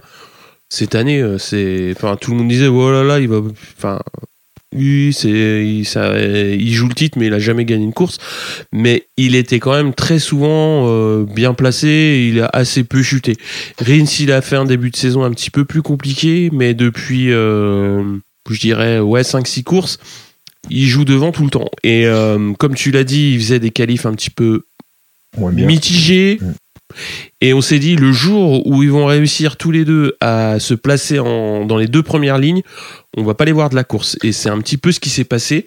cette 0.70 0.96
année, 0.96 1.22
euh, 1.22 1.38
c'est 1.38 1.94
enfin 1.96 2.18
tout 2.18 2.32
le 2.32 2.38
monde 2.38 2.50
disait 2.50 2.68
oh 2.68 2.92
là 2.92 3.04
là, 3.04 3.20
il 3.20 3.30
va, 3.30 3.42
enfin 3.78 4.00
oui, 4.76 5.14
c'est 5.14 5.66
il, 5.66 5.86
ça, 5.86 6.20
il 6.20 6.74
joue 6.74 6.88
le 6.88 6.94
titre, 6.94 7.18
mais 7.18 7.28
il 7.28 7.34
a 7.34 7.40
jamais 7.40 7.64
gagné 7.64 7.86
une 7.86 7.94
course. 7.94 8.18
Mais 8.74 9.08
il 9.16 9.36
était 9.36 9.60
quand 9.60 9.72
même 9.72 9.94
très 9.94 10.20
souvent 10.20 10.88
euh, 10.88 11.24
bien 11.26 11.54
placé. 11.54 11.88
et 11.88 12.28
il 12.28 12.42
a 12.42 12.50
assez 12.52 12.84
peu 12.84 13.02
chuté. 13.02 13.38
Rins, 13.80 14.06
il 14.20 14.32
a 14.32 14.42
fait 14.42 14.58
un 14.58 14.66
début 14.66 14.92
de 14.92 14.98
saison 14.98 15.24
un 15.24 15.32
petit 15.32 15.52
peu 15.52 15.64
plus 15.64 15.82
compliqué, 15.82 16.50
mais 16.52 16.74
depuis, 16.74 17.32
euh, 17.32 18.04
je 18.50 18.60
dirais, 18.60 19.00
ouais, 19.00 19.22
5-6 19.22 19.64
courses, 19.64 20.00
il 20.70 20.86
joue 20.86 21.06
devant 21.06 21.32
tout 21.32 21.44
le 21.44 21.50
temps. 21.50 21.70
Et 21.84 22.06
euh, 22.06 22.54
comme 22.60 22.76
tu 22.76 22.92
l'as 22.92 23.06
dit, 23.06 23.34
il 23.36 23.40
faisait 23.40 23.60
des 23.60 23.72
qualifs 23.72 24.06
un 24.06 24.14
petit 24.14 24.32
peu 24.32 24.64
mitigés. 25.38 26.40
Et 27.42 27.54
on 27.54 27.62
s'est 27.62 27.80
dit, 27.80 27.96
le 27.96 28.12
jour 28.12 28.66
où 28.68 28.82
ils 28.84 28.92
vont 28.92 29.06
réussir 29.06 29.58
tous 29.58 29.72
les 29.72 29.86
deux 29.86 30.16
à 30.22 30.60
se 30.60 30.74
placer 30.74 31.20
en, 31.20 31.66
dans 31.66 31.78
les 31.78 31.88
deux 31.88 32.04
premières 32.04 32.38
lignes, 32.38 32.62
on 33.16 33.24
va 33.24 33.34
pas 33.34 33.46
les 33.46 33.52
voir 33.52 33.70
de 33.70 33.76
la 33.76 33.84
course. 33.84 34.18
Et 34.24 34.32
c'est 34.32 34.50
un 34.50 34.60
petit 34.60 34.78
peu 34.78 34.92
ce 34.92 35.00
qui 35.00 35.10
s'est 35.10 35.24
passé. 35.24 35.66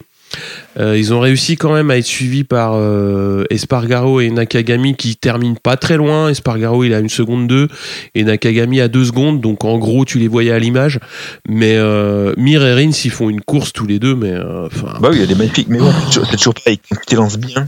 Euh, 0.79 0.97
ils 0.97 1.13
ont 1.13 1.19
réussi 1.19 1.57
quand 1.57 1.73
même 1.75 1.91
à 1.91 1.97
être 1.99 2.05
suivis 2.07 2.45
par 2.45 2.75
euh, 2.75 3.43
Espargaro 3.51 4.21
et 4.21 4.31
Nakagami 4.31 4.95
qui 4.95 5.17
terminent 5.17 5.57
pas 5.61 5.77
très 5.77 5.97
loin. 5.97 6.29
Espargaro 6.29 6.85
il 6.85 6.95
a 6.95 7.01
une 7.01 7.09
seconde 7.09 7.49
2 7.49 7.67
et 8.15 8.23
Nakagami 8.23 8.81
a 8.81 8.87
deux 8.87 9.05
secondes. 9.05 9.41
Donc 9.41 9.65
en 9.65 9.77
gros 9.79 10.05
tu 10.05 10.21
les 10.21 10.29
voyais 10.29 10.53
à 10.53 10.61
l'image. 10.61 11.01
Mais 11.49 11.75
euh, 11.77 12.33
Mir 12.37 12.63
et 12.65 12.75
Rins 12.75 12.93
ils 13.05 13.11
font 13.11 13.29
une 13.29 13.41
course 13.41 13.73
tous 13.73 13.87
les 13.89 13.99
deux. 13.99 14.15
Mais 14.15 14.31
euh, 14.31 14.67
enfin 14.67 14.97
Bah 15.01 15.09
oui, 15.11 15.17
il 15.17 15.21
y 15.21 15.25
a 15.25 15.27
des 15.27 15.35
magnifiques, 15.35 15.67
mais 15.69 15.79
bon, 15.79 15.93
c'est 16.13 16.37
toujours- 16.37 16.55
pareil. 16.55 16.79
Quand 16.89 16.97
tu 17.01 17.07
t'élances 17.07 17.37
bien, 17.39 17.67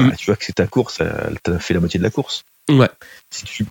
Mm. 0.00 0.08
bah, 0.10 0.14
tu 0.16 0.26
vois 0.26 0.36
que 0.36 0.44
c'est 0.44 0.52
ta 0.54 0.66
course, 0.68 1.00
elle 1.00 1.38
t'a 1.42 1.58
fait 1.58 1.74
la 1.74 1.80
moitié 1.80 1.98
de 1.98 2.04
la 2.04 2.10
course. 2.10 2.44
Ouais. 2.68 2.88
Si 3.30 3.44
tu, 3.44 3.64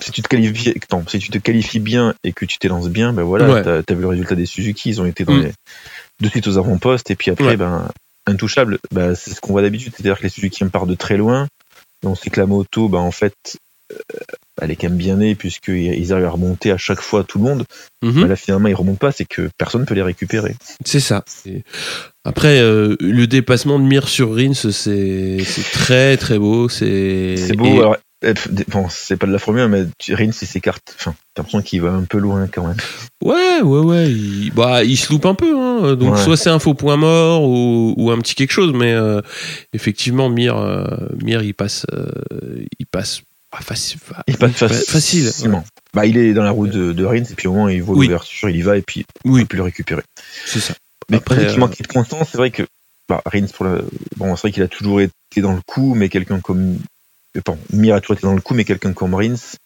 si 0.00 0.10
tu 0.10 0.22
te 0.22 0.28
qualifies, 0.28 0.74
non, 0.92 1.04
si 1.06 1.18
tu 1.18 1.30
te 1.30 1.38
qualifies 1.38 1.80
bien 1.80 2.14
et 2.24 2.32
que 2.32 2.44
tu 2.44 2.58
t'élances 2.58 2.88
bien, 2.88 3.12
ben 3.12 3.22
voilà, 3.22 3.48
Ouais. 3.52 3.62
t'as 3.62 3.78
as 3.78 3.94
vu 3.94 4.00
le 4.02 4.08
résultat 4.08 4.34
des 4.34 4.46
Suzuki, 4.46 4.90
ils 4.90 5.00
ont 5.00 5.06
été 5.06 5.24
dans 5.24 5.34
Mm. 5.34 5.42
les, 5.42 5.52
de 6.20 6.28
suite 6.28 6.46
aux 6.48 6.58
avant-postes, 6.58 7.10
et 7.10 7.16
puis 7.16 7.30
après, 7.30 7.46
Ouais. 7.48 7.56
ben, 7.56 7.88
intouchable, 8.26 8.78
bah, 8.90 9.14
c'est 9.14 9.32
ce 9.34 9.40
qu'on 9.40 9.52
voit 9.52 9.62
d'habitude, 9.62 9.92
c'est-à-dire 9.94 10.18
que 10.18 10.22
les 10.24 10.28
Suzuki 10.30 10.64
on 10.64 10.68
part 10.68 10.86
de 10.86 10.94
très 10.94 11.16
loin, 11.16 11.46
on 12.04 12.14
sait 12.14 12.30
que 12.30 12.40
la 12.40 12.46
moto, 12.46 12.88
ben, 12.88 12.98
en 12.98 13.10
fait, 13.12 13.34
euh, 13.92 13.96
elle 14.62 14.70
est 14.70 14.76
quand 14.76 14.88
même 14.88 14.98
bien 14.98 15.16
née, 15.16 15.34
puisqu'ils 15.36 16.12
arrivent 16.12 16.24
à 16.26 16.30
remonter 16.30 16.70
à 16.72 16.78
chaque 16.78 17.00
fois 17.00 17.22
tout 17.24 17.38
le 17.38 17.44
monde. 17.44 17.64
Mhm. 18.02 18.22
Ben 18.22 18.26
là, 18.28 18.36
finalement, 18.36 18.68
ils 18.68 18.74
remontent 18.74 18.98
pas, 18.98 19.12
c'est 19.12 19.24
que 19.26 19.48
personne 19.58 19.84
peut 19.86 19.94
les 19.94 20.02
récupérer. 20.02 20.56
C'est 20.84 20.98
ça. 21.00 21.24
Après, 22.24 22.60
euh, 22.60 22.96
le 23.00 23.26
dépassement 23.26 23.78
de 23.78 23.84
Mir 23.84 24.08
sur 24.08 24.34
Rins, 24.34 24.54
c'est 24.54 25.38
c'est 25.44 25.70
très 25.72 26.16
très 26.16 26.38
beau. 26.38 26.68
C'est 26.68 27.36
C'est 27.36 27.54
beau, 27.56 27.66
et- 27.66 27.78
alors, 27.78 27.96
bon, 28.68 28.88
c'est 28.88 29.16
pas 29.16 29.26
de 29.26 29.32
la 29.32 29.38
Formule 29.38 29.62
1, 29.62 29.68
mais 29.68 29.82
Rins, 30.10 30.24
il 30.26 30.32
s'écarte. 30.34 30.94
Enfin, 30.98 31.14
t'as 31.34 31.42
l'impression 31.42 31.62
qu'il 31.62 31.82
va 31.82 31.90
un 31.92 32.04
peu 32.04 32.18
loin 32.18 32.46
quand 32.48 32.66
même. 32.66 32.76
Ouais, 33.22 33.60
ouais, 33.62 33.80
ouais. 33.80 34.10
Il, 34.10 34.52
bah, 34.52 34.84
il 34.84 34.96
se 34.96 35.12
loupe 35.12 35.26
un 35.26 35.34
peu. 35.34 35.56
Hein. 35.58 35.94
Donc, 35.96 36.14
Ouais. 36.14 36.22
soit 36.22 36.36
c'est 36.36 36.50
un 36.50 36.58
faux 36.58 36.74
point 36.74 36.96
mort 36.96 37.42
ou, 37.44 37.94
ou 37.96 38.10
un 38.10 38.18
petit 38.18 38.34
quelque 38.34 38.52
chose. 38.52 38.72
Mais 38.74 38.92
euh, 38.92 39.20
effectivement, 39.72 40.28
Mir, 40.30 40.56
euh, 40.56 40.84
Mir, 41.22 41.42
il 41.42 41.54
passe, 41.54 41.86
euh, 41.92 42.06
il 42.78 42.86
passe 42.86 43.22
ah, 43.52 43.60
faci- 43.62 43.96
fa- 43.96 44.22
Il 44.26 44.36
passe 44.36 44.52
fa- 44.52 44.66
faci- 44.66 44.90
facile. 44.90 45.24
facilement. 45.26 45.64
Bah, 45.94 46.04
il 46.04 46.16
est 46.18 46.34
dans 46.34 46.42
la 46.42 46.50
route 46.50 46.70
de, 46.70 46.92
de 46.92 47.04
Rins, 47.04 47.16
et 47.24 47.34
puis 47.36 47.48
au 47.48 47.52
moins, 47.54 47.70
il 47.70 47.82
voit 47.82 47.96
Oui. 47.96 48.06
l'ouverture, 48.06 48.50
il 48.50 48.56
y 48.56 48.62
va, 48.62 48.76
et 48.76 48.82
puis 48.82 49.04
Oui. 49.24 49.42
peut 49.42 49.46
plus 49.48 49.56
le 49.58 49.62
récupérer. 49.62 50.02
C'est 50.44 50.60
ça. 50.60 50.74
Mais 51.10 51.18
Après, 51.18 51.38
euh, 51.38 51.56
manquait 51.56 51.82
de 51.84 51.88
constance, 51.88 52.28
c'est 52.32 52.38
vrai 52.38 52.50
que, 52.50 52.64
bah, 53.08 53.22
Rins, 53.24 53.46
pour 53.54 53.64
la, 53.64 53.78
bon, 54.16 54.34
c'est 54.36 54.42
vrai 54.42 54.52
qu'il 54.52 54.62
a 54.62 54.68
toujours 54.68 55.00
été 55.00 55.12
dans 55.40 55.52
le 55.52 55.60
coup, 55.66 55.94
mais 55.94 56.08
quelqu'un 56.08 56.40
comme, 56.40 56.78
pardon, 57.40 57.60
Mir 57.72 57.94
a 57.94 58.00
toujours 58.00 58.16
été 58.16 58.26
dans 58.26 58.34
le 58.34 58.40
coup, 58.40 58.54
mais 58.54 58.64
quelqu'un 58.64 58.92
comme 58.92 59.14
Rins, 59.14 59.56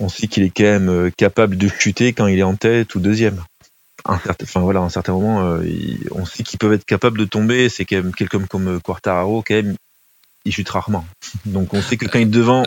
on 0.00 0.08
sait 0.08 0.26
qu'il 0.26 0.42
est 0.42 0.50
quand 0.54 0.64
même 0.64 0.88
euh, 0.88 1.10
capable 1.16 1.56
de 1.56 1.68
chuter 1.68 2.12
quand 2.12 2.26
il 2.26 2.38
est 2.38 2.42
en 2.44 2.56
tête 2.56 2.94
ou 2.94 3.00
deuxième. 3.00 3.42
Un 4.06 4.18
certain, 4.18 4.44
enfin 4.44 4.60
voilà, 4.60 4.80
à 4.80 4.82
un 4.82 4.88
certain 4.90 5.12
moment, 5.12 5.42
euh, 5.46 5.64
il- 5.64 6.08
on 6.12 6.26
sait 6.26 6.42
qu'ils 6.42 6.58
peuvent 6.58 6.72
être 6.72 6.84
capables 6.84 7.18
de 7.18 7.24
tomber. 7.24 7.68
C'est 7.68 7.84
quand 7.84 7.96
même 7.96 8.12
quelqu'un 8.14 8.40
comme 8.40 8.68
euh, 8.68 8.78
Quartararo, 8.80 9.42
quand 9.46 9.54
même, 9.54 9.76
il 10.44 10.52
chute 10.52 10.68
rarement. 10.68 11.06
Donc 11.46 11.72
on 11.74 11.80
sait 11.80 11.96
que 11.96 12.06
quand 12.06 12.18
il 12.18 12.22
est 12.22 12.26
devant, 12.26 12.64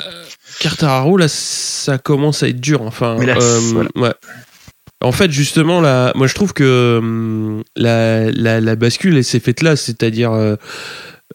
Cartararo, 0.59 1.17
là, 1.17 1.27
ça 1.27 1.97
commence 1.97 2.41
à 2.43 2.47
être 2.47 2.59
dur. 2.61 2.81
Enfin, 2.81 3.17
Mais 3.19 3.25
là, 3.27 3.37
euh, 3.39 3.59
voilà. 3.73 3.89
ouais. 3.95 4.13
En 5.01 5.11
fait, 5.11 5.29
justement, 5.29 5.79
là, 5.79 6.11
moi, 6.15 6.25
je 6.25 6.33
trouve 6.33 6.53
que 6.53 6.97
hum, 6.99 7.63
la, 7.75 8.31
la, 8.31 8.59
la 8.59 8.75
bascule, 8.75 9.15
elle 9.17 9.23
s'est 9.23 9.39
faite 9.39 9.61
là. 9.61 9.75
C'est-à-dire, 9.75 10.31
euh, 10.31 10.55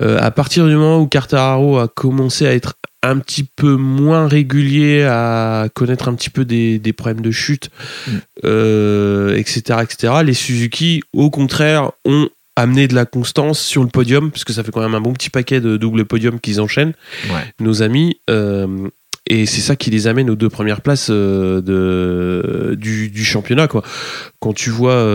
à 0.00 0.30
partir 0.32 0.66
du 0.66 0.74
moment 0.74 0.98
où 1.00 1.06
Cartararo 1.06 1.78
a 1.78 1.86
commencé 1.86 2.44
à 2.46 2.54
être 2.54 2.74
un 3.02 3.18
petit 3.18 3.44
peu 3.44 3.74
moins 3.76 4.28
régulier, 4.28 5.02
à 5.02 5.66
connaître 5.74 6.08
un 6.08 6.14
petit 6.14 6.30
peu 6.30 6.44
des, 6.44 6.78
des 6.78 6.92
problèmes 6.92 7.20
de 7.22 7.30
chute, 7.32 7.70
Mm. 8.06 8.10
euh, 8.44 9.36
etc., 9.36 9.80
etc., 9.82 10.14
les 10.24 10.34
Suzuki, 10.34 11.02
au 11.12 11.30
contraire, 11.30 11.90
ont 12.04 12.28
amené 12.54 12.86
de 12.86 12.94
la 12.94 13.04
constance 13.06 13.60
sur 13.60 13.82
le 13.82 13.88
podium, 13.88 14.30
parce 14.30 14.44
que 14.44 14.52
ça 14.52 14.62
fait 14.62 14.70
quand 14.70 14.82
même 14.82 14.94
un 14.94 15.00
bon 15.00 15.12
petit 15.14 15.30
paquet 15.30 15.60
de 15.60 15.76
double 15.76 16.04
podium 16.04 16.38
qu'ils 16.38 16.60
enchaînent 16.60 16.92
ouais, 17.30 17.52
nos 17.60 17.82
amis. 17.82 18.16
euh, 18.30 18.88
et 19.26 19.46
c'est 19.46 19.60
ça 19.60 19.76
qui 19.76 19.90
les 19.90 20.08
amène 20.08 20.28
aux 20.30 20.34
deux 20.34 20.50
premières 20.50 20.80
places 20.82 21.08
euh, 21.10 21.60
de, 21.62 22.74
du, 22.74 23.08
du 23.08 23.24
championnat. 23.24 23.68
Quoi. 23.68 23.82
Quand 24.40 24.52
tu 24.52 24.68
vois 24.70 25.06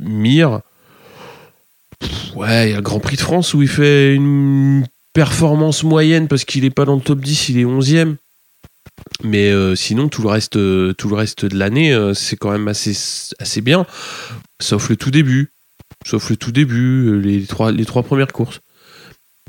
Mir, 0.00 0.60
ouais, 2.34 2.68
il 2.68 2.70
y 2.70 2.72
a 2.72 2.76
le 2.76 2.82
Grand 2.82 3.00
Prix 3.00 3.16
de 3.16 3.20
France 3.20 3.54
où 3.54 3.62
il 3.62 3.68
fait 3.68 4.14
une 4.14 4.84
performance 5.14 5.82
moyenne 5.84 6.28
parce 6.28 6.44
qu'il 6.44 6.64
est 6.66 6.70
pas 6.70 6.84
dans 6.84 6.96
le 6.96 7.00
top 7.00 7.20
10, 7.20 7.48
il 7.48 7.58
est 7.58 7.64
11e. 7.64 8.16
Mais 9.22 9.50
euh, 9.50 9.74
sinon, 9.74 10.08
tout 10.08 10.20
le 10.22 10.28
reste, 10.28 10.56
euh, 10.56 10.92
tout 10.92 11.08
le 11.08 11.14
reste 11.16 11.46
de 11.46 11.56
l'année, 11.56 11.94
euh, 11.94 12.12
c'est 12.12 12.36
quand 12.36 12.50
même 12.50 12.68
assez, 12.68 12.94
assez 13.38 13.60
bien. 13.62 13.86
Sauf 14.60 14.90
le 14.90 14.96
tout 14.96 15.10
début. 15.10 15.52
Sauf 16.06 16.28
le 16.28 16.36
tout 16.36 16.52
début, 16.52 17.18
les 17.22 17.46
trois, 17.46 17.72
les 17.72 17.86
trois 17.86 18.02
premières 18.02 18.32
courses. 18.32 18.60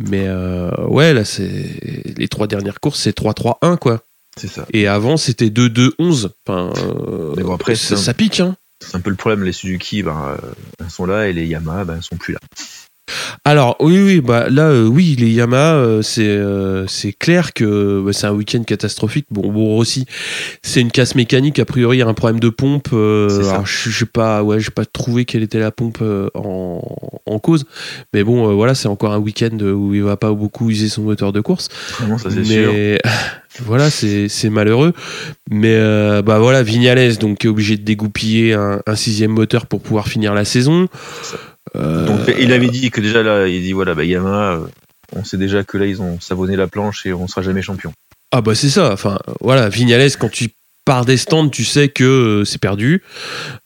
Mais 0.10 0.30
ouais, 0.88 1.13
là, 1.13 1.23
c'est 1.25 2.13
les 2.17 2.28
trois 2.28 2.47
dernières 2.47 2.80
courses, 2.80 2.99
c'est 3.01 3.17
3-3-1, 3.17 3.78
quoi. 3.78 4.04
c'est 4.38 4.47
ça. 4.49 4.65
Et 4.73 4.88
avant, 4.88 5.15
c'était 5.17 5.49
2-2-11. 5.49 6.30
Enfin, 6.45 6.71
euh, 6.78 7.34
Mais 7.38 7.43
bon, 7.43 7.54
après, 7.56 7.75
ça, 7.75 7.88
c'est 7.89 7.93
un- 7.95 7.97
ça 7.97 8.13
pique, 8.13 8.39
hein. 8.41 8.56
C'est 8.82 8.95
un 8.97 8.99
peu 8.99 9.10
le 9.10 9.15
problème. 9.15 9.43
Les 9.45 9.54
Suzuki, 9.54 10.04
ben, 10.04 10.38
elles 10.80 10.89
sont 10.89 11.06
là, 11.06 11.28
et 11.30 11.34
les 11.34 11.45
Yamaha, 11.47 11.86
ben, 11.86 11.95
elles 11.95 12.04
sont 12.04 12.17
plus 12.17 12.34
là. 12.34 12.39
Alors, 13.44 13.76
oui, 13.80 14.02
oui, 14.02 14.22
bah 14.22 14.50
là, 14.50 14.70
euh, 14.70 14.88
oui, 14.88 15.15
les 15.20 15.30
Yamaha, 15.30 15.76
euh, 15.76 16.02
c'est 16.02 16.28
euh, 16.28 16.88
c'est 16.88 17.13
clair 17.13 17.54
que 17.54 18.02
bah, 18.04 18.12
c'est 18.13 18.26
un 18.28 18.34
week-end 18.34 18.63
catastrophique. 18.63 19.28
Bon, 19.30 19.52
bon, 19.52 19.78
aussi, 19.78 20.06
c'est 20.63 20.82
une 20.82 20.91
casse 20.91 21.15
mécanique. 21.15 21.60
A 21.60 21.65
priori, 21.65 21.98
il 21.98 22.00
y 22.00 22.04
a 22.04 22.08
un 22.08 22.13
problème 22.13 22.39
de 22.39 22.50
pompe. 22.50 22.89
alors, 22.91 23.65
je 23.65 23.89
j'ai 23.89 24.06
pas, 24.06 24.44
ouais, 24.44 24.60
j'ai 24.60 24.72
pas 24.72 24.86
trouvé 24.86 25.26
quelle 25.26 25.44
était 25.44 25.60
la 25.60 25.72
pompe 25.72 26.04
en, 26.34 26.82
en 27.26 27.39
cause. 27.39 27.65
Mais 28.13 28.24
bon, 28.24 28.54
voilà, 28.56 28.74
c'est 28.74 28.88
encore 28.88 29.13
un 29.13 29.20
week-end 29.20 29.58
où 29.60 29.94
il 29.94 30.04
va 30.04 30.18
pas 30.18 30.32
beaucoup 30.32 30.70
user 30.70 30.89
son 30.89 31.04
moteur 31.04 31.32
de 31.32 31.41
course. 31.41 31.70
Vraiment, 32.00 32.18
ça 32.18 32.30
c'est 32.32 32.44
sûr. 32.44 32.74
mais 32.74 32.98
voilà, 33.63 33.89
c'est 33.89 34.28
c'est 34.28 34.50
malheureux. 34.50 34.94
Mais 35.50 35.76
euh, 35.76 36.22
bah 36.22 36.39
voilà, 36.39 36.63
Vignales 36.63 37.18
donc 37.18 37.46
est 37.46 37.48
obligé 37.48 37.78
de 37.78 37.84
dégoupiller 37.84 38.54
un, 38.54 38.82
un 38.86 38.96
sixième 38.96 39.32
moteur 39.32 39.68
pour 39.68 39.82
pouvoir 39.82 40.08
finir 40.08 40.34
la 40.34 40.46
saison. 40.46 40.88
Euh, 41.75 42.06
Donc, 42.06 42.36
il 42.39 42.51
avait 42.51 42.69
dit 42.69 42.91
que 42.91 43.01
déjà 43.01 43.23
là, 43.23 43.47
il 43.47 43.62
dit 43.62 43.73
voilà, 43.73 43.95
bah, 43.95 44.04
Yamaha, 44.04 44.54
euh, 44.54 44.67
on 45.15 45.23
sait 45.23 45.38
déjà 45.38 45.63
que 45.63 45.78
là, 45.78 45.86
ils 45.86 46.01
ont 46.01 46.19
savonné 46.19 46.56
la 46.56 46.67
planche 46.67 47.06
et 47.06 47.13
on 47.13 47.28
sera 47.28 47.41
jamais 47.41 47.62
champion. 47.62 47.91
Ah 48.32 48.41
bah 48.41 48.56
c'est 48.56 48.69
ça. 48.69 48.91
Enfin 48.91 49.19
voilà, 49.39 49.69
Vignales 49.69 50.17
quand 50.17 50.32
tu 50.32 50.49
pars 50.86 51.04
des 51.04 51.17
stands, 51.17 51.49
tu 51.49 51.65
sais 51.65 51.89
que 51.89 52.04
euh, 52.04 52.45
c'est 52.45 52.60
perdu. 52.60 53.01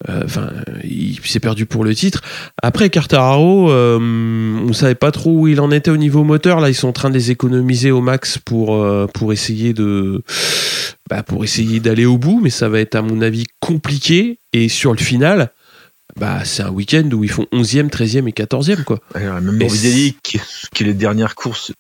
Enfin, 0.07 0.51
il 0.83 1.19
s'est 1.25 1.41
perdu 1.41 1.65
pour 1.65 1.83
le 1.83 1.93
titre. 1.93 2.21
Après 2.63 2.89
Cartararo, 2.89 3.69
euh, 3.69 3.99
on 3.99 4.73
savait 4.73 4.95
pas 4.95 5.12
trop 5.12 5.31
où 5.31 5.47
il 5.47 5.59
en 5.59 5.69
était 5.69 5.91
au 5.91 5.97
niveau 5.97 6.23
moteur. 6.23 6.62
Là, 6.62 6.69
ils 6.69 6.75
sont 6.75 6.88
en 6.88 6.93
train 6.93 7.09
de 7.09 7.15
les 7.15 7.29
économiser 7.29 7.91
au 7.91 8.01
max 8.01 8.38
pour 8.38 8.75
euh, 8.75 9.05
pour 9.13 9.33
essayer 9.33 9.73
de 9.73 10.23
bah, 11.09 11.23
pour 11.23 11.43
essayer 11.43 11.79
d'aller 11.79 12.05
au 12.05 12.17
bout, 12.17 12.39
mais 12.41 12.49
ça 12.49 12.69
va 12.69 12.79
être 12.79 12.95
à 12.95 13.01
mon 13.01 13.21
avis 13.21 13.45
compliqué. 13.59 14.39
Et 14.53 14.69
sur 14.69 14.93
le 14.93 14.99
final, 14.99 15.51
bah 16.17 16.43
c'est 16.45 16.63
un 16.63 16.69
week-end 16.72 17.10
où 17.13 17.24
ils 17.24 17.30
font 17.32 17.45
11e, 17.52 17.89
13e 17.89 18.28
et 18.28 18.32
14e 18.32 18.84
quoi. 18.84 19.00
Alors, 19.13 19.41
même 19.41 19.56
Et 19.62 19.65
Morbidelli, 19.65 20.17
qui, 20.24 20.39
qui 20.74 20.84
est 20.84 20.86
les 20.88 20.93
dernières 20.93 21.36
courses 21.36 21.72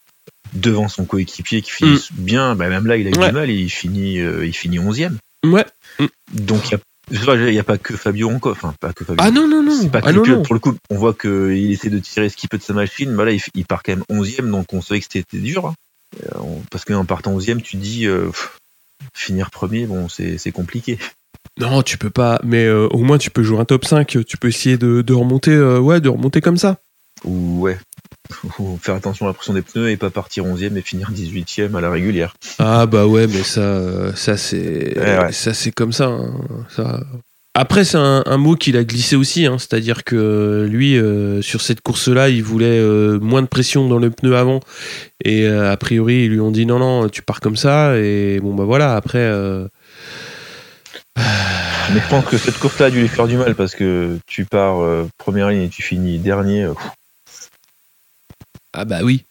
devant 0.53 0.87
son 0.87 1.05
coéquipier 1.05 1.61
qui 1.61 1.71
finit 1.71 1.99
bien, 2.13 2.55
bah, 2.55 2.69
même 2.69 2.87
là, 2.87 2.97
il 2.97 3.07
a 3.07 3.09
eu 3.11 3.13
Mm. 3.13 3.19
Ouais. 3.21 3.27
du 3.29 3.33
mal, 3.35 3.49
il 3.49 3.69
finit, 3.69 4.19
euh, 4.19 4.45
il 4.45 4.53
finit 4.53 4.79
11e. 4.79 5.17
Ouais. 5.45 5.65
Donc, 6.33 6.69
il 6.69 6.71
y 6.71 6.75
a- 6.75 6.79
il 7.11 7.51
n'y 7.51 7.59
a 7.59 7.63
pas 7.63 7.77
que 7.79 7.95
Fabio 7.95 8.29
encore, 8.29 8.51
enfin, 8.51 8.73
pas 8.79 8.93
que 8.93 9.03
Fabio. 9.03 9.23
Ah 9.23 9.31
non 9.31 9.47
non 9.47 9.63
non. 9.63 9.77
C'est 9.81 9.89
pas 9.89 10.01
que 10.01 10.07
Ah 10.09 10.11
non 10.11 10.43
pour 10.43 10.53
le 10.53 10.59
coup. 10.59 10.75
On 10.91 10.95
voit 10.97 11.13
qu'il 11.15 11.71
essaie 11.71 11.89
de 11.89 11.97
tirer 11.99 12.29
ce 12.29 12.35
qu'il 12.37 12.49
peut 12.49 12.57
de 12.59 12.63
sa 12.63 12.73
machine, 12.73 13.11
mais 13.11 13.25
là, 13.25 13.31
il, 13.31 13.41
il 13.55 13.65
part 13.65 13.81
quand 13.83 13.93
même 13.93 14.03
11e, 14.09 14.49
donc 14.51 14.71
on 14.73 14.81
savait 14.81 14.99
que 14.99 15.07
c'était 15.11 15.37
dur. 15.39 15.65
hein. 15.67 15.73
Euh, 16.35 16.39
parce 16.71 16.85
qu'en 16.85 17.05
partant 17.05 17.33
11e, 17.37 17.61
tu 17.61 17.77
te 17.77 17.81
dis, 17.81 18.05
euh, 18.07 18.27
pff, 18.27 18.57
finir 19.13 19.49
premier, 19.51 19.85
bon, 19.87 20.07
c'est 20.09 20.51
compliqué. 20.51 20.97
Non, 21.59 21.81
tu 21.81 21.97
peux 21.97 22.09
pas, 22.09 22.39
mais 22.43 22.65
euh, 22.65 22.87
au 22.91 22.99
moins 22.99 23.17
tu 23.17 23.29
peux 23.31 23.43
jouer 23.43 23.59
un 23.59 23.65
top 23.65 23.85
5, 23.85 24.25
tu 24.25 24.37
peux 24.37 24.47
essayer 24.47 24.77
de, 24.77 25.01
de 25.01 25.13
remonter, 25.13 25.51
euh, 25.51 25.79
ouais, 25.79 25.99
de 25.99 26.09
remonter 26.09 26.39
comme 26.41 26.57
ça. 26.57 26.77
Ou 27.25 27.59
ouais, 27.61 27.77
faut 28.31 28.79
faire 28.81 28.95
attention 28.95 29.25
à 29.25 29.29
la 29.29 29.33
pression 29.33 29.53
des 29.53 29.61
pneus 29.61 29.89
et 29.89 29.97
pas 29.97 30.09
partir 30.09 30.45
11e 30.45 30.77
et 30.77 30.81
finir 30.81 31.11
18e 31.11 31.75
à 31.75 31.81
la 31.81 31.89
régulière. 31.89 32.35
Ah 32.59 32.85
bah 32.85 33.05
ouais, 33.07 33.27
mais 33.27 33.43
ça, 33.43 34.15
ça 34.15 34.37
c'est, 34.37 34.97
Ouais, 34.97 35.19
ouais. 35.19 35.31
ça 35.33 35.53
c'est 35.53 35.71
comme 35.71 35.91
ça. 35.91 36.05
hein, 36.05 36.31
ça. 36.69 37.01
Après, 37.55 37.83
c'est 37.83 37.97
un, 37.97 38.23
un 38.25 38.37
mot 38.37 38.55
qu'il 38.55 38.77
a 38.77 38.85
glissé 38.85 39.17
aussi, 39.17 39.45
hein, 39.45 39.57
c'est-à-dire 39.57 40.05
que 40.05 40.65
lui, 40.69 40.95
euh, 40.97 41.41
sur 41.41 41.59
cette 41.61 41.81
course-là, 41.81 42.29
il 42.29 42.41
voulait 42.41 42.79
euh, 42.79 43.19
moins 43.19 43.41
de 43.41 43.47
pression 43.47 43.89
dans 43.89 43.97
le 43.97 44.11
pneu 44.11 44.37
avant, 44.37 44.61
et 45.25 45.45
euh, 45.45 45.69
a 45.69 45.75
priori, 45.75 46.23
ils 46.23 46.29
lui 46.29 46.39
ont 46.39 46.51
dit 46.51 46.65
non, 46.65 46.79
non, 46.79 47.09
tu 47.09 47.21
pars 47.21 47.41
comme 47.41 47.57
ça, 47.57 47.97
et 47.97 48.39
bon 48.41 48.53
bah 48.55 48.63
voilà. 48.63 48.95
Après, 48.95 49.29
Mais 51.93 51.99
je 52.01 52.07
pense 52.09 52.25
que 52.25 52.37
cette 52.37 52.57
course-là 52.59 52.87
a 52.87 52.89
dû 52.91 53.01
lui 53.01 53.07
faire 53.07 53.27
du 53.27 53.35
mal 53.37 53.55
parce 53.55 53.73
que 53.75 54.19
tu 54.27 54.45
pars 54.45 54.79
euh, 54.81 55.07
première 55.17 55.49
ligne 55.49 55.63
et 55.63 55.69
tu 55.69 55.81
finis 55.81 56.19
dernier. 56.19 56.63
euh, 56.63 56.73
Ah 58.73 58.85
bah 58.85 58.99
oui. 59.03 59.25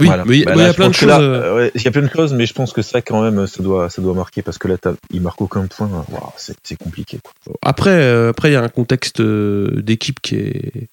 Oui, 0.00 0.06
voilà. 0.06 0.24
mais 0.26 0.38
il 0.38 0.44
Bah 0.44 0.56
y 0.56 0.60
a 0.62 0.72
je 0.72 0.76
plein 0.76 0.88
de 0.88 0.92
pense 0.92 0.98
que 0.98 1.00
choses. 1.06 1.08
là, 1.08 1.20
euh, 1.20 1.42
euh, 1.42 1.56
ouais, 1.56 1.70
il 1.76 1.82
y 1.82 1.86
a 1.86 1.90
plein 1.92 2.02
de 2.02 2.10
choses, 2.10 2.32
mais 2.32 2.46
je 2.46 2.52
pense 2.52 2.72
que 2.72 2.82
ça, 2.82 3.00
quand 3.00 3.22
même, 3.22 3.46
ça 3.46 3.62
doit, 3.62 3.88
ça 3.90 4.02
doit 4.02 4.14
marquer 4.14 4.42
parce 4.42 4.58
que 4.58 4.66
là, 4.66 4.76
t'as- 4.76 4.94
il 5.10 5.20
marque 5.20 5.40
aucun 5.40 5.66
point. 5.68 5.88
Waouh, 6.10 6.32
c'est 6.36 6.56
c'est 6.64 6.74
compliqué. 6.76 7.20
Quoi. 7.22 7.54
Après, 7.62 7.90
euh, 7.90 8.30
après, 8.30 8.50
il 8.50 8.54
y 8.54 8.56
a 8.56 8.62
un 8.62 8.68
contexte 8.68 9.20
euh, 9.20 9.80
d'équipe 9.82 10.18
qui 10.20 10.34
est. 10.34 10.88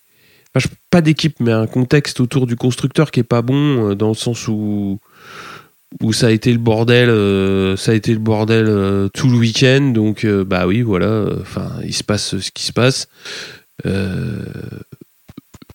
Enfin, 0.53 0.67
je- 0.69 0.75
pas 0.91 1.01
d'équipe, 1.01 1.39
mais 1.39 1.51
un 1.51 1.65
contexte 1.65 2.19
autour 2.19 2.45
du 2.45 2.55
constructeur 2.55 3.09
qui 3.09 3.21
est 3.21 3.23
pas 3.23 3.41
bon, 3.41 3.89
euh, 3.89 3.95
dans 3.95 4.09
le 4.09 4.13
sens 4.13 4.47
où 4.47 4.99
où 6.01 6.13
ça 6.13 6.27
a 6.27 6.31
été 6.31 6.51
le 6.51 6.57
bordel, 6.57 7.09
euh, 7.09 7.75
ça 7.75 7.91
a 7.91 7.95
été 7.95 8.13
le 8.13 8.19
bordel 8.19 8.65
euh, 8.67 9.09
tout 9.13 9.29
le 9.29 9.37
week-end. 9.37 9.91
Donc, 9.93 10.23
euh, 10.23 10.43
bah 10.45 10.65
oui, 10.67 10.81
voilà. 10.81 11.25
Enfin, 11.41 11.69
il 11.83 11.93
se 11.93 12.03
passe 12.03 12.37
ce 12.39 12.51
qui 12.51 12.63
se 12.63 12.71
passe. 12.73 13.07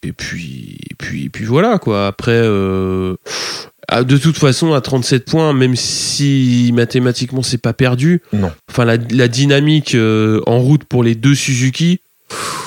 Et 0.03 0.13
puis, 0.13 0.79
et 0.91 0.95
puis, 0.97 1.25
et 1.25 1.29
puis 1.29 1.45
voilà 1.45 1.79
quoi. 1.79 2.07
Après, 2.07 2.41
ah, 3.89 4.05
de 4.05 4.17
toute 4.17 4.39
façon, 4.39 4.73
à 4.73 4.81
37 4.81 5.25
points, 5.25 5.53
même 5.53 5.75
si 5.77 6.71
mathématiquement 6.75 7.43
c'est 7.43 7.59
pas 7.61 7.73
perdu, 7.73 8.23
Non. 8.33 8.53
enfin 8.71 8.85
la, 8.85 8.97
la 9.11 9.29
dynamique 9.29 9.97
en 10.47 10.59
route 10.61 10.85
pour 10.85 11.03
les 11.03 11.17
deux 11.17 11.35
Suzuki, 11.35 12.01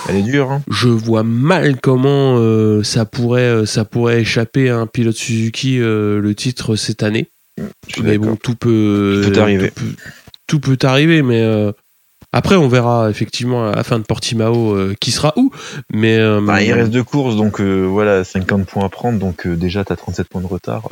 Elle 0.10 0.18
est 0.18 0.24
dure. 0.24 0.52
Hein. 0.52 0.64
je 0.70 0.90
vois 0.90 1.24
mal 1.24 1.80
comment 1.80 2.38
euh, 2.38 2.84
ça 2.84 3.06
pourrait 3.06 3.66
ça 3.66 3.86
pourrait 3.86 4.22
échapper 4.22 4.70
à 4.70 4.78
un 4.78 4.88
pilote 4.88 5.16
Suzuki 5.16 5.80
euh, 5.80 6.20
le 6.20 6.36
titre 6.36 6.76
cette 6.76 7.04
année. 7.04 7.30
Je 7.88 8.02
Mais 8.02 8.18
bon, 8.18 8.36
tout 8.36 8.56
peut 8.56 9.22
Tout 9.26 9.32
peut 9.32 9.42
arriver. 9.42 9.72
Tout 9.72 9.82
peut, 9.84 9.96
tout 10.48 10.60
peut 10.60 10.78
arriver, 10.88 11.22
mais 11.22 11.42
euh, 11.42 11.72
après 12.32 12.56
on 12.56 12.68
verra 12.68 13.10
effectivement 13.10 13.70
à 13.70 13.76
la 13.76 13.84
fin 13.84 14.00
de 14.00 14.04
Portimao 14.04 14.74
euh, 14.76 14.96
qui 15.00 15.12
sera 15.12 15.34
où. 15.36 15.52
Mais 15.94 16.18
euh, 16.18 16.42
Bah, 16.42 16.62
il 16.62 16.72
reste 16.74 16.92
deux 16.92 17.04
courses, 17.04 17.36
donc 17.36 17.60
euh, 17.62 17.84
voilà, 17.86 18.24
50 18.24 18.66
points 18.66 18.86
à 18.86 18.90
prendre, 18.90 19.20
donc 19.20 19.48
déjà 19.48 19.84
t'as 19.84 19.96
37 19.96 20.28
points 20.28 20.42
de 20.42 20.48
retard. 20.48 20.90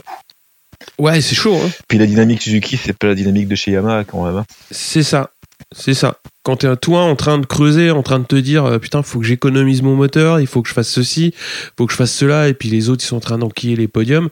ouais, 0.99 1.21
c'est 1.21 1.35
chaud. 1.35 1.57
Hein. 1.57 1.69
Puis 1.87 1.97
la 1.97 2.05
dynamique 2.05 2.41
Suzuki, 2.41 2.77
c'est 2.77 2.93
pas 2.93 3.07
la 3.07 3.15
dynamique 3.15 3.47
de 3.47 3.55
chez 3.55 3.71
Yamaha 3.71 4.03
quand 4.03 4.25
même. 4.25 4.37
hein. 4.37 4.45
C'est 4.71 5.03
ça. 5.03 5.31
C'est 5.75 5.93
ça. 5.93 6.17
Quand 6.47 6.55
t'es 6.55 6.73
toi 6.77 7.01
en 7.01 7.17
train 7.17 7.39
de 7.39 7.45
creuser, 7.45 7.91
en 7.91 8.03
train 8.03 8.19
de 8.19 8.23
te 8.23 8.37
dire 8.37 8.63
euh, 8.63 8.79
putain, 8.79 9.03
faut 9.03 9.19
que 9.19 9.25
j'économise 9.25 9.81
mon 9.81 9.97
moteur, 9.97 10.39
il 10.39 10.47
faut 10.47 10.61
que 10.61 10.69
je 10.69 10.73
fasse 10.73 10.87
ceci, 10.87 11.33
faut 11.77 11.85
que 11.85 11.91
je 11.91 11.97
fasse 11.97 12.13
cela, 12.13 12.47
et 12.47 12.53
puis 12.53 12.69
les 12.69 12.87
autres 12.87 13.03
ils 13.03 13.07
sont 13.07 13.17
en 13.17 13.19
train 13.19 13.37
d'enquiller 13.37 13.75
les 13.75 13.89
podiums. 13.89 14.29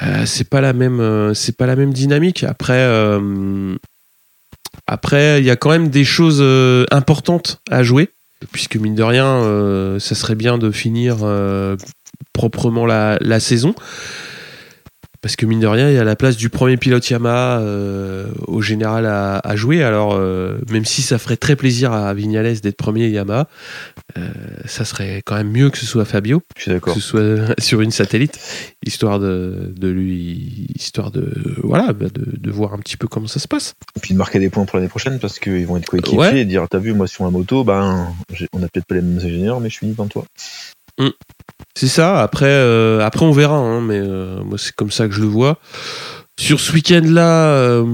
euh, 0.00 0.24
c'est 0.24 0.48
pas 0.48 0.62
la 0.62 0.72
même, 0.72 1.00
euh, 1.00 1.34
c'est 1.34 1.54
pas 1.54 1.66
la 1.66 1.76
même 1.76 1.92
dynamique. 1.92 2.44
Après, 2.44 2.78
euh, 2.78 3.74
après, 4.86 5.38
il 5.40 5.44
y 5.44 5.50
a 5.50 5.56
quand 5.56 5.68
même 5.68 5.90
des 5.90 6.04
choses 6.04 6.42
importantes 6.90 7.60
à 7.70 7.82
jouer, 7.82 8.08
puisque 8.50 8.76
mine 8.76 8.94
de 8.94 9.02
rien, 9.02 9.98
ça 10.00 10.14
serait 10.14 10.36
bien 10.36 10.56
de 10.56 10.70
finir 10.70 11.18
proprement 12.32 12.86
la 12.86 13.40
saison. 13.40 13.74
Parce 15.24 15.36
que 15.36 15.46
mine 15.46 15.60
de 15.60 15.66
rien, 15.66 15.88
il 15.88 15.94
y 15.94 15.98
a 15.98 16.04
la 16.04 16.16
place 16.16 16.36
du 16.36 16.50
premier 16.50 16.76
pilote 16.76 17.08
Yamaha 17.08 17.58
euh, 17.60 18.26
au 18.46 18.60
général 18.60 19.06
à, 19.06 19.38
à 19.38 19.56
jouer. 19.56 19.82
Alors, 19.82 20.12
euh, 20.12 20.58
même 20.70 20.84
si 20.84 21.00
ça 21.00 21.18
ferait 21.18 21.38
très 21.38 21.56
plaisir 21.56 21.92
à 21.94 22.12
Vignales 22.12 22.60
d'être 22.60 22.76
premier 22.76 23.08
Yamaha, 23.08 23.48
euh, 24.18 24.28
ça 24.66 24.84
serait 24.84 25.22
quand 25.24 25.36
même 25.36 25.50
mieux 25.50 25.70
que 25.70 25.78
ce 25.78 25.86
soit 25.86 26.04
Fabio, 26.04 26.42
Je 26.58 26.72
suis 26.72 26.78
que 26.78 26.90
ce 26.92 27.00
soit 27.00 27.54
sur 27.58 27.80
une 27.80 27.90
satellite, 27.90 28.38
histoire 28.84 29.18
de, 29.18 29.72
de 29.74 29.88
lui, 29.88 30.66
histoire 30.74 31.10
de 31.10 31.32
voilà, 31.62 31.94
bah, 31.94 32.08
de, 32.12 32.26
de 32.38 32.50
voir 32.50 32.74
un 32.74 32.78
petit 32.78 32.98
peu 32.98 33.08
comment 33.08 33.26
ça 33.26 33.40
se 33.40 33.48
passe. 33.48 33.72
Et 33.96 34.00
puis 34.00 34.12
de 34.12 34.18
marquer 34.18 34.40
des 34.40 34.50
points 34.50 34.66
pour 34.66 34.76
l'année 34.76 34.90
prochaine 34.90 35.18
parce 35.20 35.38
qu'ils 35.38 35.66
vont 35.66 35.78
être 35.78 35.86
coéquipiers 35.86 36.18
Ouais. 36.18 36.40
et 36.40 36.44
dire 36.44 36.66
T'as 36.70 36.76
vu, 36.80 36.92
moi 36.92 37.06
sur 37.06 37.24
la 37.24 37.30
moto, 37.30 37.64
ben, 37.64 38.08
on 38.52 38.62
a 38.62 38.68
peut-être 38.68 38.84
pas 38.84 38.96
les 38.96 39.00
mêmes 39.00 39.16
ingénieurs, 39.24 39.58
mais 39.60 39.70
je 39.70 39.76
suis 39.76 39.86
devant 39.86 40.06
toi. 40.06 40.26
C'est 41.76 41.88
ça. 41.88 42.20
Après, 42.22 42.46
euh, 42.48 43.00
après 43.04 43.24
on 43.24 43.32
verra. 43.32 43.56
hein, 43.56 43.80
mais 43.80 43.98
euh, 43.98 44.42
moi, 44.44 44.58
c'est 44.58 44.74
comme 44.74 44.90
ça 44.90 45.06
que 45.08 45.14
je 45.14 45.20
le 45.20 45.26
vois. 45.26 45.58
Sur 46.38 46.58
ce 46.58 46.72
week-end-là, 46.72 47.46
euh, 47.48 47.84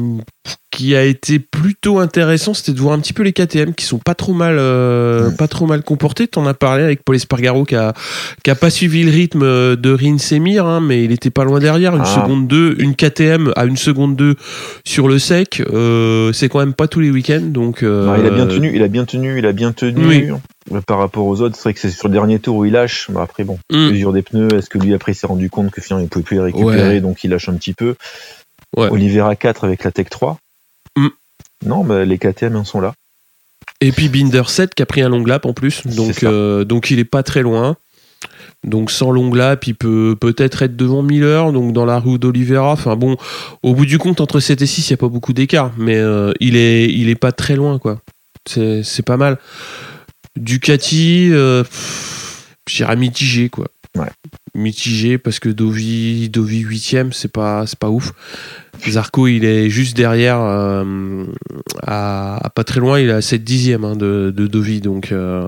qui 0.70 0.96
a 0.96 1.02
été 1.04 1.38
plutôt 1.38 1.98
intéressant, 1.98 2.54
c'était 2.54 2.72
de 2.72 2.78
voir 2.80 2.94
un 2.94 2.98
petit 3.00 3.12
peu 3.12 3.22
les 3.22 3.34
KTM 3.34 3.74
qui 3.74 3.84
sont 3.84 3.98
pas 3.98 4.14
trop 4.14 4.32
mal, 4.32 4.56
euh, 4.58 5.28
Mm. 5.30 5.36
pas 5.36 5.46
trop 5.48 5.66
mal 5.66 5.82
comportés. 5.82 6.26
T'en 6.26 6.46
as 6.46 6.54
parlé 6.54 6.82
avec 6.84 7.04
Paul 7.04 7.16
Espargaro 7.16 7.64
qui 7.66 7.74
a, 7.76 7.92
qui 8.42 8.50
a 8.50 8.54
pas 8.54 8.70
suivi 8.70 9.02
le 9.02 9.10
rythme 9.10 9.76
de 9.76 9.92
Rin 9.92 10.16
Semir, 10.16 10.64
hein, 10.64 10.80
mais 10.80 11.04
il 11.04 11.12
était 11.12 11.28
pas 11.28 11.44
loin 11.44 11.58
derrière. 11.58 11.94
Une 11.94 12.02
Ah. 12.02 12.14
seconde 12.22 12.48
2, 12.48 12.76
une 12.78 12.94
KTM 12.96 13.52
à 13.56 13.66
une 13.66 13.76
seconde 13.76 14.16
2 14.16 14.36
sur 14.86 15.06
le 15.08 15.18
sec. 15.18 15.62
euh, 15.70 16.32
c'est 16.32 16.48
quand 16.48 16.60
même 16.60 16.72
pas 16.74 16.88
tous 16.88 17.00
les 17.00 17.10
week-ends, 17.10 17.42
donc. 17.42 17.82
euh, 17.82 18.06
Non, 18.06 18.14
il 18.18 18.26
a 18.26 18.30
bien 18.30 18.46
tenu, 18.46 18.72
il 18.74 18.82
a 18.82 18.88
bien 18.88 19.04
tenu, 19.04 19.38
il 19.38 19.44
a 19.44 19.52
bien 19.52 19.72
tenu. 19.72 20.06
Oui. 20.06 20.28
Par 20.86 20.98
rapport 20.98 21.26
aux 21.26 21.40
autres, 21.40 21.56
c'est 21.56 21.62
vrai 21.62 21.74
que 21.74 21.80
c'est 21.80 21.90
sur 21.90 22.08
le 22.08 22.12
dernier 22.12 22.38
tour 22.38 22.56
où 22.56 22.64
il 22.64 22.72
lâche. 22.72 23.08
Mais 23.08 23.20
après, 23.20 23.44
bon, 23.44 23.58
mm. 23.70 23.90
mesure 23.90 24.12
des 24.12 24.22
pneus, 24.22 24.54
est-ce 24.54 24.68
que 24.68 24.78
lui 24.78 24.94
après 24.94 25.12
il 25.12 25.14
s'est 25.14 25.26
rendu 25.26 25.48
compte 25.50 25.70
que 25.70 25.80
finalement 25.80 26.04
il 26.04 26.08
pouvait 26.08 26.22
plus 26.22 26.36
les 26.36 26.42
récupérer, 26.42 26.94
Ouais. 26.94 27.00
donc 27.00 27.24
il 27.24 27.30
lâche 27.30 27.48
un 27.48 27.54
petit 27.54 27.72
peu. 27.72 27.94
Ouais. 28.76 28.88
Olivera 28.88 29.34
4 29.36 29.64
avec 29.64 29.84
la 29.84 29.90
Tech 29.90 30.08
3. 30.10 30.38
Mm. 30.96 31.08
Non, 31.66 31.84
bah, 31.84 32.04
les 32.04 32.18
KTM 32.18 32.56
en 32.56 32.64
sont 32.64 32.80
là. 32.80 32.94
Et 33.80 33.92
puis 33.92 34.08
Binder 34.08 34.42
7 34.46 34.74
qui 34.74 34.82
a 34.82 34.86
pris 34.86 35.00
un 35.00 35.08
long 35.08 35.24
lap 35.24 35.46
en 35.46 35.54
plus. 35.54 35.86
Donc, 35.86 36.22
euh, 36.22 36.64
donc 36.64 36.90
il 36.90 36.98
est 36.98 37.04
pas 37.04 37.22
très 37.22 37.42
loin. 37.42 37.76
Donc 38.62 38.90
sans 38.90 39.10
long 39.10 39.32
lap, 39.32 39.66
il 39.66 39.74
peut 39.74 40.16
peut-être 40.20 40.62
être 40.62 40.76
devant 40.76 41.02
Miller, 41.02 41.50
donc 41.52 41.72
dans 41.72 41.86
la 41.86 41.98
roue 41.98 42.18
d'Olivera. 42.18 42.72
Enfin 42.72 42.94
bon, 42.96 43.16
au 43.62 43.74
bout 43.74 43.86
du 43.86 43.98
compte, 43.98 44.20
entre 44.20 44.38
7 44.38 44.60
et 44.60 44.66
6, 44.66 44.88
il 44.88 44.92
n'y 44.92 44.94
a 44.94 44.96
pas 44.98 45.08
beaucoup 45.08 45.32
d'écart. 45.32 45.72
Mais 45.78 45.96
euh, 45.96 46.32
il, 46.40 46.56
est, 46.56 46.92
il 46.92 47.08
est 47.08 47.14
pas 47.14 47.32
très 47.32 47.56
loin, 47.56 47.78
quoi. 47.78 48.00
C'est 48.46 48.82
c'est 48.82 49.02
pas 49.02 49.16
mal. 49.16 49.38
Ducati, 50.36 51.28
euh, 51.32 51.64
j'irais 52.68 52.96
mitigé, 52.96 53.48
quoi. 53.48 53.66
Ouais. 53.96 54.10
Mitigé 54.54 55.18
parce 55.18 55.40
que 55.40 55.48
Dovi, 55.48 56.28
Dovi 56.28 56.64
8ème, 56.64 57.12
c'est 57.12 57.32
pas, 57.32 57.66
c'est 57.66 57.78
pas 57.78 57.90
ouf. 57.90 58.12
Zarco, 58.88 59.26
il 59.26 59.44
est 59.44 59.68
juste 59.68 59.96
derrière, 59.96 60.40
euh, 60.40 61.24
à, 61.86 62.38
à 62.44 62.50
pas 62.50 62.64
très 62.64 62.80
loin, 62.80 62.98
il 62.98 63.08
est 63.10 63.12
à 63.12 63.20
7 63.20 63.42
dixièmes 63.44 63.84
hein, 63.84 63.96
de, 63.96 64.32
de 64.34 64.46
Dovi, 64.46 64.80
donc 64.80 65.12
euh, 65.12 65.46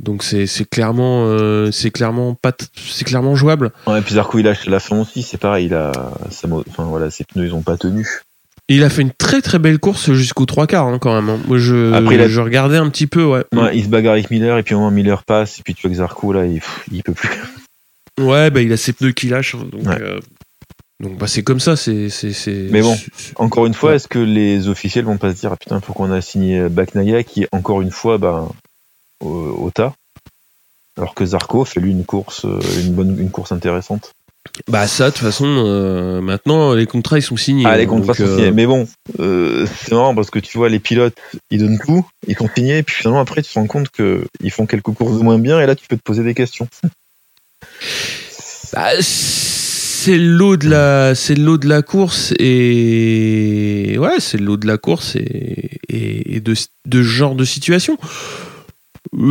donc 0.00 0.22
c'est 0.22 0.46
c'est 0.46 0.68
clairement 0.68 1.24
euh, 1.26 1.70
c'est 1.70 1.90
clairement 1.90 2.34
pas 2.34 2.52
c'est 2.76 3.04
clairement 3.04 3.34
jouable. 3.34 3.72
Ouais, 3.86 3.98
et 3.98 4.02
puis 4.02 4.14
Zarco 4.14 4.38
il 4.38 4.44
lâche 4.44 4.66
la 4.66 4.80
fin 4.80 5.00
aussi, 5.00 5.22
c'est 5.22 5.38
pareil, 5.38 5.66
il 5.66 5.74
a, 5.74 5.92
sa 6.30 6.48
enfin 6.48 6.84
voilà, 6.84 7.10
ses 7.10 7.24
pneus 7.24 7.46
ils 7.46 7.54
ont 7.54 7.62
pas 7.62 7.76
tenu. 7.76 8.06
Il 8.70 8.82
a 8.82 8.88
fait 8.88 9.02
une 9.02 9.10
très 9.12 9.42
très 9.42 9.58
belle 9.58 9.78
course 9.78 10.12
jusqu'au 10.12 10.46
trois 10.46 10.66
quarts 10.66 10.86
hein, 10.86 10.98
quand 10.98 11.14
même. 11.14 11.28
hein. 11.28 11.38
Moi 11.46 11.58
je 11.58 11.92
Après, 11.92 12.28
je 12.28 12.40
regardais 12.40 12.78
un 12.78 12.88
petit 12.88 13.06
peu 13.06 13.24
ouais. 13.24 13.44
Ouais, 13.54 13.76
il 13.76 13.84
se 13.84 13.88
bagarre 13.88 14.14
avec 14.14 14.30
Miller 14.30 14.56
et 14.58 14.62
puis 14.62 14.74
au 14.74 14.78
moment 14.78 14.90
Miller 14.90 15.22
passe 15.24 15.58
et 15.58 15.62
puis 15.62 15.74
tu 15.74 15.82
vois 15.82 15.90
que 15.90 15.96
Zarco 15.98 16.32
là 16.32 16.46
il, 16.46 16.60
il 16.90 17.02
peut 17.02 17.12
plus. 17.12 17.28
Ouais, 18.20 18.50
bah 18.50 18.62
il 18.62 18.72
a 18.72 18.76
ses 18.76 18.92
pneus 18.94 19.12
qui 19.12 19.28
lâchent 19.28 19.54
hein, 19.54 19.66
donc 19.70 19.86
Ouais. 19.86 20.00
euh, 20.00 20.18
donc 21.00 21.18
bah 21.18 21.26
c'est 21.26 21.42
comme 21.42 21.60
ça, 21.60 21.76
c'est 21.76 22.08
c'est 22.08 22.32
c'est 22.32 22.68
Mais 22.70 22.80
bon. 22.80 22.96
Encore 23.36 23.66
une 23.66 23.74
fois, 23.74 23.90
Ouais. 23.90 23.96
est-ce 23.96 24.08
que 24.08 24.18
les 24.20 24.68
officiels 24.68 25.04
vont 25.04 25.18
pas 25.18 25.34
se 25.34 25.40
dire 25.40 25.50
ah, 25.52 25.56
putain 25.56 25.80
faut 25.80 25.92
qu'on 25.92 26.10
a 26.12 26.20
signé 26.22 26.68
Baknaya 26.70 27.22
qui 27.24 27.42
est 27.42 27.48
encore 27.52 27.82
une 27.82 27.90
fois 27.90 28.16
bah, 28.16 28.48
au, 29.20 29.28
au 29.28 29.70
tas 29.74 29.92
alors 30.96 31.14
que 31.14 31.26
Zarco 31.26 31.64
fait 31.64 31.80
lui 31.80 31.90
une 31.90 32.04
course 32.04 32.44
euh, 32.44 32.60
une 32.80 32.94
bonne 32.94 33.18
une 33.20 33.30
course 33.30 33.52
intéressante. 33.52 34.12
Bah 34.68 34.86
ça 34.86 35.06
de 35.06 35.10
toute 35.10 35.22
façon 35.22 35.46
euh, 35.46 36.20
maintenant 36.20 36.74
les 36.74 36.86
contrats 36.86 37.18
ils 37.18 37.22
sont 37.22 37.36
signés. 37.36 37.64
Ah 37.66 37.76
les 37.76 37.86
contrats 37.86 38.14
donc, 38.14 38.16
sont 38.16 38.22
euh, 38.24 38.36
signés. 38.36 38.50
Mais 38.52 38.66
bon, 38.66 38.86
euh, 39.18 39.66
c'est 39.82 39.92
marrant 39.92 40.14
parce 40.14 40.30
que 40.30 40.38
tu 40.38 40.58
vois 40.58 40.68
les 40.68 40.78
pilotes 40.78 41.16
ils 41.50 41.58
donnent 41.58 41.78
tout, 41.84 42.06
ils 42.28 42.36
sont 42.36 42.48
signés 42.54 42.78
et 42.78 42.82
puis 42.82 42.94
finalement 42.94 43.20
après 43.20 43.42
tu 43.42 43.52
te 43.52 43.58
rends 43.58 43.66
compte 43.66 43.88
que 43.88 44.24
ils 44.42 44.50
font 44.50 44.66
quelques 44.66 44.92
courses 44.92 45.18
de 45.18 45.22
moins 45.22 45.38
bien 45.38 45.60
et 45.60 45.66
là 45.66 45.74
tu 45.74 45.86
peux 45.88 45.96
te 45.96 46.02
poser 46.02 46.22
des 46.22 46.34
questions. 46.34 46.68
Bah, 48.72 48.90
c'est 49.00 50.18
l'eau 50.18 50.56
de 50.56 50.68
la 50.68 51.14
c'est 51.14 51.34
l'eau 51.34 51.58
de 51.58 51.68
la 51.68 51.82
course 51.82 52.32
et 52.38 53.96
ouais 53.98 54.20
c'est 54.20 54.38
l'eau 54.38 54.56
de 54.56 54.66
la 54.66 54.76
course 54.76 55.16
et, 55.16 55.80
et, 55.88 56.36
et 56.36 56.40
de, 56.40 56.54
de 56.86 57.02
ce 57.02 57.08
genre 57.08 57.34
de 57.34 57.44
situation 57.44 57.98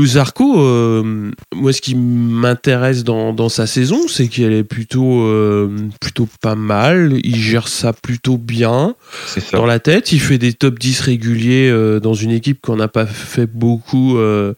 Zarco 0.05 0.59
euh, 0.61 1.31
moi 1.53 1.73
ce 1.73 1.81
qui 1.81 1.95
m'intéresse 1.95 3.03
dans, 3.03 3.34
dans 3.34 3.49
sa 3.49 3.67
saison 3.67 4.07
c'est 4.07 4.27
qu'elle 4.27 4.53
est 4.53 4.63
plutôt 4.63 5.23
euh, 5.23 5.69
plutôt 5.99 6.27
pas 6.41 6.55
mal 6.55 7.19
il 7.23 7.36
gère 7.36 7.67
ça 7.67 7.93
plutôt 7.93 8.38
bien 8.38 8.95
ça. 9.25 9.57
dans 9.57 9.65
la 9.65 9.79
tête 9.79 10.11
il 10.11 10.19
fait 10.19 10.38
des 10.38 10.53
top 10.53 10.79
10 10.79 10.99
réguliers 11.01 11.69
euh, 11.69 11.99
dans 11.99 12.13
une 12.13 12.31
équipe 12.31 12.61
qu'on 12.61 12.75
n'a 12.75 12.88
pas 12.88 13.05
fait 13.05 13.47
beaucoup 13.47 14.17
euh, 14.17 14.53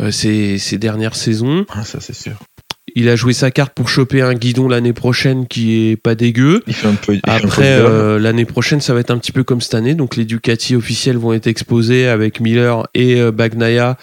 euh, 0.00 0.10
ces, 0.10 0.58
ces 0.58 0.78
dernières 0.78 1.16
saisons 1.16 1.66
Ah, 1.68 1.84
ça 1.84 1.98
c'est 2.00 2.14
sûr. 2.14 2.32
Il 2.94 3.08
a 3.08 3.16
joué 3.16 3.32
sa 3.32 3.50
carte 3.50 3.72
pour 3.74 3.88
choper 3.88 4.22
un 4.22 4.34
guidon 4.34 4.68
l'année 4.68 4.92
prochaine 4.92 5.46
qui 5.46 5.90
est 5.90 5.96
pas 5.96 6.14
dégueu. 6.14 6.62
Il 6.66 6.74
fait 6.74 6.88
un 6.88 6.94
peu. 6.94 7.14
il 7.14 7.20
fait 7.20 7.30
un 7.30 7.38
peu 7.38 7.46
Après, 7.46 7.72
euh, 7.72 8.18
l'année 8.18 8.44
prochaine, 8.44 8.80
ça 8.80 8.94
va 8.94 9.00
être 9.00 9.10
un 9.10 9.18
petit 9.18 9.32
peu 9.32 9.44
comme 9.44 9.60
cette 9.60 9.74
année. 9.74 9.94
Donc, 9.94 10.16
les 10.16 10.24
Ducati 10.24 10.76
officiels 10.76 11.16
vont 11.16 11.32
être 11.32 11.46
exposés 11.46 12.08
avec 12.08 12.40
Miller 12.40 12.86
et 12.94 13.20
euh, 13.20 13.32
Bagnaia 13.32 13.96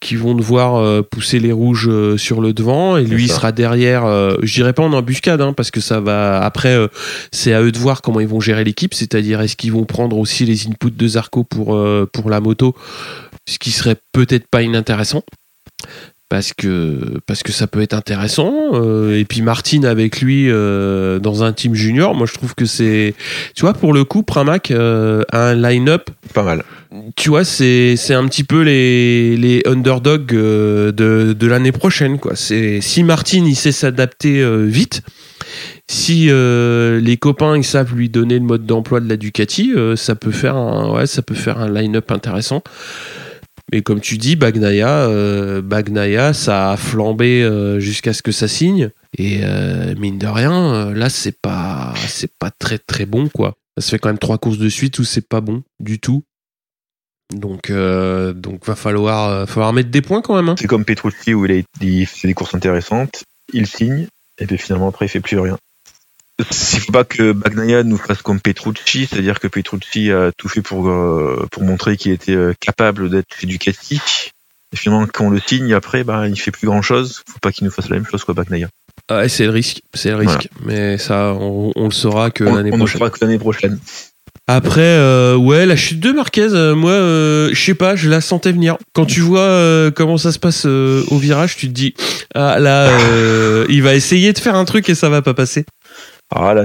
qui 0.00 0.14
vont 0.14 0.34
devoir 0.34 0.76
euh, 0.76 1.02
pousser 1.02 1.40
les 1.40 1.50
rouges 1.50 1.88
euh, 1.88 2.16
sur 2.16 2.40
le 2.40 2.52
devant 2.52 2.96
et 2.96 3.04
lui 3.04 3.24
il 3.24 3.28
sera 3.28 3.50
derrière 3.50 4.04
euh, 4.04 4.36
je 4.42 4.54
dirais 4.54 4.72
pas 4.72 4.84
en 4.84 4.92
embuscade 4.92 5.40
hein, 5.40 5.52
parce 5.52 5.72
que 5.72 5.80
ça 5.80 6.00
va 6.00 6.40
après 6.44 6.76
c'est 7.32 7.52
à 7.52 7.62
eux 7.62 7.72
de 7.72 7.78
voir 7.78 8.00
comment 8.00 8.20
ils 8.20 8.28
vont 8.28 8.40
gérer 8.40 8.62
l'équipe 8.62 8.94
c'est-à-dire 8.94 9.40
est-ce 9.40 9.56
qu'ils 9.56 9.72
vont 9.72 9.84
prendre 9.84 10.16
aussi 10.18 10.44
les 10.44 10.68
inputs 10.68 10.92
de 10.92 11.08
Zarco 11.08 11.42
pour 11.42 11.78
pour 12.12 12.30
la 12.30 12.40
moto 12.40 12.76
ce 13.48 13.58
qui 13.58 13.72
serait 13.72 13.96
peut-être 14.12 14.46
pas 14.46 14.62
inintéressant 14.62 15.24
parce 16.28 16.52
que 16.52 17.18
parce 17.26 17.42
que 17.42 17.52
ça 17.52 17.66
peut 17.66 17.80
être 17.80 17.94
intéressant 17.94 18.52
euh, 18.74 19.18
et 19.18 19.24
puis 19.24 19.42
Martin 19.42 19.84
avec 19.84 20.20
lui 20.20 20.50
euh, 20.50 21.18
dans 21.18 21.42
un 21.42 21.52
team 21.52 21.74
junior 21.74 22.14
moi 22.14 22.26
je 22.26 22.34
trouve 22.34 22.54
que 22.54 22.66
c'est 22.66 23.14
tu 23.54 23.62
vois 23.62 23.72
pour 23.72 23.92
le 23.92 24.04
coup 24.04 24.22
Pramac 24.22 24.70
euh, 24.70 25.22
a 25.32 25.48
un 25.48 25.54
line-up 25.54 26.10
Pas 26.34 26.42
mal. 26.42 26.64
tu 27.16 27.30
vois, 27.30 27.44
c'est 27.44 27.96
c'est 27.96 28.14
un 28.14 28.26
petit 28.28 28.44
peu 28.44 28.62
les 28.62 29.36
les 29.36 29.62
underdogs 29.66 30.34
euh, 30.34 30.92
de 30.92 31.32
de 31.32 31.46
l'année 31.46 31.72
prochaine 31.72 32.18
quoi. 32.18 32.36
C'est 32.36 32.80
si 32.80 33.04
Martin 33.04 33.44
il 33.46 33.56
sait 33.56 33.72
s'adapter 33.72 34.40
euh, 34.42 34.64
vite, 34.64 35.02
si 35.86 36.28
euh, 36.28 37.00
les 37.00 37.16
copains 37.16 37.56
ils 37.56 37.64
savent 37.64 37.94
lui 37.94 38.08
donner 38.08 38.34
le 38.38 38.44
mode 38.44 38.66
d'emploi 38.66 39.00
de 39.00 39.08
la 39.08 39.16
Ducati, 39.16 39.72
euh, 39.74 39.96
ça 39.96 40.14
peut 40.14 40.30
faire 40.30 40.56
un 40.56 40.92
ouais, 40.92 41.06
ça 41.06 41.22
peut 41.22 41.34
faire 41.34 41.58
un 41.58 41.70
line-up 41.70 42.10
intéressant. 42.10 42.62
Mais 43.70 43.82
comme 43.82 44.00
tu 44.00 44.16
dis, 44.16 44.34
Bagnaia, 44.34 44.88
euh, 45.08 45.60
Bagnaia, 45.60 46.32
ça 46.32 46.72
a 46.72 46.76
flambé 46.76 47.42
euh, 47.42 47.80
jusqu'à 47.80 48.12
ce 48.14 48.22
que 48.22 48.32
ça 48.32 48.48
signe. 48.48 48.90
Et 49.16 49.40
euh, 49.42 49.94
mine 49.96 50.18
de 50.18 50.26
rien, 50.26 50.92
là, 50.94 51.10
c'est 51.10 51.38
pas, 51.40 51.92
c'est 52.06 52.32
pas 52.38 52.50
très 52.50 52.78
très 52.78 53.04
bon 53.06 53.28
quoi. 53.28 53.54
Ça 53.78 53.90
fait 53.90 53.98
quand 53.98 54.08
même 54.08 54.18
trois 54.18 54.38
courses 54.38 54.58
de 54.58 54.68
suite 54.68 54.98
où 54.98 55.04
c'est 55.04 55.26
pas 55.28 55.40
bon 55.40 55.62
du 55.80 55.98
tout. 56.00 56.24
Donc, 57.34 57.70
donc 57.70 58.66
va 58.66 58.74
falloir, 58.74 59.46
falloir 59.48 59.74
mettre 59.74 59.90
des 59.90 60.00
points 60.00 60.22
quand 60.22 60.34
même. 60.34 60.48
hein. 60.48 60.54
C'est 60.58 60.66
comme 60.66 60.86
Petrucci 60.86 61.34
où 61.34 61.44
il, 61.44 61.52
a, 61.52 61.62
il 61.82 62.06
fait 62.06 62.26
des 62.26 62.34
courses 62.34 62.54
intéressantes, 62.54 63.24
il 63.52 63.66
signe, 63.66 64.06
et 64.38 64.46
puis 64.46 64.56
finalement 64.56 64.88
après 64.88 65.06
il 65.06 65.08
fait 65.10 65.20
plus 65.20 65.38
rien. 65.38 65.58
Il 66.38 66.80
faut 66.80 66.92
pas 66.92 67.04
que 67.04 67.32
Bagnaia 67.32 67.82
nous 67.82 67.96
fasse 67.96 68.22
comme 68.22 68.40
Petrucci, 68.40 69.08
c'est-à-dire 69.10 69.40
que 69.40 69.48
Petrucci 69.48 70.12
a 70.12 70.30
tout 70.36 70.48
fait 70.48 70.62
pour, 70.62 70.88
euh, 70.88 71.46
pour 71.50 71.64
montrer 71.64 71.96
qu'il 71.96 72.12
était 72.12 72.36
euh, 72.36 72.54
capable 72.60 73.10
d'être 73.10 73.44
Ducati. 73.44 74.00
Et 74.72 74.76
finalement, 74.76 75.06
quand 75.12 75.26
on 75.26 75.30
le 75.30 75.40
signe, 75.44 75.72
après, 75.74 76.04
bah, 76.04 76.28
il 76.28 76.38
fait 76.38 76.50
plus 76.52 76.66
grand 76.66 76.82
chose. 76.82 77.22
Faut 77.28 77.38
pas 77.40 77.50
qu'il 77.50 77.64
nous 77.64 77.70
fasse 77.72 77.88
la 77.88 77.96
même 77.96 78.06
chose, 78.06 78.22
quoi, 78.22 78.34
Bagnaia. 78.34 78.68
Ah 79.08 79.26
c'est 79.28 79.44
le 79.44 79.50
risque, 79.50 79.80
c'est 79.94 80.10
le 80.10 80.16
risque. 80.16 80.48
Mais 80.64 80.98
ça, 80.98 81.32
on, 81.32 81.72
on 81.74 81.84
le 81.86 81.90
saura 81.90 82.30
que 82.30 82.44
On, 82.44 82.54
l'année 82.54 82.70
on 82.72 82.76
ne 82.76 82.78
le 82.82 82.84
prochaine. 82.84 82.98
fera 82.98 83.10
que 83.10 83.18
l'année 83.24 83.38
prochaine. 83.38 83.78
Après, 84.50 84.80
euh, 84.80 85.36
ouais, 85.36 85.66
la 85.66 85.76
chute 85.76 86.00
de 86.00 86.10
Marquez, 86.10 86.48
euh, 86.52 86.74
moi, 86.74 86.92
euh, 86.92 87.50
je 87.52 87.62
sais 87.62 87.74
pas, 87.74 87.96
je 87.96 88.08
la 88.08 88.20
sentais 88.22 88.50
venir. 88.52 88.76
Quand 88.94 89.04
tu 89.04 89.20
vois 89.20 89.90
comment 89.94 90.16
ça 90.18 90.32
se 90.32 90.38
passe 90.38 90.64
au 90.66 91.18
virage, 91.18 91.56
tu 91.56 91.68
te 91.68 91.72
dis, 91.72 91.94
ah 92.34 92.58
là, 92.58 92.90
il 93.68 93.82
va 93.82 93.94
essayer 93.94 94.32
de 94.32 94.38
faire 94.38 94.54
un 94.54 94.64
truc 94.64 94.88
et 94.88 94.94
ça 94.94 95.08
va 95.08 95.20
pas 95.22 95.34
passer. 95.34 95.64
Ah, 96.34 96.52
là, 96.54 96.64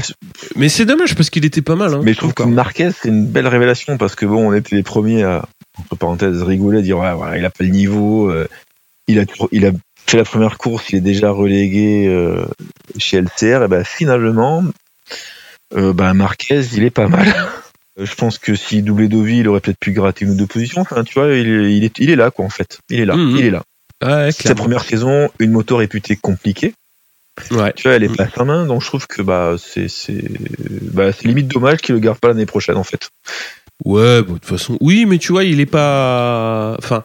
Mais 0.55 0.67
c'est 0.69 0.85
dommage 0.85 1.15
parce 1.15 1.29
qu'il 1.29 1.45
était 1.45 1.61
pas 1.61 1.75
mal. 1.75 1.93
Hein, 1.93 2.01
mais 2.03 2.13
je 2.13 2.17
trouve 2.17 2.33
que. 2.33 2.43
Marquez, 2.43 2.89
c'est 2.91 3.07
une 3.09 3.25
belle 3.25 3.47
révélation 3.47 3.97
parce 3.97 4.15
que 4.15 4.25
bon, 4.25 4.49
on 4.49 4.53
était 4.53 4.75
les 4.75 4.83
premiers 4.83 5.23
à, 5.23 5.45
entre 5.79 5.95
parenthèses, 5.95 6.41
rigoler, 6.43 6.81
dire 6.81 6.97
ouais, 6.99 7.13
voilà, 7.13 7.37
il 7.37 7.45
a 7.45 7.49
pas 7.49 7.63
le 7.63 7.69
niveau, 7.69 8.29
euh, 8.29 8.47
il 9.07 9.19
a 9.19 9.23
il 9.53 9.65
a 9.65 9.71
fait 10.05 10.17
la 10.17 10.25
première 10.25 10.57
course, 10.57 10.89
il 10.89 10.97
est 10.97 11.01
déjà 11.01 11.31
relégué 11.31 12.07
euh, 12.07 12.45
chez 12.97 13.21
LCR, 13.21 13.63
et 13.63 13.67
ben 13.69 13.83
finalement, 13.85 14.63
euh, 15.75 15.93
ben 15.93 16.13
Marquez, 16.13 16.61
il 16.73 16.83
est 16.83 16.89
pas 16.91 17.07
mal. 17.07 17.25
Euh, 17.99 18.07
Je 18.07 18.15
pense 18.15 18.39
que 18.39 18.55
si 18.55 18.81
doublé 18.81 19.07
Dovi, 19.07 19.37
il 19.41 19.47
aurait 19.47 19.59
peut-être 19.59 19.77
pu 19.77 19.91
gratter 19.91 20.25
une 20.25 20.31
ou 20.31 20.35
deux 20.35 20.47
positions. 20.47 20.81
Enfin, 20.81 21.03
tu 21.03 21.13
vois, 21.13 21.27
il 21.35 21.47
est, 21.47 21.77
il 21.77 21.83
est, 21.83 21.99
il 21.99 22.09
est 22.09 22.15
là, 22.15 22.31
quoi, 22.31 22.43
en 22.43 22.49
fait. 22.49 22.79
Il 22.89 22.99
est 22.99 23.05
là, 23.05 23.15
Mhm. 23.15 23.37
il 23.37 23.45
est 23.45 23.51
là. 23.51 23.61
Ouais, 24.03 24.31
Sa 24.31 24.55
première 24.55 24.83
saison, 24.83 25.29
une 25.37 25.51
moto 25.51 25.75
réputée 25.77 26.15
compliquée. 26.15 26.73
Ouais. 27.51 27.73
Tu 27.75 27.83
vois, 27.87 27.93
elle 27.93 28.03
est 28.03 28.09
Mhm. 28.09 28.15
pas 28.15 28.27
sa 28.29 28.43
main, 28.45 28.65
donc 28.65 28.81
je 28.81 28.87
trouve 28.87 29.07
que 29.07 29.21
bah 29.21 29.55
c'est 29.57 29.87
c'est 29.87 30.23
bah, 30.93 31.11
c'est 31.11 31.27
limite 31.27 31.47
dommage 31.47 31.79
qu'il 31.79 31.95
le 31.95 31.99
garde 32.01 32.19
pas 32.19 32.27
l'année 32.27 32.45
prochaine, 32.45 32.77
en 32.77 32.83
fait. 32.83 33.09
Ouais, 33.85 34.21
bon, 34.21 34.33
de 34.33 34.37
toute 34.39 34.45
façon, 34.45 34.77
oui, 34.81 35.05
mais 35.07 35.17
tu 35.17 35.31
vois, 35.31 35.43
il 35.43 35.59
est 35.59 35.65
pas. 35.65 36.75
Enfin, 36.77 37.01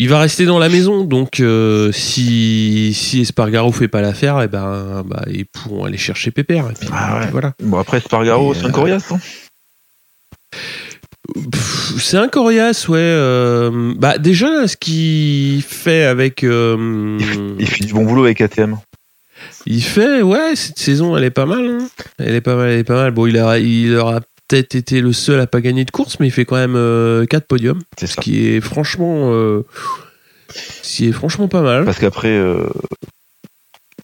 il 0.00 0.08
va 0.08 0.18
rester 0.20 0.46
dans 0.46 0.58
la 0.58 0.68
maison, 0.70 1.04
donc 1.04 1.40
euh, 1.40 1.92
si 1.92 2.92
si 2.94 3.20
Espargaro 3.20 3.70
fait 3.72 3.88
pas 3.88 4.00
l'affaire, 4.00 4.40
et 4.40 4.48
ben, 4.48 5.02
bah, 5.06 5.22
ils 5.30 5.44
pourront 5.44 5.84
aller 5.84 5.98
chercher 5.98 6.30
Pépère. 6.30 6.70
Et 6.70 6.74
puis, 6.74 6.88
Ah 6.92 7.20
ouais. 7.20 7.26
voilà. 7.30 7.52
Bon 7.62 7.78
après 7.78 8.00
Spargaro, 8.00 8.54
Et, 8.54 8.56
c'est 8.58 8.64
un 8.66 8.70
coriace. 8.70 9.12
Hein 9.12 9.18
C'est 11.98 12.16
un 12.16 12.28
coriace, 12.28 12.88
ouais. 12.88 12.98
euh, 12.98 13.92
bah 13.96 14.16
déjà, 14.18 14.66
ce 14.66 14.76
qu'il 14.76 15.62
fait 15.62 16.04
avec, 16.04 16.42
euh, 16.44 17.18
Il 17.58 17.66
fait 17.68 17.84
du 17.84 17.92
bon 17.92 18.04
boulot 18.04 18.24
avec 18.24 18.40
ATM. 18.40 18.78
Il 19.66 19.82
fait, 19.82 20.22
ouais, 20.22 20.56
cette 20.56 20.78
saison, 20.78 21.16
elle 21.16 21.24
est 21.24 21.30
pas 21.30 21.46
mal. 21.46 21.66
hein. 21.66 21.88
Elle 22.18 22.34
est 22.34 22.40
pas 22.40 22.56
mal, 22.56 22.70
elle 22.70 22.78
est 22.80 22.84
pas 22.84 22.94
mal. 22.96 23.10
Bon, 23.12 23.26
il 23.26 23.38
a, 23.38 23.58
il 23.58 23.94
aura 23.96 24.20
peut-être 24.48 24.74
été 24.74 25.00
le 25.00 25.12
seul 25.12 25.40
à 25.40 25.46
pas 25.46 25.60
gagner 25.60 25.84
de 25.84 25.90
course, 25.90 26.18
mais 26.20 26.26
il 26.28 26.30
fait 26.30 26.44
quand 26.46 26.56
même 26.56 27.26
4 27.26 27.46
podiums, 27.46 27.80
C'est 27.98 28.06
ce 28.06 28.14
ça. 28.14 28.22
qui 28.22 28.46
est 28.48 28.60
franchement, 28.60 29.30
euh, 29.32 29.64
ce 30.82 30.96
qui 30.96 31.08
est 31.08 31.12
franchement 31.12 31.48
pas 31.48 31.62
mal. 31.62 31.84
Parce 31.84 31.98
qu'après, 31.98 32.36
euh, 32.36 32.66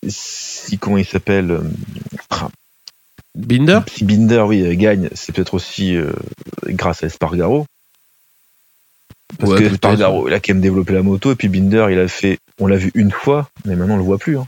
si 0.07 0.77
comment 0.79 0.99
il 0.99 1.07
s'appelle, 1.07 1.51
euh, 1.51 1.61
ah, 2.31 2.49
Binder? 3.35 3.81
si 3.91 4.05
Binder, 4.05 4.45
oui, 4.47 4.63
euh, 4.63 4.75
gagne, 4.75 5.09
c'est 5.15 5.35
peut-être 5.35 5.55
aussi 5.55 5.97
euh, 5.97 6.13
grâce 6.69 7.03
à 7.03 7.07
Espargaro. 7.07 7.67
Parce 9.39 9.53
Ouais, 9.53 9.61
que. 9.61 9.65
Espargaro, 9.65 10.29
il 10.29 10.35
a 10.35 10.41
quand 10.41 10.53
même 10.53 10.61
développé 10.61 10.93
la 10.93 11.03
moto, 11.03 11.33
et 11.33 11.35
puis 11.37 11.49
Binder, 11.49 11.87
il 11.91 11.99
a 11.99 12.07
fait, 12.07 12.39
on 12.61 12.67
l'a 12.67 12.77
vu 12.77 12.91
une 12.95 13.11
fois, 13.11 13.49
mais 13.65 13.75
maintenant 13.77 13.95
on 13.95 13.99
le 13.99 14.05
voit 14.05 14.19
plus. 14.19 14.37
Hein. 14.39 14.47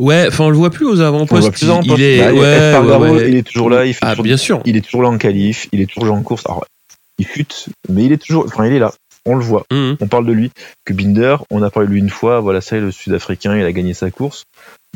Ouais, 0.00 0.24
enfin, 0.28 0.44
on 0.44 0.50
le 0.50 0.56
voit 0.56 0.70
plus 0.70 0.86
aux 0.86 1.00
avant-postes. 1.00 1.60
Il, 1.60 2.00
est, 2.02 2.30
ouais, 2.30 2.46
Espargaro, 2.48 3.04
ouais, 3.04 3.10
ouais. 3.10 3.28
il 3.28 3.36
est 3.36 3.42
toujours 3.46 3.68
là, 3.68 3.84
il 3.84 3.92
fait 3.92 4.00
Ah, 4.02 4.10
toujours- 4.12 4.24
bien 4.24 4.36
sûr. 4.38 4.60
il 4.64 4.76
est 4.76 4.80
toujours 4.80 5.02
là 5.02 5.10
en 5.10 5.18
qualif, 5.18 5.68
il 5.72 5.80
est 5.82 5.86
toujours 5.86 6.06
là 6.06 6.12
en 6.12 6.22
course. 6.22 6.42
Alors, 6.46 6.64
il 7.18 7.26
chute, 7.26 7.66
mais 7.90 8.04
il 8.06 8.12
est 8.12 8.16
toujours, 8.16 8.46
enfin, 8.46 8.66
il 8.66 8.72
est 8.72 8.78
là. 8.78 8.92
On 9.26 9.34
le 9.34 9.44
voit. 9.44 9.64
Mhm. 9.70 9.98
On 10.00 10.06
parle 10.08 10.24
de 10.24 10.32
lui. 10.32 10.50
Que 10.86 10.94
Binder, 10.94 11.36
on 11.50 11.62
a 11.62 11.68
parlé 11.70 11.86
de 11.88 11.92
lui 11.92 12.00
une 12.00 12.08
fois. 12.08 12.40
Voilà, 12.40 12.62
ça, 12.62 12.78
le 12.78 12.90
Sud-Africain, 12.90 13.54
il 13.54 13.64
a 13.64 13.72
gagné 13.72 13.92
sa 13.92 14.10
course. 14.10 14.44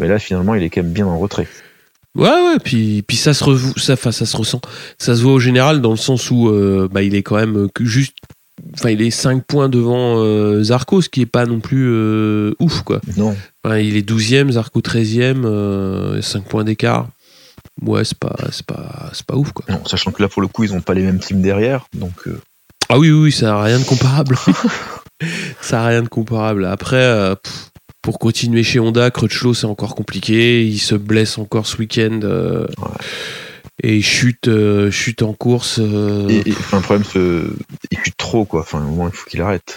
Mais 0.01 0.09
là, 0.09 0.19
finalement, 0.19 0.55
il 0.55 0.63
est 0.63 0.71
quand 0.71 0.83
même 0.83 0.93
bien 0.93 1.07
en 1.07 1.19
retrait. 1.19 1.47
Ouais, 2.17 2.29
ouais, 2.31 2.59
puis, 2.65 3.03
puis 3.07 3.19
ça, 3.19 3.35
se 3.35 3.45
ça, 3.77 3.97
ça 3.97 4.25
se 4.25 4.37
ressent. 4.37 4.63
Ça 4.99 5.15
se 5.17 5.23
voit 5.23 5.35
au 5.35 5.41
général 5.41 5.83
dans 5.83 5.91
le 5.91 5.97
sens 5.99 6.31
où 6.31 6.49
euh, 6.49 6.89
bah, 6.91 7.03
il 7.03 7.15
est 7.15 7.23
quand 7.23 7.37
même 7.37 7.69
juste. 7.81 8.15
Enfin, 8.75 8.91
il 8.91 9.03
est 9.03 9.11
5 9.11 9.45
points 9.45 9.69
devant 9.69 10.17
euh, 10.19 10.63
Zarco, 10.63 11.01
ce 11.03 11.09
qui 11.09 11.21
est 11.23 11.27
pas 11.27 11.45
non 11.47 11.61
plus 11.61 11.89
euh, 11.91 12.55
ouf, 12.61 12.83
quoi. 12.83 13.01
Non. 13.17 13.35
Enfin, 13.65 13.79
il 13.79 13.97
est 13.97 14.09
12e, 14.09 14.51
Zarco 14.53 14.81
13e, 14.81 15.43
euh, 15.45 16.23
5 16.23 16.45
points 16.45 16.65
d'écart. 16.65 17.09
Ouais, 17.83 18.05
c'est 18.05 18.19
pas, 18.19 18.37
c'est 18.53 18.65
pas, 18.65 19.11
c'est 19.13 19.27
pas 19.27 19.35
ouf, 19.37 19.53
quoi. 19.53 19.65
non. 19.69 19.85
Sachant 19.87 20.13
que 20.13 20.23
là, 20.23 20.29
pour 20.29 20.41
le 20.43 20.49
coup, 20.49 20.63
ils 20.65 20.73
ont 20.73 20.81
pas 20.81 20.95
les 20.95 21.03
mêmes 21.03 21.19
teams 21.19 21.43
derrière. 21.43 21.87
Donc, 21.95 22.29
euh, 22.29 22.41
Ah 22.89 22.99
oui, 22.99 23.11
oui, 23.11 23.25
oui, 23.25 23.33
ça 23.33 23.57
a 23.59 23.63
rien 23.63 23.81
de 23.81 23.85
comparable. 23.85 24.37
ça 25.61 25.83
a 25.83 25.87
rien 25.89 26.03
de 26.03 26.09
comparable. 26.09 26.65
Après, 26.67 26.97
euh, 27.03 27.35
pff, 27.35 27.71
pour 28.03 28.19
continuer 28.21 28.63
chez 28.63 28.79
Honda, 28.79 29.11
Crutchlow, 29.11 29.55
c'est 29.55 29.67
encore 29.67 29.95
compliqué. 29.97 30.65
Il 30.65 30.79
se 30.79 30.95
blesse 30.95 31.39
encore 31.39 31.67
ce 31.67 31.79
week-end. 31.79 32.21
euh, 32.23 32.67
Et 33.87 33.97
il 33.97 34.03
chute, 34.03 34.49
euh, 34.49 34.91
chute 34.91 35.21
en 35.21 35.35
course. 35.35 35.79
euh, 35.79 36.27
et, 36.31 36.49
et, 36.49 36.53
enfin, 36.53 36.79
le 36.79 36.83
problème, 36.83 37.05
c'est, 37.05 37.55
il 37.91 37.99
chute 37.99 38.17
trop, 38.17 38.47
quoi. 38.47 38.63
Enfin, 38.63 38.83
au 38.83 38.95
moins, 38.95 39.11
il 39.13 39.15
faut 39.15 39.29
qu'il 39.29 39.43
arrête. 39.43 39.77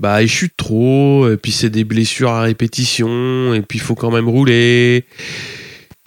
Bah, 0.00 0.22
il 0.22 0.28
chute 0.28 0.56
trop. 0.56 1.28
Et 1.28 1.36
puis, 1.36 1.50
c'est 1.50 1.68
des 1.68 1.82
blessures 1.82 2.30
à 2.30 2.42
répétition. 2.42 3.54
Et 3.54 3.62
puis, 3.62 3.78
il 3.78 3.82
faut 3.82 3.96
quand 3.96 4.12
même 4.12 4.28
rouler. 4.28 5.04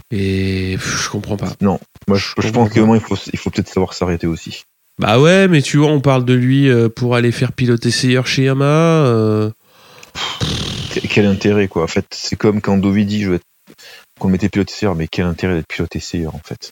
Et 0.10 0.76
pff, 0.78 1.04
je 1.04 1.10
comprends 1.10 1.36
pas. 1.36 1.52
Moi, 1.60 2.18
je, 2.18 2.50
pense 2.50 2.70
qu'au 2.70 2.86
moins, 2.86 2.96
il 2.96 3.04
faut, 3.04 3.18
il 3.34 3.38
faut 3.38 3.50
peut-être 3.50 3.68
savoir 3.68 3.94
s'arrêter 3.94 4.28
aussi. 4.28 4.64
Bah 5.00 5.20
ouais, 5.20 5.50
mais 5.50 5.62
tu 5.62 5.78
vois, 5.78 5.88
on 5.88 6.00
parle 6.00 6.24
de 6.24 6.34
lui 6.34 6.70
euh, 6.70 6.88
pour 6.88 7.16
aller 7.16 7.34
faire 7.34 7.52
pilote 7.52 7.86
essayeur 7.86 8.26
chez 8.26 8.44
Yamaha. 8.44 9.06
euh, 9.06 9.50
Quel, 11.10 11.26
intérêt, 11.26 11.68
quoi. 11.68 11.84
En 11.84 11.88
fait, 11.88 12.06
c'est 12.12 12.38
comme 12.38 12.62
quand 12.62 12.78
Dovidi, 12.78 13.24
je 13.24 13.34
être, 13.34 13.46
qu'on 14.24 14.30
mettait 14.30 14.48
pilote 14.50 14.72
essayeur, 14.72 14.96
mais 14.96 15.08
quel 15.08 15.26
intérêt 15.26 15.54
d'être 15.56 15.68
pilote 15.68 15.94
essayeur, 15.96 16.34
en 16.34 16.40
fait? 16.44 16.72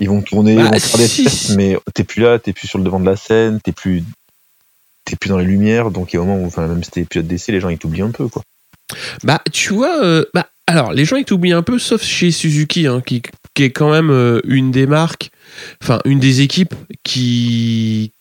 Ils 0.00 0.08
vont 0.08 0.20
tourner, 0.20 0.56
Bah, 0.56 0.62
ils 0.66 0.72
vont 0.72 0.78
faire 0.78 0.98
des 0.98 1.06
si. 1.08 1.24
tests, 1.24 1.56
mais 1.56 1.78
t'es 1.94 2.04
plus 2.04 2.22
là, 2.22 2.38
t'es 2.38 2.52
plus 2.52 2.68
sur 2.68 2.78
le 2.78 2.84
devant 2.84 3.00
de 3.00 3.06
la 3.06 3.16
scène, 3.16 3.58
t'es 3.62 3.72
plus, 3.72 4.04
t'es 5.06 5.16
plus 5.16 5.28
dans 5.28 5.38
les 5.38 5.46
lumières, 5.46 5.90
donc 5.90 6.12
il 6.12 6.16
y 6.16 6.18
a 6.18 6.22
un 6.22 6.26
moment 6.26 6.42
où, 6.42 6.46
enfin, 6.46 6.66
même 6.66 6.84
si 6.84 6.90
t'es 6.90 7.04
pilote 7.04 7.26
d'essai, 7.26 7.52
les 7.52 7.60
gens, 7.60 7.70
ils 7.70 7.78
t'oublient 7.78 8.02
un 8.02 8.10
peu, 8.10 8.28
quoi. 8.28 8.42
Bah, 9.24 9.40
tu 9.50 9.72
vois, 9.72 10.02
euh, 10.04 10.24
bah, 10.34 10.48
alors, 10.66 10.92
les 10.92 11.04
gens, 11.06 11.16
ils 11.16 11.24
t'oublient 11.24 11.52
un 11.52 11.62
peu, 11.62 11.78
sauf 11.78 12.02
chez 12.02 12.30
Suzuki, 12.30 12.86
hein, 12.86 13.00
qui, 13.04 13.22
qui 13.54 13.62
est 13.62 13.70
quand 13.70 13.90
même 13.90 14.10
euh, 14.10 14.40
une 14.44 14.70
des 14.70 14.86
marques, 14.86 15.30
enfin, 15.82 16.00
une 16.04 16.20
des 16.20 16.42
équipes 16.42 16.74
qui, 17.02 18.12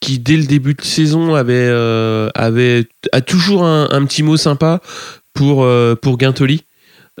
qui 0.00 0.18
dès 0.18 0.36
le 0.36 0.44
début 0.44 0.74
de 0.74 0.82
saison, 0.82 1.34
avait, 1.34 1.54
euh, 1.56 2.28
avait 2.34 2.86
a 3.12 3.22
toujours 3.22 3.64
un, 3.64 3.88
un 3.90 4.04
petit 4.04 4.22
mot 4.22 4.36
sympa 4.36 4.80
pour, 5.32 5.66
pour 6.02 6.18
Guintoli. 6.18 6.64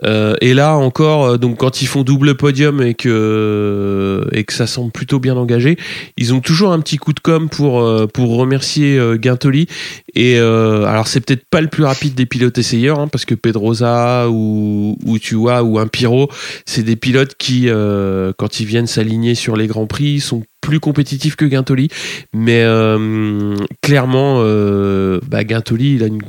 Euh, 0.04 0.34
et 0.40 0.54
là 0.54 0.76
encore, 0.76 1.24
euh, 1.24 1.36
donc 1.36 1.58
quand 1.58 1.82
ils 1.82 1.86
font 1.86 2.02
double 2.02 2.34
podium 2.34 2.80
et 2.80 2.94
que 2.94 4.26
et 4.32 4.44
que 4.44 4.54
ça 4.54 4.66
semble 4.66 4.90
plutôt 4.90 5.20
bien 5.20 5.36
engagé, 5.36 5.76
ils 6.16 6.32
ont 6.32 6.40
toujours 6.40 6.72
un 6.72 6.80
petit 6.80 6.96
coup 6.96 7.12
de 7.12 7.20
com 7.20 7.50
pour 7.50 7.82
euh, 7.82 8.06
pour 8.06 8.36
remercier 8.36 8.98
euh, 8.98 9.16
Guintoli. 9.16 9.66
Et 10.14 10.38
euh, 10.38 10.84
alors 10.86 11.08
c'est 11.08 11.20
peut-être 11.20 11.44
pas 11.50 11.60
le 11.60 11.68
plus 11.68 11.84
rapide 11.84 12.14
des 12.14 12.24
pilotes 12.24 12.56
essayeurs, 12.56 13.00
hein, 13.00 13.08
parce 13.08 13.26
que 13.26 13.34
Pedrosa 13.34 14.30
ou 14.30 14.96
ou 15.04 15.18
tu 15.18 15.34
vois 15.34 15.62
ou 15.62 15.78
un 15.78 15.86
Piro, 15.86 16.30
c'est 16.64 16.82
des 16.82 16.96
pilotes 16.96 17.34
qui 17.36 17.68
euh, 17.68 18.32
quand 18.38 18.60
ils 18.60 18.66
viennent 18.66 18.86
s'aligner 18.86 19.34
sur 19.34 19.56
les 19.56 19.66
grands 19.66 19.86
prix 19.86 20.20
sont 20.20 20.42
plus 20.62 20.80
compétitifs 20.80 21.36
que 21.36 21.44
Guintoli. 21.44 21.88
Mais 22.32 22.62
euh, 22.62 23.56
clairement, 23.82 24.36
euh, 24.38 25.20
bah, 25.28 25.44
Guintoli, 25.44 25.96
il 25.96 26.02
a 26.02 26.06
une 26.06 26.22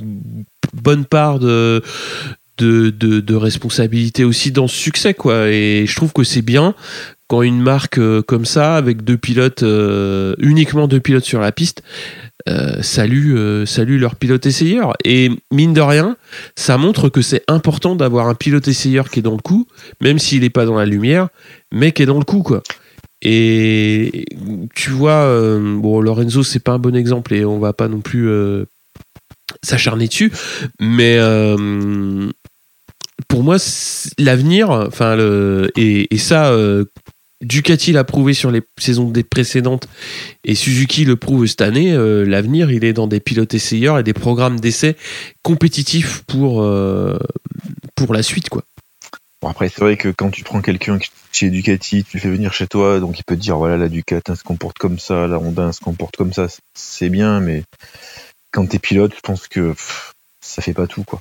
bonne 0.73 1.05
part 1.05 1.39
de 1.39 1.81
de, 2.57 2.89
de, 2.89 3.35
responsabilité 3.35 4.23
aussi 4.23 4.51
dans 4.51 4.67
ce 4.67 4.75
succès 4.75 5.13
quoi. 5.13 5.49
Et 5.49 5.85
je 5.87 5.95
trouve 5.95 6.13
que 6.13 6.23
c'est 6.23 6.41
bien 6.41 6.75
quand 7.27 7.41
une 7.41 7.61
marque 7.61 7.97
euh, 7.97 8.21
comme 8.21 8.45
ça 8.45 8.75
avec 8.75 9.03
deux 9.03 9.17
pilotes 9.17 9.63
euh, 9.63 10.35
uniquement 10.37 10.87
deux 10.87 10.99
pilotes 10.99 11.23
sur 11.23 11.39
la 11.39 11.51
piste 11.51 11.81
euh, 12.49 12.81
salue 12.81 13.35
euh, 13.35 13.65
salue 13.65 13.99
leur 13.99 14.15
pilote 14.17 14.45
essayeur. 14.45 14.93
Et 15.03 15.31
mine 15.51 15.73
de 15.73 15.81
rien 15.81 16.17
ça 16.55 16.77
montre 16.77 17.09
que 17.09 17.21
c'est 17.21 17.43
important 17.47 17.95
d'avoir 17.95 18.27
un 18.27 18.35
pilote 18.35 18.67
essayeur 18.67 19.09
qui 19.09 19.19
est 19.19 19.23
dans 19.23 19.35
le 19.35 19.41
coup 19.41 19.67
même 20.01 20.19
s'il 20.19 20.41
n'est 20.41 20.49
pas 20.49 20.65
dans 20.65 20.75
la 20.75 20.85
lumière 20.85 21.29
mais 21.71 21.91
qui 21.91 22.03
est 22.03 22.07
dans 22.07 22.19
le 22.19 22.25
coup 22.25 22.43
quoi. 22.43 22.61
Et 23.23 24.25
tu 24.75 24.89
vois 24.89 25.25
bon 25.57 26.01
Lorenzo 26.01 26.43
c'est 26.43 26.59
pas 26.59 26.73
un 26.73 26.79
bon 26.79 26.95
exemple 26.95 27.33
et 27.33 27.45
on 27.45 27.57
va 27.57 27.71
pas 27.71 27.87
non 27.87 28.01
plus 28.01 28.29
s'acharner 29.63 30.07
dessus 30.07 30.29
mais 30.81 31.17
pour 33.27 33.43
moi, 33.43 33.57
l'avenir, 34.17 34.69
enfin, 34.69 35.17
et, 35.75 36.17
ça, 36.17 36.47
euh, 36.47 36.85
Ducati 37.41 37.91
l'a 37.91 38.03
prouvé 38.03 38.33
sur 38.33 38.51
les 38.51 38.61
saisons 38.79 39.09
des 39.09 39.23
précédentes 39.23 39.87
et 40.45 40.55
Suzuki 40.55 41.05
le 41.05 41.15
prouve 41.15 41.45
cette 41.45 41.61
année. 41.61 41.93
euh, 41.93 42.23
l'avenir, 42.23 42.71
il 42.71 42.85
est 42.85 42.93
dans 42.93 43.07
des 43.07 43.19
pilotes 43.19 43.53
essayeurs 43.53 43.99
et 43.99 44.03
des 44.03 44.13
programmes 44.13 44.59
d'essai 44.59 44.95
compétitifs 45.41 46.23
pour 46.27 46.63
pour, 46.63 46.69
pour 47.95 48.13
la 48.13 48.23
suite, 48.23 48.49
quoi. 48.49 48.63
Bon, 49.43 49.49
après, 49.49 49.67
c'est 49.67 49.81
vrai 49.81 49.97
que 49.97 50.07
quand 50.07 50.29
tu 50.29 50.45
prends 50.45 50.61
quelqu'un 50.61 50.97
chez 51.33 51.49
Ducati, 51.49 52.05
tu 52.05 52.15
le 52.15 52.21
fais 52.21 52.29
venir 52.29 52.53
chez 52.53 52.65
toi, 52.65 53.01
donc 53.01 53.19
il 53.19 53.23
peut 53.23 53.35
te 53.35 53.41
dire, 53.41 53.57
voilà, 53.57 53.75
la 53.75 53.89
Ducati 53.89 54.37
se 54.37 54.43
comporte 54.43 54.77
comme 54.77 54.99
ça, 54.99 55.27
la 55.27 55.37
Honda 55.37 55.73
se 55.73 55.81
comporte 55.81 56.15
comme 56.15 56.31
ça, 56.31 56.47
c'est 56.73 57.09
bien, 57.09 57.41
mais 57.41 57.63
quand 58.51 58.65
t'es 58.67 58.79
pilote, 58.79 59.13
je 59.13 59.19
pense 59.19 59.49
que 59.49 59.71
pff, 59.71 60.13
ça 60.39 60.61
fait 60.61 60.73
pas 60.73 60.87
tout, 60.87 61.03
quoi. 61.03 61.19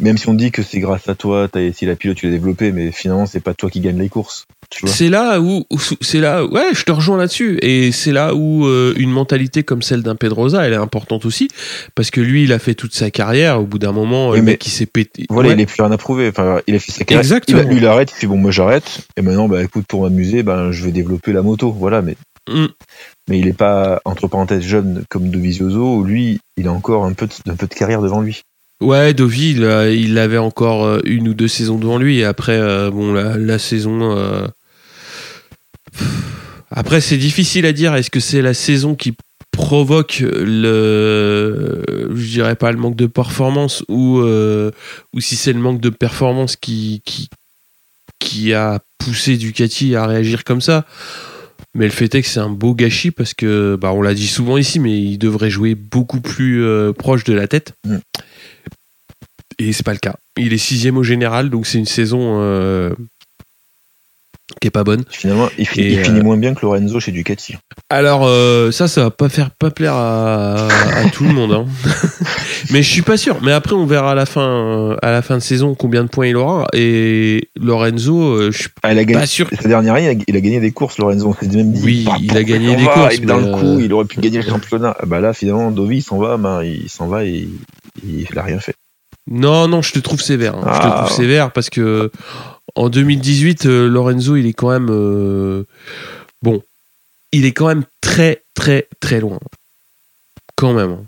Même 0.00 0.18
si 0.18 0.28
on 0.28 0.34
dit 0.34 0.50
que 0.50 0.62
c'est 0.62 0.80
grâce 0.80 1.08
à 1.08 1.14
toi, 1.14 1.46
t'as 1.50 1.60
essayé 1.60 1.88
la 1.88 1.94
pilote, 1.94 2.16
tu 2.16 2.26
l'as 2.26 2.32
développé, 2.32 2.72
mais 2.72 2.90
finalement, 2.90 3.26
c'est 3.26 3.38
pas 3.38 3.54
toi 3.54 3.70
qui 3.70 3.78
gagne 3.80 3.98
les 3.98 4.08
courses. 4.08 4.44
C'est 4.86 5.08
là 5.08 5.40
où, 5.40 5.64
où- 5.70 5.78
c'est 6.00 6.18
là, 6.18 6.44
ouais, 6.44 6.70
je 6.72 6.82
te 6.82 6.90
rejoins 6.90 7.16
là-dessus. 7.16 7.58
Et 7.62 7.92
c'est 7.92 8.10
là 8.10 8.34
où 8.34 8.66
euh, 8.66 8.92
une 8.96 9.10
mentalité 9.10 9.62
comme 9.62 9.82
celle 9.82 10.02
d'un 10.02 10.16
Pedrosa, 10.16 10.66
elle 10.66 10.72
est 10.72 10.76
importante 10.76 11.24
aussi, 11.26 11.46
parce 11.94 12.10
que 12.10 12.20
lui, 12.20 12.42
il 12.42 12.52
a 12.52 12.58
fait 12.58 12.74
toute 12.74 12.92
sa 12.92 13.12
carrière. 13.12 13.60
Au 13.60 13.66
bout 13.66 13.78
d'un 13.78 13.92
moment, 13.92 14.30
Oui, 14.30 14.38
le 14.38 14.42
mais 14.42 14.52
mec, 14.52 14.66
il 14.66 14.70
s'est 14.70 14.86
pété. 14.86 15.26
Voilà, 15.30 15.50
Ouais. 15.50 15.54
il 15.54 15.60
est 15.60 15.66
plus 15.66 15.80
rien 15.80 15.92
à 15.92 15.96
prouver. 15.98 16.28
Enfin, 16.28 16.60
il 16.66 16.74
a 16.74 16.78
fait 16.80 16.90
sa 16.90 17.04
carrière. 17.04 17.20
Exactement. 17.20 17.60
Il, 17.60 17.66
a- 17.66 17.70
lui, 17.70 17.76
il 17.76 17.86
arrête, 17.86 18.10
il 18.10 18.16
fait 18.16 18.26
bon, 18.26 18.36
moi 18.36 18.50
j'arrête. 18.50 19.06
Et 19.16 19.22
maintenant, 19.22 19.46
bah 19.48 19.62
écoute, 19.62 19.84
pour 19.86 20.02
m'amuser, 20.02 20.42
ben 20.42 20.72
je 20.72 20.84
vais 20.84 20.90
développer 20.92 21.32
la 21.32 21.42
moto. 21.42 21.70
Voilà, 21.70 22.02
mais 22.02 22.16
Mm. 22.50 22.66
mais 23.30 23.38
il 23.38 23.46
est 23.48 23.56
pas 23.56 24.02
entre 24.04 24.26
parenthèses 24.28 24.64
jeune 24.64 25.04
comme 25.08 25.30
Dovizioso. 25.30 26.02
Lui, 26.02 26.40
il 26.58 26.66
a 26.68 26.72
encore 26.72 27.04
un 27.06 27.12
peu 27.14 27.26
de, 27.26 27.32
un 27.50 27.56
peu 27.56 27.66
de 27.66 27.72
carrière 27.74 28.02
devant 28.02 28.20
lui. 28.20 28.42
Ouais, 28.80 29.14
Dovi, 29.14 29.52
il, 29.52 30.18
avait 30.18 30.38
encore 30.38 30.84
euh, 30.84 31.00
une 31.04 31.28
ou 31.28 31.34
deux 31.34 31.48
saisons 31.48 31.78
devant 31.78 31.98
lui. 31.98 32.18
Et 32.18 32.24
après, 32.24 32.58
euh, 32.58 32.90
bon, 32.90 33.12
la, 33.12 33.58
saison. 33.58 34.16
euh, 34.16 34.46
Après, 36.70 37.00
c'est 37.00 37.16
difficile 37.16 37.66
à 37.66 37.72
dire. 37.72 37.94
Est-ce 37.94 38.10
que 38.10 38.20
c'est 38.20 38.42
la 38.42 38.54
saison 38.54 38.94
qui 38.94 39.14
provoque 39.52 40.18
le. 40.20 41.82
Je 42.14 42.26
dirais 42.26 42.56
pas 42.56 42.72
le 42.72 42.78
manque 42.78 42.96
de 42.96 43.06
performance 43.06 43.84
ou, 43.88 44.20
ou 44.20 45.20
si 45.20 45.36
c'est 45.36 45.52
le 45.52 45.60
manque 45.60 45.80
de 45.80 45.90
performance 45.90 46.56
qui, 46.56 47.00
qui, 47.04 47.28
qui 48.18 48.52
a 48.52 48.80
poussé 48.98 49.36
Ducati 49.36 49.94
à 49.94 50.06
réagir 50.06 50.42
comme 50.44 50.60
ça. 50.60 50.84
Mais 51.76 51.86
le 51.86 51.92
fait 51.92 52.14
est 52.14 52.22
que 52.22 52.28
c'est 52.28 52.40
un 52.40 52.50
beau 52.50 52.74
gâchis 52.74 53.10
parce 53.10 53.34
que, 53.34 53.76
bah, 53.80 53.92
on 53.92 54.02
l'a 54.02 54.14
dit 54.14 54.28
souvent 54.28 54.58
ici, 54.58 54.78
mais 54.78 54.96
il 55.00 55.18
devrait 55.18 55.50
jouer 55.50 55.74
beaucoup 55.74 56.20
plus 56.20 56.64
proche 56.98 57.24
de 57.24 57.32
la 57.32 57.48
tête. 57.48 57.72
Mm. 57.86 57.96
Et 59.58 59.72
c'est 59.72 59.84
pas 59.84 59.92
le 59.92 59.98
cas. 59.98 60.14
Il 60.36 60.52
est 60.52 60.58
sixième 60.58 60.96
au 60.96 61.02
général, 61.02 61.48
donc 61.50 61.66
c'est 61.66 61.78
une 61.78 61.86
saison 61.86 62.38
euh, 62.40 62.90
qui 64.60 64.66
est 64.68 64.70
pas 64.70 64.84
bonne. 64.84 65.04
Finalement, 65.08 65.48
il, 65.58 65.66
fi- 65.66 65.80
Et, 65.80 65.92
il 65.92 65.98
euh, 66.00 66.04
finit 66.04 66.20
moins 66.22 66.36
bien 66.36 66.54
que 66.54 66.60
Lorenzo 66.62 66.98
chez 67.00 67.12
Ducati. 67.12 67.54
Alors 67.88 68.22
euh, 68.26 68.70
ça, 68.72 68.88
ça 68.88 69.04
va 69.04 69.10
pas 69.10 69.28
faire 69.28 69.50
pas 69.52 69.70
plaire 69.70 69.94
à, 69.94 70.66
à 70.68 71.10
tout 71.10 71.24
le 71.24 71.32
monde. 71.32 71.52
hein. 71.52 71.66
Mais 72.70 72.82
je 72.82 72.90
suis 72.90 73.02
pas 73.02 73.16
sûr. 73.16 73.38
Mais 73.42 73.52
après, 73.52 73.74
on 73.74 73.86
verra 73.86 74.12
à 74.12 74.14
la 74.14 74.26
fin, 74.26 74.96
à 75.02 75.10
la 75.12 75.22
fin 75.22 75.36
de 75.36 75.42
saison 75.42 75.74
combien 75.74 76.02
de 76.02 76.08
points 76.08 76.26
il 76.26 76.36
aura. 76.36 76.66
Et 76.72 77.48
Lorenzo, 77.60 78.50
je 78.50 78.58
suis 78.58 78.68
Ah, 78.82 78.92
il 78.92 78.98
a 78.98 79.04
gagné. 79.04 79.20
pas 79.20 79.26
sûr. 79.26 79.48
Sa 79.60 79.68
dernière 79.68 79.94
année, 79.94 80.18
il 80.26 80.36
a, 80.36 80.40
gagné 80.40 80.60
des 80.60 80.72
courses, 80.72 80.98
Lorenzo. 80.98 81.36
Même 81.42 81.72
dit. 81.72 81.82
Oui, 81.84 82.02
bah, 82.04 82.16
il 82.20 82.36
a 82.36 82.42
gagné 82.42 82.74
des 82.76 82.84
va, 82.84 82.92
courses, 82.92 83.14
Il 83.18 83.26
dans 83.26 83.38
le 83.38 83.52
coup, 83.52 83.78
il 83.80 83.92
aurait 83.92 84.06
pu 84.06 84.18
gagner 84.20 84.38
le 84.42 84.44
championnat. 84.48 84.96
Ah, 84.98 85.06
Bah 85.06 85.20
là, 85.20 85.32
finalement, 85.32 85.70
Dovi, 85.70 85.98
il 85.98 86.02
s'en 86.02 86.18
va, 86.18 86.36
ben, 86.38 86.62
il 86.64 86.88
s'en 86.88 87.06
va 87.06 87.24
et 87.24 87.46
il, 88.02 88.26
il 88.30 88.38
a 88.38 88.42
rien 88.42 88.58
fait. 88.60 88.74
Non, 89.30 89.68
non, 89.68 89.80
je 89.82 89.92
te 89.92 89.98
trouve 89.98 90.20
sévère. 90.20 90.54
hein. 90.56 90.62
Je 90.74 90.78
te 90.80 90.86
Ah. 90.86 91.02
trouve 91.04 91.16
sévère 91.16 91.52
parce 91.52 91.70
que 91.70 92.10
en 92.74 92.88
2018, 92.88 93.66
euh, 93.66 93.88
Lorenzo, 93.88 94.36
il 94.36 94.46
est 94.46 94.52
quand 94.52 94.70
même 94.70 94.88
euh, 94.90 95.64
bon. 96.42 96.62
Il 97.32 97.44
est 97.46 97.52
quand 97.52 97.66
même 97.68 97.84
très, 98.00 98.42
très, 98.54 98.88
très 99.00 99.20
loin. 99.20 99.38
Quand 100.56 100.72
même. 100.74 100.90
hein. 100.92 101.04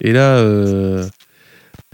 Et 0.00 0.12
là, 0.12 0.36
euh, 0.38 1.06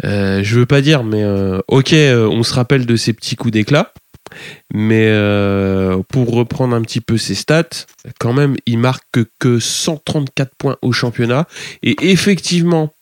je 0.02 0.58
veux 0.58 0.66
pas 0.66 0.80
dire, 0.80 1.02
mais 1.04 1.24
ok, 1.68 1.92
on 1.94 2.42
se 2.42 2.54
rappelle 2.54 2.86
de 2.86 2.96
ses 2.96 3.12
petits 3.12 3.36
coups 3.36 3.52
d'éclat. 3.52 3.92
Mais 4.72 5.06
pour 6.08 6.30
reprendre 6.32 6.74
un 6.76 6.82
petit 6.82 7.00
peu 7.00 7.18
ses 7.18 7.34
stats, 7.34 7.68
quand 8.20 8.32
même, 8.32 8.56
il 8.66 8.78
marque 8.78 9.04
que, 9.12 9.26
que 9.38 9.58
134 9.58 10.52
points 10.56 10.76
au 10.82 10.92
championnat. 10.92 11.46
Et 11.82 11.96
effectivement, 12.10 12.92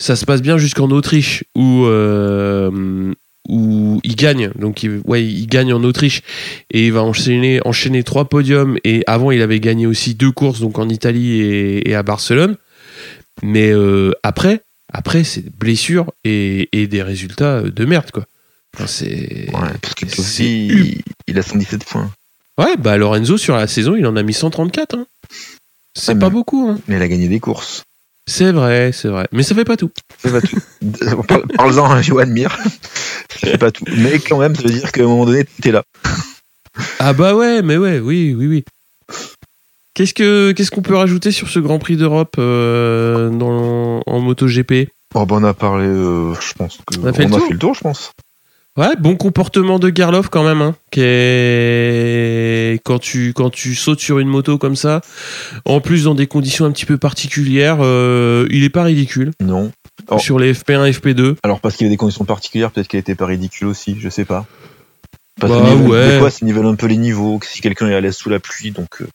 ça 0.00 0.16
se 0.16 0.24
passe 0.24 0.42
bien 0.42 0.58
jusqu'en 0.58 0.90
Autriche 0.90 1.44
où 1.54 1.84
euh, 1.86 3.12
où 3.48 4.00
il 4.04 4.16
gagne. 4.16 4.50
Donc 4.58 4.82
il, 4.82 5.00
ouais, 5.04 5.24
il 5.24 5.46
gagne 5.46 5.72
en 5.72 5.84
Autriche 5.84 6.22
et 6.70 6.86
il 6.86 6.92
va 6.92 7.02
enchaîner 7.02 7.60
enchaîner 7.66 8.02
trois 8.02 8.26
podiums. 8.28 8.78
Et 8.84 9.04
avant, 9.06 9.30
il 9.30 9.42
avait 9.42 9.60
gagné 9.60 9.86
aussi 9.86 10.14
deux 10.14 10.32
courses, 10.32 10.60
donc 10.60 10.78
en 10.78 10.88
Italie 10.88 11.40
et, 11.42 11.88
et 11.90 11.94
à 11.94 12.02
Barcelone. 12.02 12.56
Mais 13.42 13.70
euh, 13.72 14.12
après, 14.22 14.62
après 14.92 15.24
c'est 15.24 15.44
blessures 15.58 16.12
et, 16.24 16.68
et 16.72 16.86
des 16.86 17.02
résultats 17.02 17.62
de 17.62 17.84
merde 17.84 18.10
quoi. 18.12 18.24
Enfin, 18.76 18.86
c'est 18.86 19.48
Ouais, 19.52 19.68
parce 19.82 19.94
que 19.94 20.04
hum. 20.06 20.46
il, 20.58 21.02
il 21.28 21.38
a 21.38 21.42
117 21.42 21.84
points. 21.84 22.10
ouais 22.58 22.76
bah 22.76 22.96
Lorenzo 22.96 23.36
sur 23.36 23.56
la 23.56 23.66
saison, 23.68 23.94
il 23.96 24.06
en 24.06 24.16
a 24.16 24.22
mis 24.22 24.32
134. 24.34 24.96
Hein. 24.96 25.06
C'est 25.96 26.18
pas 26.18 26.26
mais- 26.28 26.32
beaucoup. 26.32 26.68
Hein. 26.68 26.78
Mais 26.88 26.96
il 26.96 27.02
a 27.02 27.08
gagné 27.08 27.28
des 27.28 27.40
courses. 27.40 27.84
C'est 28.26 28.52
vrai, 28.52 28.90
c'est 28.92 29.08
vrai. 29.08 29.28
Mais 29.32 29.42
ça 29.42 29.54
fait 29.54 29.64
pas 29.64 29.76
tout. 29.76 29.90
C'est 30.18 30.32
pas 30.32 30.40
tout. 30.40 30.58
Parle- 31.28 31.46
Parle-en 31.56 31.90
à 31.90 32.00
Johan 32.02 32.26
Mir. 32.26 32.56
C'est 33.36 33.58
pas 33.58 33.70
tout. 33.70 33.84
Mais 33.96 34.18
quand 34.18 34.38
même, 34.38 34.54
ça 34.54 34.62
veut 34.62 34.70
dire 34.70 34.90
qu'à 34.92 35.02
un 35.02 35.06
moment 35.06 35.26
donné, 35.26 35.44
t'es 35.62 35.72
là. 35.72 35.82
Ah 36.98 37.12
bah 37.12 37.34
ouais, 37.34 37.60
mais 37.62 37.76
ouais, 37.76 37.98
oui, 38.00 38.34
oui, 38.36 38.46
oui. 38.46 38.64
Qu'est-ce 39.94 40.14
que 40.14 40.52
qu'est-ce 40.52 40.70
qu'on 40.70 40.82
peut 40.82 40.96
rajouter 40.96 41.30
sur 41.30 41.48
ce 41.48 41.58
Grand 41.60 41.78
Prix 41.78 41.96
d'Europe 41.96 42.34
euh, 42.38 43.28
dans 43.30 44.00
en 44.06 44.20
MotoGP? 44.20 44.88
Oh, 45.14 45.24
bah, 45.26 45.36
on 45.38 45.44
a 45.44 45.54
parlé, 45.54 45.86
euh, 45.86 46.34
je 46.40 46.52
pense 46.54 46.78
que 46.86 46.98
On 46.98 47.06
a 47.06 47.12
fait 47.12 47.24
le 47.26 47.30
tour 47.30 47.46
fait 47.46 47.52
le 47.52 47.58
tour, 47.58 47.74
je 47.74 47.80
pense. 47.80 48.10
Ouais, 48.76 48.96
bon 48.98 49.14
comportement 49.14 49.78
de 49.78 49.92
Gerloff 49.94 50.28
quand 50.30 50.42
même, 50.42 50.60
hein, 50.60 50.74
qui 50.90 51.00
est 51.00 52.80
quand 52.84 52.98
tu 52.98 53.32
quand 53.32 53.50
tu 53.50 53.74
sautes 53.76 54.00
sur 54.00 54.18
une 54.18 54.26
moto 54.26 54.58
comme 54.58 54.74
ça, 54.74 55.00
en 55.64 55.80
plus 55.80 56.04
dans 56.04 56.16
des 56.16 56.26
conditions 56.26 56.64
un 56.64 56.72
petit 56.72 56.84
peu 56.86 56.98
particulières, 56.98 57.78
euh, 57.82 58.48
il 58.50 58.64
est 58.64 58.70
pas 58.70 58.82
ridicule 58.82 59.30
Non. 59.40 59.70
Oh. 60.10 60.18
sur 60.18 60.40
les 60.40 60.52
FP1, 60.52 60.90
FP2. 60.90 61.36
Alors, 61.44 61.60
parce 61.60 61.76
qu'il 61.76 61.86
y 61.86 61.88
a 61.88 61.90
des 61.90 61.96
conditions 61.96 62.24
particulières, 62.24 62.72
peut-être 62.72 62.88
qu'elle 62.88 62.98
était 63.00 63.14
pas 63.14 63.26
ridicule 63.26 63.68
aussi, 63.68 63.96
je 64.00 64.08
sais 64.08 64.24
pas. 64.24 64.44
Parce 65.40 65.52
Bah, 65.52 65.60
que 65.60 65.70
nivelle- 65.70 65.88
ouais. 65.88 66.10
des 66.14 66.18
fois, 66.18 66.30
ça 66.30 66.44
nivelle 66.44 66.66
un 66.66 66.74
peu 66.74 66.86
les 66.86 66.96
niveaux, 66.96 67.38
que 67.38 67.46
si 67.46 67.60
quelqu'un 67.60 67.88
est 67.88 67.94
à 67.94 68.00
l'aise 68.00 68.16
sous 68.16 68.28
la 68.28 68.40
pluie, 68.40 68.72
donc, 68.72 68.88
euh, 69.02 69.06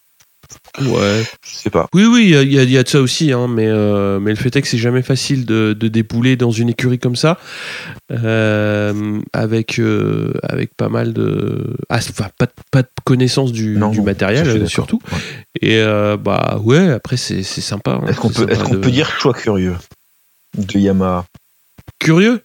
Ouais. 0.82 1.24
je 1.45 1.56
sais 1.56 1.70
pas. 1.70 1.88
Oui, 1.93 2.06
oui, 2.06 2.24
il 2.24 2.30
y 2.30 2.36
a- 2.60 2.64
y, 2.64 2.72
y 2.74 2.84
de 2.84 2.88
ça 2.88 3.02
aussi, 3.02 3.32
hein, 3.32 3.47
mais, 3.47 3.68
euh, 3.68 4.20
mais 4.20 4.32
le 4.32 4.36
fait 4.38 4.56
est 4.56 4.62
que 4.62 4.68
c'est 4.68 4.78
jamais 4.78 5.02
facile 5.02 5.45
de, 5.45 5.74
de 5.74 5.88
débouler 5.88 6.36
dans 6.38 6.52
une 6.52 6.70
écurie 6.70 7.00
comme 7.00 7.16
ça, 7.16 7.38
euh, 8.12 9.20
avec, 9.34 9.80
euh, 9.80 10.34
avec 10.43 10.76
pas 10.76 10.89
mal 10.89 11.14
de. 11.14 11.76
Ah, 11.89 11.97
enfin, 11.97 12.28
pas, 12.38 12.45
de- 12.45 12.52
pas 12.72 12.82
de 12.84 12.89
connaissance 13.04 13.52
du, 13.52 13.78
Non, 13.78 13.89
du 13.89 14.00
bon, 14.00 14.06
matériel, 14.06 14.68
surtout. 14.70 15.02
Ouais. 15.12 15.18
Et 15.62 15.82
bah 16.18 16.60
ouais, 16.64 16.89
après, 16.91 17.18
c'est 17.18 17.43
c'est 17.43 17.62
sympa. 17.62 18.00
hein, 18.02 18.08
Est-ce 18.08 18.20
qu'on 18.20 18.30
peut, 18.30 18.43
est-ce 18.50 18.56
sympa 18.60 18.70
qu'on 18.70 18.76
de- 18.76 18.80
peut 18.82 18.91
dire 18.91 19.10
choix 19.20 19.34
curieux 19.34 19.76
de 20.58 20.80
Yamaha? 20.80 21.26
Curieux? 22.00 22.41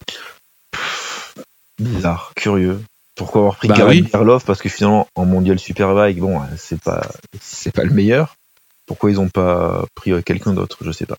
Bizarre, 1.79 2.31
curieux. 2.35 2.79
Pourquoi 3.15 3.41
avoir 3.41 3.55
pris 3.55 3.67
Bah 3.67 3.85
oui. 3.87 4.03
Parce 4.45 4.61
que 4.61 4.69
finalement, 4.69 5.07
en 5.15 5.25
mondial 5.25 5.57
Superbike, 5.59 6.19
bon, 6.19 6.41
c'est 6.57 6.79
pas, 6.81 7.09
c'est 7.41 7.73
pas 7.73 7.83
le 7.83 7.91
meilleur. 7.91 8.35
Pourquoi 8.85 9.09
ils 9.09 9.19
ont 9.19 9.29
pas 9.29 9.85
pris 9.95 10.11
euh, 10.11 10.21
quelqu'un 10.21 10.53
d'autre? 10.53 10.77
Je 10.81 10.91
sais 10.91 11.05
pas. 11.05 11.17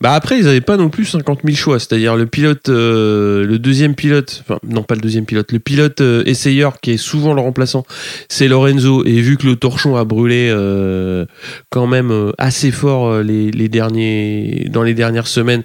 Bah 0.00 0.12
après, 0.12 0.38
ils 0.38 0.44
n'avaient 0.44 0.60
pas 0.60 0.76
non 0.76 0.90
plus 0.90 1.04
50 1.04 1.40
000 1.44 1.56
choix. 1.56 1.78
C'est-à-dire 1.78 2.16
le 2.16 2.26
pilote, 2.26 2.68
euh, 2.68 3.44
le 3.44 3.58
deuxième 3.58 3.94
pilote, 3.94 4.42
enfin 4.42 4.58
non 4.66 4.82
pas 4.82 4.94
le 4.94 5.00
deuxième 5.00 5.26
pilote, 5.26 5.52
le 5.52 5.58
pilote 5.58 6.00
euh, 6.00 6.22
essayeur 6.26 6.80
qui 6.80 6.92
est 6.92 6.96
souvent 6.96 7.34
le 7.34 7.40
remplaçant, 7.40 7.84
c'est 8.28 8.48
Lorenzo. 8.48 9.04
Et 9.04 9.20
vu 9.20 9.36
que 9.36 9.46
le 9.46 9.56
torchon 9.56 9.96
a 9.96 10.04
brûlé 10.04 10.48
euh, 10.50 11.26
quand 11.70 11.86
même 11.86 12.10
euh, 12.10 12.32
assez 12.38 12.70
fort 12.70 13.08
euh, 13.08 13.22
les, 13.22 13.50
les 13.50 13.68
derniers, 13.68 14.68
dans 14.70 14.82
les 14.82 14.94
dernières 14.94 15.26
semaines, 15.26 15.62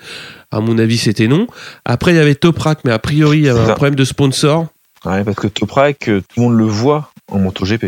à 0.51 0.59
mon 0.61 0.77
avis 0.77 0.97
c'était 0.97 1.27
non. 1.27 1.47
Après 1.85 2.11
il 2.11 2.17
y 2.17 2.19
avait 2.19 2.35
Toprak, 2.35 2.79
mais 2.85 2.91
a 2.91 2.99
priori 2.99 3.39
il 3.39 3.45
y 3.45 3.49
avait 3.49 3.59
un 3.59 3.73
problème 3.73 3.95
de 3.95 4.05
sponsor. 4.05 4.67
Ouais, 5.05 5.23
parce 5.23 5.37
que 5.37 5.47
Toprak, 5.47 5.99
tout 5.99 6.11
le 6.37 6.41
monde 6.41 6.57
le 6.57 6.65
voit 6.65 7.11
en 7.31 7.39
MotoGP. 7.39 7.85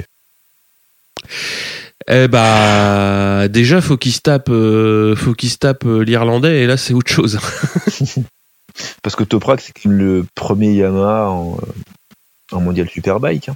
Eh 2.09 2.27
bah 2.27 3.47
déjà 3.47 3.79
faut 3.81 3.95
qu'il 3.97 4.11
se 4.11 4.19
tape, 4.19 4.49
euh, 4.49 5.15
faut 5.15 5.33
qu'il 5.33 5.49
se 5.49 5.57
tape 5.57 5.85
euh, 5.85 6.03
l'Irlandais 6.03 6.61
et 6.61 6.67
là 6.67 6.75
c'est 6.75 6.93
autre 6.93 7.11
chose. 7.11 7.39
Parce 9.03 9.15
que 9.15 9.23
Toprak, 9.23 9.61
c'est 9.61 9.71
quand 9.71 9.87
même 9.89 9.99
le 9.99 10.25
premier 10.35 10.73
Yamaha 10.73 11.29
en, 11.29 11.57
euh, 11.57 12.55
en 12.55 12.59
mondial 12.61 12.89
Superbike. 12.89 13.49
hein. 13.49 13.55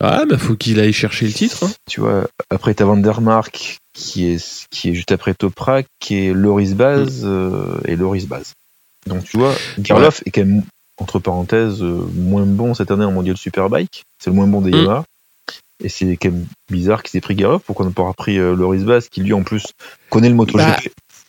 Ah 0.00 0.24
bah 0.28 0.36
faut 0.36 0.56
qu'il 0.56 0.80
aille 0.80 0.92
chercher 0.92 1.26
le 1.26 1.32
titre. 1.32 1.64
hein. 1.64 1.70
Tu 1.88 2.00
vois, 2.00 2.26
après 2.50 2.74
t'as 2.74 2.84
Vandermark 2.84 3.78
qui 3.94 4.26
est 4.26 4.66
qui 4.70 4.90
est 4.90 4.94
juste 4.94 5.12
après 5.12 5.32
Toprak, 5.34 5.86
qui 6.00 6.26
est 6.26 6.32
Loris 6.34 6.74
Baz 6.74 7.20
euh, 7.24 7.78
et 7.86 7.94
Loris 7.96 8.26
Baz. 8.26 8.52
Donc 9.06 9.24
tu 9.24 9.38
vois, 9.38 9.54
Gerloff 9.82 10.22
est 10.26 10.30
quand 10.30 10.44
même 10.44 10.62
entre 11.02 11.18
parenthèses 11.18 11.82
euh, 11.82 12.06
moins 12.14 12.46
bon 12.46 12.74
cette 12.74 12.90
année 12.90 13.04
en 13.04 13.12
mondial 13.12 13.36
Superbike. 13.36 14.04
C'est 14.18 14.30
le 14.30 14.36
moins 14.36 14.46
bon 14.46 14.60
des 14.60 14.70
Mm. 14.70 14.76
Yamaha. 14.76 15.04
Et 15.84 15.88
c'est 15.88 16.16
quand 16.16 16.30
même 16.30 16.46
bizarre 16.70 17.02
qu'ils 17.02 17.18
aient 17.18 17.20
pris 17.20 17.36
Gerloff. 17.36 17.62
Pourquoi 17.66 17.84
n'a 17.84 17.92
pas 17.92 18.12
pris 18.12 18.38
euh, 18.38 18.54
Loris 18.54 18.84
Baz 18.84 19.08
qui 19.08 19.20
lui 19.20 19.32
en 19.32 19.42
plus 19.42 19.66
connaît 20.10 20.28
le 20.28 20.36
MotoGP 20.36 20.58
Bah, 20.58 20.76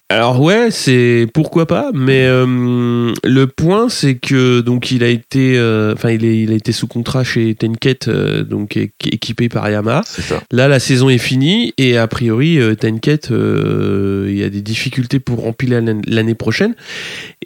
Alors 0.09 0.39
ouais, 0.41 0.69
c'est 0.69 1.27
pourquoi 1.33 1.65
pas, 1.65 1.89
mais 1.91 2.27
euh, 2.27 3.13
le 3.23 3.47
point 3.47 3.89
c'est 3.89 4.15
que 4.15 4.61
donc 4.61 4.91
il 4.91 5.03
a 5.03 5.07
été, 5.07 5.57
euh, 5.57 5.93
enfin 5.93 6.11
il, 6.11 6.51
a 6.51 6.55
été 6.55 6.71
sous 6.71 6.85
contrat 6.85 7.23
chez 7.23 7.55
Tenket, 7.55 8.09
euh, 8.09 8.43
donc 8.43 8.77
équipé 8.77 9.49
par 9.49 9.67
Yamaha. 9.67 10.03
C'est 10.05 10.21
ça. 10.21 10.43
Là 10.51 10.67
la 10.67 10.79
saison 10.79 11.09
est 11.09 11.17
finie 11.17 11.73
et 11.79 11.97
a 11.97 12.05
priori 12.07 12.59
Tenket, 12.79 13.29
il 13.31 14.37
y 14.37 14.43
a 14.43 14.49
des 14.49 14.61
difficultés 14.61 15.19
pour 15.19 15.41
remplir 15.41 15.71
l'année 15.71 15.99
l'année 16.05 16.35
prochaine 16.35 16.75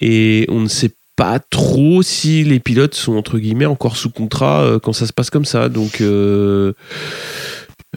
et 0.01 0.45
on 0.49 0.59
ne 0.59 0.67
sait 0.67 0.91
pas 1.17 1.39
trop 1.39 2.01
si 2.01 2.43
les 2.45 2.59
pilotes 2.61 2.95
sont 2.95 3.17
entre 3.17 3.37
guillemets 3.39 3.65
encore 3.65 3.97
sous 3.97 4.09
contrat 4.11 4.61
euh, 4.61 4.79
quand 4.79 4.93
ça 4.93 5.05
se 5.07 5.11
passe 5.13 5.29
comme 5.29 5.43
ça. 5.45 5.67
Donc 5.67 5.99
euh, 5.99 6.71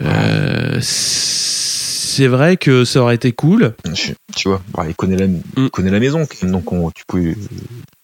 euh, 0.03 0.79
c'est 0.81 2.27
vrai 2.27 2.57
que 2.57 2.85
ça 2.85 3.01
aurait 3.03 3.15
été 3.15 3.33
cool. 3.33 3.75
Je- 3.95 4.13
tu 4.35 4.49
vois, 4.49 4.63
bah, 4.75 4.85
il 4.89 4.95
connaît 4.95 5.17
la, 5.17 5.27
Mm. 5.29 5.41
il 5.57 5.71
connaît 5.71 5.91
la 5.91 6.01
maison, 6.01 6.27
donc 6.43 6.73
on, 6.73 6.91
tu 6.91 7.05
peux. 7.07 7.35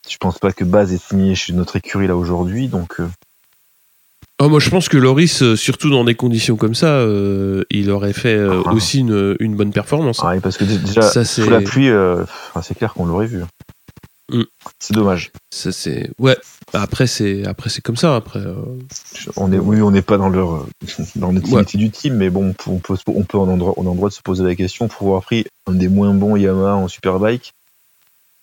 Je 0.08 0.16
pense 0.20 0.38
pas 0.38 0.52
que 0.52 0.64
Baz 0.64 0.92
est 0.92 1.02
signé 1.02 1.34
chez 1.34 1.52
notre 1.52 1.76
écurie 1.76 2.06
là 2.06 2.16
aujourd'hui, 2.16 2.68
donc 2.68 3.00
Oh, 4.38 4.50
moi, 4.50 4.60
je 4.60 4.68
pense 4.68 4.90
que 4.90 4.98
Loris, 4.98 5.54
surtout 5.54 5.88
dans 5.88 6.04
des 6.04 6.14
conditions 6.14 6.56
comme 6.56 6.74
ça, 6.74 6.88
euh, 6.98 7.64
il 7.70 7.90
aurait 7.90 8.12
fait 8.12 8.36
euh, 8.36 8.60
Ah. 8.66 8.72
aussi 8.74 8.98
une, 9.00 9.34
une 9.40 9.56
bonne 9.56 9.72
performance. 9.72 10.20
ah, 10.22 10.34
parce 10.42 10.58
que 10.58 10.64
dé- 10.64 10.76
déjà 10.76 11.00
ça, 11.00 11.24
sous 11.24 11.48
la 11.48 11.62
pluie, 11.62 11.88
euh, 11.88 12.22
c'est 12.62 12.76
clair 12.76 12.92
qu'on 12.92 13.06
l'aurait 13.06 13.26
vu. 13.28 13.40
Mm. 14.30 14.42
C'est 14.80 14.94
dommage. 14.94 15.30
Ça, 15.52 15.70
c'est. 15.72 16.10
Ouais. 16.18 16.36
Après, 16.72 17.06
c'est 17.06 17.46
après 17.46 17.70
c'est 17.70 17.80
comme 17.80 17.96
ça. 17.96 18.16
Après, 18.16 18.40
euh, 18.40 18.54
On 19.36 19.52
est, 19.52 19.58
oui, 19.58 19.80
on 19.82 19.92
n'est 19.92 20.02
pas 20.02 20.18
dans 20.18 20.28
leur 20.28 20.54
euh, 20.54 20.66
dans 21.16 21.30
l'activité 21.30 21.78
du 21.78 21.90
team, 21.90 22.14
mais 22.16 22.28
bon, 22.30 22.48
on 22.48 22.52
peut, 22.52 22.70
on 22.70 22.78
peut, 22.78 22.96
se- 22.96 23.02
on 23.06 23.22
peut 23.22 23.38
en 23.38 23.48
endroit, 23.48 23.74
on 23.76 23.86
a 23.86 23.90
le 23.90 23.96
droit 23.96 24.08
de 24.08 24.14
se 24.14 24.22
poser 24.22 24.42
la 24.44 24.56
question 24.56 24.88
pour 24.88 25.06
avoir 25.06 25.22
pris 25.22 25.46
un 25.66 25.72
des 25.74 25.88
moins 25.88 26.12
bons 26.12 26.34
Yamaha 26.36 26.74
en 26.74 26.88
Superbike 26.88 27.52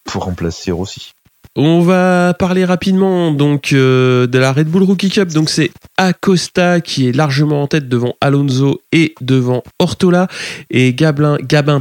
pour 0.06 0.24
remplacer 0.24 0.72
Rossi. 0.72 1.12
On 1.56 1.82
va 1.82 2.34
parler 2.34 2.66
rapidement 2.66 3.32
donc 3.32 3.74
euh, 3.74 4.26
de 4.26 4.40
la 4.40 4.52
Red 4.52 4.70
Bull 4.70 4.82
Rookie 4.82 5.12
Cup. 5.12 5.30
Donc 5.30 5.52
c'est 5.52 5.70
Acosta 5.98 6.82
qui 6.82 7.08
est 7.08 7.12
largement 7.12 7.62
en 7.62 7.68
tête 7.68 7.88
devant 7.88 8.16
Alonso 8.22 8.82
et 8.92 9.14
devant 9.22 9.62
Ortola 9.78 10.28
et 10.72 10.96
Gabin, 10.96 11.38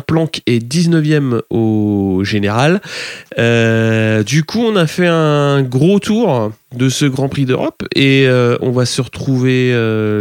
Planck 0.07 0.43
est 0.45 0.63
19e 0.63 1.41
au 1.49 2.21
général. 2.23 2.83
Euh, 3.39 4.23
du 4.23 4.45
coup, 4.45 4.61
on 4.61 4.77
a 4.77 4.87
fait 4.87 5.07
un 5.07 5.63
gros 5.63 5.99
tour 5.99 6.53
de 6.77 6.91
ce 6.91 7.07
Grand 7.07 7.31
Prix 7.31 7.47
d'Europe 7.47 7.83
et 7.95 8.27
euh, 8.27 8.59
on 8.61 8.73
va 8.73 8.85
se 8.85 9.01
retrouver 9.01 9.73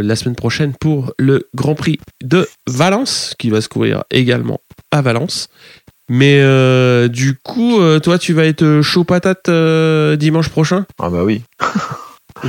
la 0.02 0.16
semaine 0.16 0.36
prochaine 0.36 0.72
pour 0.80 1.12
le 1.18 1.48
Grand 1.54 1.74
Prix 1.74 1.98
de 2.24 2.48
Valence 2.66 3.34
qui 3.38 3.50
va 3.50 3.60
se 3.60 3.68
courir 3.68 4.04
également 4.10 4.60
à 4.90 5.02
Valence. 5.02 5.48
Mais 6.08 6.40
euh, 6.40 7.08
du 7.08 7.34
coup, 7.36 7.80
euh, 7.80 8.00
toi, 8.00 8.18
tu 8.18 8.32
vas 8.32 8.44
être 8.44 8.80
chaud 8.82 9.04
patate 9.04 9.48
euh, 9.48 10.16
dimanche 10.16 10.48
prochain? 10.48 10.84
Ah 10.98 11.08
bah 11.10 11.24
oui, 11.24 11.42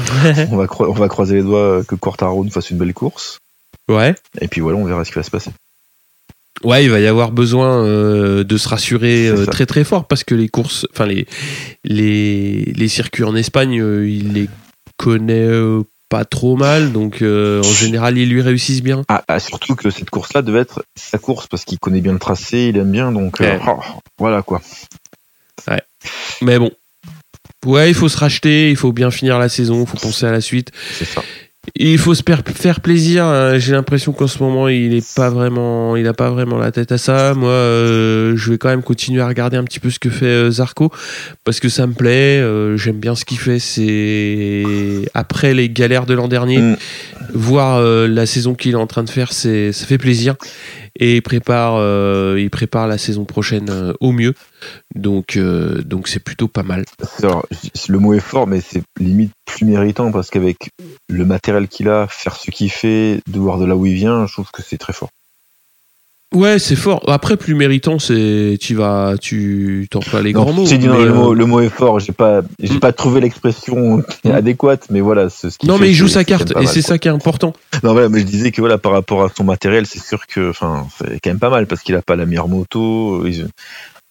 on 0.50 0.58
va, 0.58 0.66
croi- 0.68 0.90
on 0.90 0.94
va 0.94 1.08
croiser 1.08 1.36
les 1.36 1.44
doigts 1.44 1.84
que 1.88 1.96
Quartaro 1.96 2.44
nous 2.44 2.52
fasse 2.52 2.70
une 2.72 2.78
belle 2.78 2.94
course, 2.94 3.38
Ouais. 3.90 4.16
et 4.42 4.48
puis 4.48 4.62
voilà, 4.62 4.78
on 4.78 4.86
verra 4.86 5.06
ce 5.06 5.12
qui 5.12 5.16
va 5.16 5.24
se 5.24 5.32
passer. 5.32 5.52
Ouais, 6.64 6.84
il 6.86 6.90
va 6.92 7.00
y 7.00 7.08
avoir 7.08 7.32
besoin 7.32 7.84
de 7.84 8.58
se 8.58 8.70
rassurer 8.70 9.32
très 9.52 9.66
très 9.66 9.84
fort 9.84 10.08
parce 10.08 10.24
que 10.24 10.34
les 10.36 10.48
courses, 10.50 10.86
enfin 10.92 11.06
les, 11.08 11.26
les, 11.84 12.64
les 12.76 12.88
circuits 12.88 13.24
en 13.24 13.36
Espagne, 13.36 13.74
il 13.74 14.34
les 14.34 14.50
connaît 14.98 15.50
pas 16.14 16.26
trop 16.26 16.56
mal, 16.56 16.92
donc 16.92 17.24
euh, 17.24 17.60
en 17.62 17.74
général 17.74 18.20
ils 18.20 18.30
lui 18.30 18.44
réussissent 18.44 18.84
bien. 18.84 19.02
Ah, 19.08 19.24
ah, 19.28 19.40
surtout 19.40 19.74
que 19.74 19.90
cette 19.90 20.12
course-là 20.12 20.44
devait 20.44 20.60
être 20.60 20.86
sa 20.96 21.18
course 21.18 21.48
parce 21.48 21.66
qu'il 21.66 21.80
connaît 21.80 22.02
bien 22.02 22.14
le 22.14 22.20
tracé, 22.20 22.68
il 22.68 22.78
aime 22.78 22.92
bien, 22.92 23.12
donc 23.12 23.42
euh, 23.42 23.58
Ouais. 23.58 23.60
oh, 23.68 23.80
voilà 24.20 24.44
quoi. 24.44 24.62
Mais 26.44 26.60
bon. 26.60 26.70
Ouais, 27.66 27.90
il 27.90 27.96
faut 27.96 28.10
se 28.10 28.18
racheter, 28.18 28.70
il 28.70 28.76
faut 28.76 28.92
bien 28.92 29.10
finir 29.10 29.40
la 29.40 29.50
saison, 29.50 29.82
il 29.82 29.88
faut 29.88 29.98
penser 29.98 30.28
à 30.28 30.32
la 30.32 30.42
suite. 30.42 30.70
C'est 31.00 31.06
ça. 31.06 31.24
Il 31.76 31.98
faut 31.98 32.14
se 32.14 32.24
faire 32.56 32.82
plaisir. 32.82 33.26
hein. 33.26 33.58
J'ai 33.58 33.72
l'impression 33.72 34.12
qu'en 34.12 34.28
ce 34.28 34.44
moment, 34.44 34.68
il 34.68 34.94
est 34.94 35.16
pas 35.16 35.30
vraiment, 35.30 35.96
il 35.96 36.06
a 36.08 36.14
pas 36.14 36.30
vraiment 36.30 36.58
la 36.58 36.72
tête 36.72 36.92
à 36.92 36.98
ça. 36.98 37.34
Moi, 37.34 37.50
euh, 37.50 38.34
je 38.36 38.52
vais 38.52 38.58
quand 38.58 38.68
même 38.70 38.84
continuer 38.84 39.22
à 39.22 39.28
regarder 39.28 39.56
un 39.58 39.64
petit 39.64 39.80
peu 39.80 39.90
ce 39.90 39.98
que 39.98 40.10
fait 40.10 40.26
euh, 40.26 40.52
Zarco 40.52 40.92
parce 41.46 41.60
que 41.62 41.70
ça 41.70 41.88
me 41.88 41.94
plaît. 41.94 42.40
euh, 42.42 42.76
J'aime 42.78 43.00
bien 43.00 43.16
ce 43.16 43.24
qu'il 43.26 43.40
fait. 43.40 43.60
C'est 43.60 45.10
après 45.14 45.54
les 45.54 45.70
galères 45.70 46.06
de 46.06 46.14
l'an 46.14 46.28
dernier, 46.28 46.58
Mm. 46.60 46.76
voir 47.34 47.78
euh, 47.78 48.08
la 48.08 48.26
saison 48.26 48.54
qu'il 48.56 48.74
est 48.74 48.76
en 48.76 48.88
train 48.88 49.04
de 49.04 49.10
faire, 49.10 49.32
c'est 49.32 49.72
ça 49.72 49.86
fait 49.86 49.98
plaisir. 49.98 50.36
Et 51.00 51.16
il 51.16 51.22
prépare, 51.22 51.76
euh, 51.78 52.38
il 52.40 52.50
prépare 52.50 52.88
la 52.88 52.98
saison 53.00 53.26
prochaine 53.26 53.70
euh, 53.72 53.94
au 54.00 54.12
mieux. 54.12 54.34
Donc, 54.96 55.38
euh, 55.38 55.82
donc 55.84 56.08
c'est 56.08 56.20
plutôt 56.20 56.48
pas 56.48 56.64
mal. 56.64 56.86
Alors, 57.20 57.46
le 57.88 58.00
mot 58.00 58.14
est 58.14 58.20
fort, 58.20 58.48
mais 58.48 58.62
c'est 58.62 58.84
limite 59.00 59.32
plus 59.46 59.66
méritant 59.66 60.12
parce 60.12 60.30
qu'avec 60.30 60.70
le 61.10 61.26
matériel 61.26 61.68
qu'il 61.68 61.90
a, 61.90 62.08
faire 62.08 62.36
ce 62.36 62.52
qu'il 62.52 62.72
fait, 62.72 63.22
de 63.28 63.40
voir 63.40 63.58
de 63.60 63.66
là 63.66 63.76
où 63.76 63.86
il 63.86 63.94
vient, 63.96 64.26
je 64.28 64.34
trouve 64.34 64.52
que 64.52 64.62
c'est 64.62 64.78
très 64.78 64.94
fort. 64.94 65.10
Ouais, 66.34 66.58
c'est 66.58 66.76
fort. 66.76 67.04
Après, 67.12 67.38
plus 67.38 67.54
méritant, 67.54 68.00
c'est 68.00 68.58
tu 68.60 68.74
vas, 68.74 69.14
tu 69.22 69.88
t'emploies 69.92 70.24
les 70.24 70.34
Non, 70.34 70.42
grands 70.46 70.54
mots. 70.54 70.64
dit, 70.64 70.80
non, 70.80 70.98
le, 70.98 71.12
euh, 71.12 71.14
mot, 71.14 71.34
le 71.36 71.46
mot 71.46 71.60
est 71.62 71.70
fort. 71.70 72.00
J'ai 72.00 72.12
pas, 72.12 72.42
j'ai 72.60 72.74
Mm. 72.78 72.80
pas 72.80 72.92
trouvé 72.92 73.22
l'expression 73.22 73.98
Mm. 74.24 74.32
adéquate, 74.32 74.88
mais 74.90 75.00
voilà, 75.00 75.30
ce 75.30 75.50
qu'il 75.50 75.70
Non, 75.70 75.76
fait, 75.78 75.82
mais 75.84 75.90
il 75.92 75.94
joue 75.94 76.08
sa 76.08 76.24
carte 76.24 76.52
et 76.60 76.66
c'est 76.66 76.82
ça 76.82 76.98
qui 76.98 77.08
est 77.08 77.12
important. 77.12 77.54
Non, 77.84 77.94
voilà, 77.94 78.10
mais 78.10 78.20
je 78.22 78.26
disais 78.26 78.52
que 78.52 78.62
voilà, 78.62 78.80
par 78.80 78.94
rapport 78.94 79.24
à 79.24 79.30
son 79.30 79.44
matériel, 79.44 79.86
c'est 79.86 80.02
sûr 80.02 80.26
que, 80.26 80.50
enfin, 80.50 80.88
c'est 80.98 81.20
quand 81.20 81.30
même 81.30 81.38
pas 81.40 81.52
mal 81.52 81.68
parce 81.68 81.84
qu'il 81.84 81.94
a 81.96 82.02
pas 82.02 82.16
la 82.16 82.26
meilleure 82.26 82.48
moto. 82.50 83.28
Ils, 83.28 83.48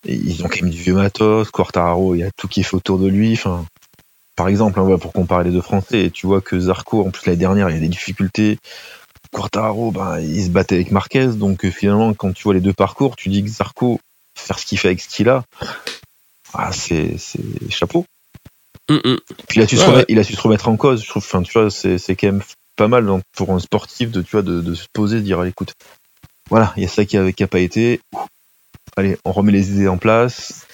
ils 0.05 0.45
ont 0.45 0.49
quand 0.49 0.63
même 0.63 0.71
du 0.71 0.81
vieux 0.81 0.95
matos. 0.95 1.51
Quartararo, 1.51 2.15
il 2.15 2.19
y 2.19 2.25
a 2.25 2.31
tout 2.37 2.49
qui 2.49 2.61
est 2.61 2.65
fait 2.65 2.77
autour 2.77 2.99
de 2.99 3.09
lui. 3.09 3.33
Enfin, 3.35 3.65
par 4.37 4.49
exemple, 4.49 4.79
hein, 4.79 4.83
voilà, 4.83 4.99
pour 4.99 5.13
comparer 5.13 5.45
les 5.45 5.51
deux 5.51 5.61
Français, 5.61 6.11
tu 6.13 6.27
vois 6.27 6.41
que 6.41 6.59
Zarco, 6.59 7.07
en 7.07 7.11
plus 7.11 7.27
l'année 7.27 7.39
dernière, 7.39 7.71
il 7.71 7.75
y 7.75 7.79
a 7.79 7.81
des 7.81 7.89
difficultés. 7.89 8.59
Quartararo, 9.31 9.93
ben, 9.93 10.21
il 10.21 10.45
se 10.45 10.51
battait 10.51 10.75
avec 10.77 10.91
Marquez, 10.91 11.29
donc 11.29 11.65
euh, 11.65 11.71
finalement, 11.71 12.13
quand 12.13 12.33
tu 12.33 12.43
vois 12.45 12.55
les 12.55 12.61
deux 12.61 12.73
parcours, 12.73 13.17
tu 13.17 13.29
dis 13.29 13.43
que 13.43 13.49
Zarco, 13.49 14.01
faire 14.39 14.59
ce 14.59 14.67
qu'il 14.67 14.79
fait 14.79 14.89
avec 14.89 15.01
ce 15.01 15.09
qu'il 15.09 15.29
a, 15.29 15.45
ah, 16.55 16.73
c'est, 16.73 17.17
chapeau. 17.71 18.05
Hum, 18.89 19.01
hum. 19.05 19.19
Puis 19.49 19.61
il 19.61 19.63
a 19.63 19.67
su, 19.67 19.77
se 19.77 19.85
remettre, 19.85 19.99
ouais. 19.99 20.05
il 20.09 20.19
a 20.19 20.25
su 20.25 20.35
se 20.35 20.41
remettre 20.41 20.69
en 20.69 20.77
cause, 20.77 21.03
je 21.03 21.09
trouve. 21.09 21.23
Enfin, 21.25 21.43
tu 21.43 21.53
vois, 21.53 21.71
c'est, 21.71 21.99
quand 22.17 22.27
même 22.27 22.43
pas 22.77 22.89
mal 22.89 23.07
donc, 23.07 23.23
pour 23.35 23.51
un 23.53 23.59
sportif 23.59 24.11
de, 24.11 24.23
tu 24.23 24.33
vois, 24.33 24.43
de, 24.43 24.61
de 24.61 24.75
se 24.75 24.87
poser, 24.93 25.17
de 25.17 25.23
dire, 25.23 25.43
écoute, 25.45 25.73
voilà, 26.51 26.73
il 26.77 26.83
y 26.83 26.87
a 26.87 26.89
ça 26.89 27.05
qui 27.05 27.17
a, 27.17 27.33
qui 27.33 27.43
a 27.43 27.47
pas 27.47 27.61
été. 27.61 28.01
Allez, 28.97 29.17
on 29.25 29.33
remet 29.33 29.53
les 29.53 29.71
idées 29.73 29.89
en 29.89 29.97
place. 29.99 30.67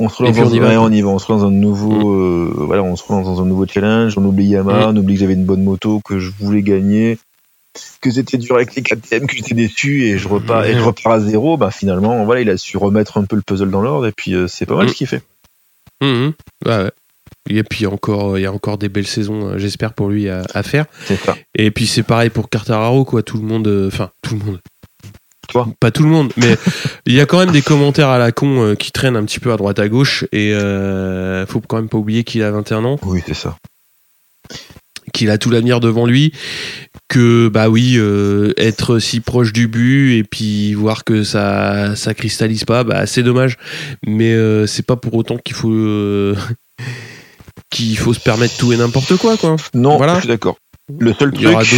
On 0.00 0.08
se 0.08 0.22
puis 0.22 0.32
dans, 0.32 0.46
on 0.48 0.50
y 0.52 0.58
va, 0.60 0.68
ouais, 0.68 0.74
quoi. 0.76 0.84
on 0.84 0.92
y 0.92 1.00
va, 1.02 1.08
on 1.08 1.18
se 1.18 1.26
dans 1.28 1.44
un 1.44 1.50
nouveau, 1.50 2.14
euh, 2.14 2.52
voilà, 2.56 2.82
on 2.82 2.94
se 2.96 3.04
relance 3.04 3.26
dans 3.26 3.40
un 3.42 3.46
nouveau 3.46 3.66
challenge. 3.66 4.16
On 4.16 4.24
oublie 4.24 4.46
Yamaha, 4.46 4.86
Mm. 4.86 4.90
on 4.90 4.96
oublie 4.96 5.14
que 5.14 5.20
j'avais 5.20 5.34
une 5.34 5.44
bonne 5.44 5.62
moto, 5.64 6.00
que 6.04 6.18
je 6.20 6.30
voulais 6.38 6.62
gagner, 6.62 7.18
que 8.00 8.10
c'était 8.10 8.38
dur 8.38 8.56
avec 8.56 8.74
les 8.76 8.82
KTM, 8.82 9.26
que 9.26 9.34
j'étais 9.36 9.54
déçu 9.54 10.04
et 10.04 10.18
je 10.18 10.28
repars, 10.28 10.64
et 10.66 10.74
je 10.74 10.80
repars 10.80 11.12
à 11.12 11.20
zéro. 11.20 11.56
Bah, 11.56 11.70
finalement, 11.70 12.24
voilà, 12.24 12.40
il 12.42 12.50
a 12.50 12.56
su 12.56 12.76
remettre 12.76 13.18
un 13.18 13.24
peu 13.24 13.34
le 13.36 13.42
puzzle 13.42 13.70
dans 13.70 13.80
l'ordre 13.82 14.06
et 14.06 14.12
puis 14.12 14.34
euh, 14.34 14.46
c'est 14.48 14.66
pas 14.66 14.76
mal 14.76 14.86
Mm. 14.86 14.88
ce 14.90 14.94
qu'il 14.94 15.06
fait. 15.06 15.22
Ouais, 16.02 16.32
ouais. 16.66 16.90
Et 17.50 17.62
puis 17.62 17.86
encore, 17.86 18.38
il 18.38 18.42
y 18.42 18.46
a 18.46 18.52
encore 18.52 18.78
des 18.78 18.88
belles 18.88 19.06
saisons, 19.06 19.48
euh, 19.48 19.58
j'espère 19.58 19.94
pour 19.94 20.08
lui 20.10 20.28
à, 20.28 20.42
à 20.54 20.62
faire. 20.62 20.84
Ça. 21.24 21.36
Et 21.54 21.70
puis 21.70 21.86
c'est 21.86 22.02
pareil 22.02 22.30
pour 22.30 22.48
Cartararo, 22.50 23.04
quoi. 23.04 23.22
Tout 23.22 23.38
le 23.38 23.44
monde, 23.44 23.86
enfin 23.88 24.10
tout 24.22 24.34
le 24.38 24.44
monde. 24.44 24.58
Pas 25.80 25.90
tout 25.90 26.02
le 26.02 26.08
monde, 26.10 26.32
mais 26.36 26.56
il 27.06 27.14
y 27.14 27.20
a 27.20 27.26
quand 27.26 27.38
même 27.38 27.50
des 27.52 27.62
commentaires 27.62 28.08
à 28.08 28.18
la 28.18 28.32
con 28.32 28.62
euh, 28.62 28.74
qui 28.74 28.92
traînent 28.92 29.16
un 29.16 29.24
petit 29.24 29.40
peu 29.40 29.52
à 29.52 29.56
droite 29.56 29.78
à 29.78 29.88
gauche. 29.88 30.24
Et 30.32 30.52
euh, 30.52 31.46
faut 31.46 31.60
quand 31.60 31.76
même 31.76 31.88
pas 31.88 31.98
oublier 31.98 32.24
qu'il 32.24 32.42
a 32.42 32.50
21 32.50 32.84
ans, 32.84 32.98
Oui, 33.04 33.22
c'est 33.26 33.34
ça. 33.34 33.56
qu'il 35.14 35.30
a 35.30 35.38
tout 35.38 35.50
l'avenir 35.50 35.80
devant 35.80 36.04
lui, 36.06 36.32
que 37.08 37.48
bah 37.48 37.70
oui, 37.70 37.94
euh, 37.96 38.52
être 38.58 38.98
si 38.98 39.20
proche 39.20 39.52
du 39.54 39.66
but 39.68 40.18
et 40.18 40.22
puis 40.24 40.74
voir 40.74 41.04
que 41.04 41.24
ça 41.24 41.96
ça 41.96 42.12
cristallise 42.12 42.64
pas, 42.64 42.84
bah 42.84 43.06
c'est 43.06 43.22
dommage. 43.22 43.56
Mais 44.06 44.32
euh, 44.34 44.66
c'est 44.66 44.84
pas 44.84 44.96
pour 44.96 45.14
autant 45.14 45.38
qu'il 45.38 45.56
faut 45.56 45.70
qu'il 47.70 47.96
faut 47.98 48.12
se 48.14 48.20
permettre 48.20 48.56
tout 48.58 48.72
et 48.72 48.76
n'importe 48.76 49.16
quoi, 49.16 49.36
quoi. 49.36 49.56
Non, 49.74 49.96
Voilà. 49.96 50.14
je 50.16 50.20
suis 50.20 50.28
d'accord. 50.28 50.56
Le 50.98 51.12
seul 51.12 51.32
Il 51.34 51.42
truc, 51.52 51.68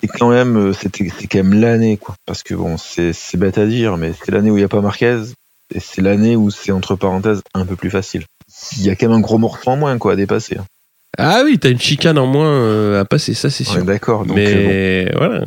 c'est 0.00 0.06
quand 0.08 0.28
même, 0.30 0.56
euh, 0.56 0.72
c'était, 0.72 1.10
c'est 1.18 1.26
quand 1.26 1.38
même 1.38 1.60
l'année, 1.60 1.96
quoi. 1.96 2.14
Parce 2.26 2.42
que 2.42 2.54
bon, 2.54 2.76
c'est, 2.78 3.12
c'est 3.12 3.36
bête 3.36 3.58
à 3.58 3.66
dire, 3.66 3.96
mais 3.96 4.12
c'est 4.24 4.30
l'année 4.30 4.50
où 4.50 4.56
il 4.56 4.60
n'y 4.60 4.64
a 4.64 4.68
pas 4.68 4.80
Marquez, 4.80 5.20
et 5.74 5.80
c'est 5.80 6.02
l'année 6.02 6.36
où 6.36 6.50
c'est 6.50 6.70
entre 6.70 6.94
parenthèses 6.94 7.42
un 7.54 7.66
peu 7.66 7.74
plus 7.74 7.90
facile. 7.90 8.24
Il 8.76 8.82
y 8.84 8.90
a 8.90 8.94
quand 8.96 9.08
même 9.08 9.16
un 9.16 9.20
gros 9.20 9.38
morceau 9.38 9.70
en 9.70 9.76
moins, 9.76 9.98
quoi, 9.98 10.12
à 10.12 10.16
dépasser. 10.16 10.56
hein. 10.58 10.64
Ah 11.18 11.42
oui, 11.44 11.58
t'as 11.58 11.70
une 11.70 11.80
chicane 11.80 12.18
en 12.18 12.26
moins 12.26 12.48
euh, 12.48 13.00
à 13.00 13.04
passer, 13.04 13.34
ça 13.34 13.48
c'est 13.50 13.64
sûr. 13.64 13.84
d'accord. 13.84 14.24
Donc, 14.26 14.36
euh, 14.38 14.44
bon. 14.44 14.68
mais 14.68 15.12
voilà. 15.16 15.46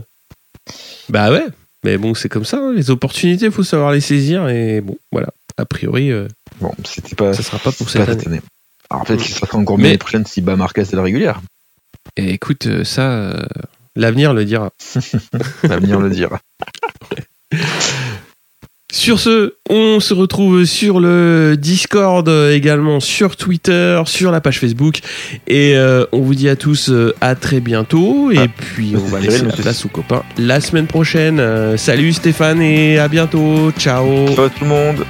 Bah 1.09 1.31
ouais. 1.31 1.45
Mais 1.85 1.97
bon, 1.97 2.13
c'est 2.13 2.29
comme 2.29 2.45
ça. 2.45 2.57
hein. 2.57 2.73
Les 2.75 2.89
opportunités, 2.89 3.49
faut 3.51 3.63
savoir 3.63 3.91
les 3.91 4.01
saisir. 4.01 4.47
Et 4.49 4.81
bon, 4.81 4.97
voilà. 5.11 5.29
A 5.57 5.65
priori, 5.65 6.11
euh, 6.11 6.27
Bon, 6.61 6.71
c'était 6.85 7.15
pas, 7.15 7.33
ça 7.33 7.43
sera 7.43 7.57
pas 7.59 7.71
pour 7.71 7.89
cette 7.89 8.05
pas 8.05 8.11
année. 8.11 8.25
année. 8.27 8.41
Alors 8.89 9.05
peut-être 9.05 9.19
Mm. 9.21 9.23
qu'il 9.23 9.35
sera 9.35 9.57
encore 9.57 9.77
mieux 9.77 9.83
Mais- 9.83 9.89
l'année 9.89 9.97
prochaine 9.97 10.25
si 10.25 10.41
bat 10.41 10.55
Marquez 10.55 10.81
est 10.81 10.93
la 10.93 11.01
régulière. 11.03 11.41
Et 12.15 12.31
écoute, 12.33 12.67
euh, 12.67 12.83
ça, 12.83 13.11
euh, 13.11 13.43
l'avenir 13.95 14.33
le 14.33 14.45
dira. 14.45 14.71
L'avenir 15.63 15.99
le 15.99 16.09
dira. 16.09 16.39
Sur 18.91 19.19
ce, 19.19 19.53
on 19.69 19.99
se 19.99 20.13
retrouve 20.13 20.63
sur 20.65 20.99
le 20.99 21.55
Discord, 21.57 22.27
euh, 22.29 22.53
également 22.53 22.99
sur 22.99 23.35
Twitter, 23.35 24.01
sur 24.05 24.31
la 24.31 24.41
page 24.41 24.59
Facebook. 24.59 24.99
Et 25.45 25.75
euh, 25.75 26.05
on 26.13 26.21
vous 26.21 26.33
dit 26.35 26.47
à 26.49 26.55
tous 26.55 26.89
euh, 26.89 27.13
à 27.21 27.35
très 27.35 27.59
bientôt. 27.59 28.31
Et 28.31 28.37
Ah, 28.39 28.47
puis, 28.47 28.95
on 28.95 29.05
va 29.07 29.19
laisser 29.19 29.45
la 29.45 29.51
place 29.53 29.85
aux 29.85 29.89
copains 29.89 30.23
la 30.37 30.61
semaine 30.61 30.87
prochaine. 30.87 31.39
Euh, 31.39 31.77
salut 31.77 32.13
Stéphane 32.13 32.61
et 32.61 32.97
à 32.97 33.07
bientôt. 33.07 33.71
Ciao. 33.77 34.27
Ciao 34.33 34.45
à 34.45 34.49
tout 34.49 34.63
le 34.63 34.69
monde. 34.69 35.05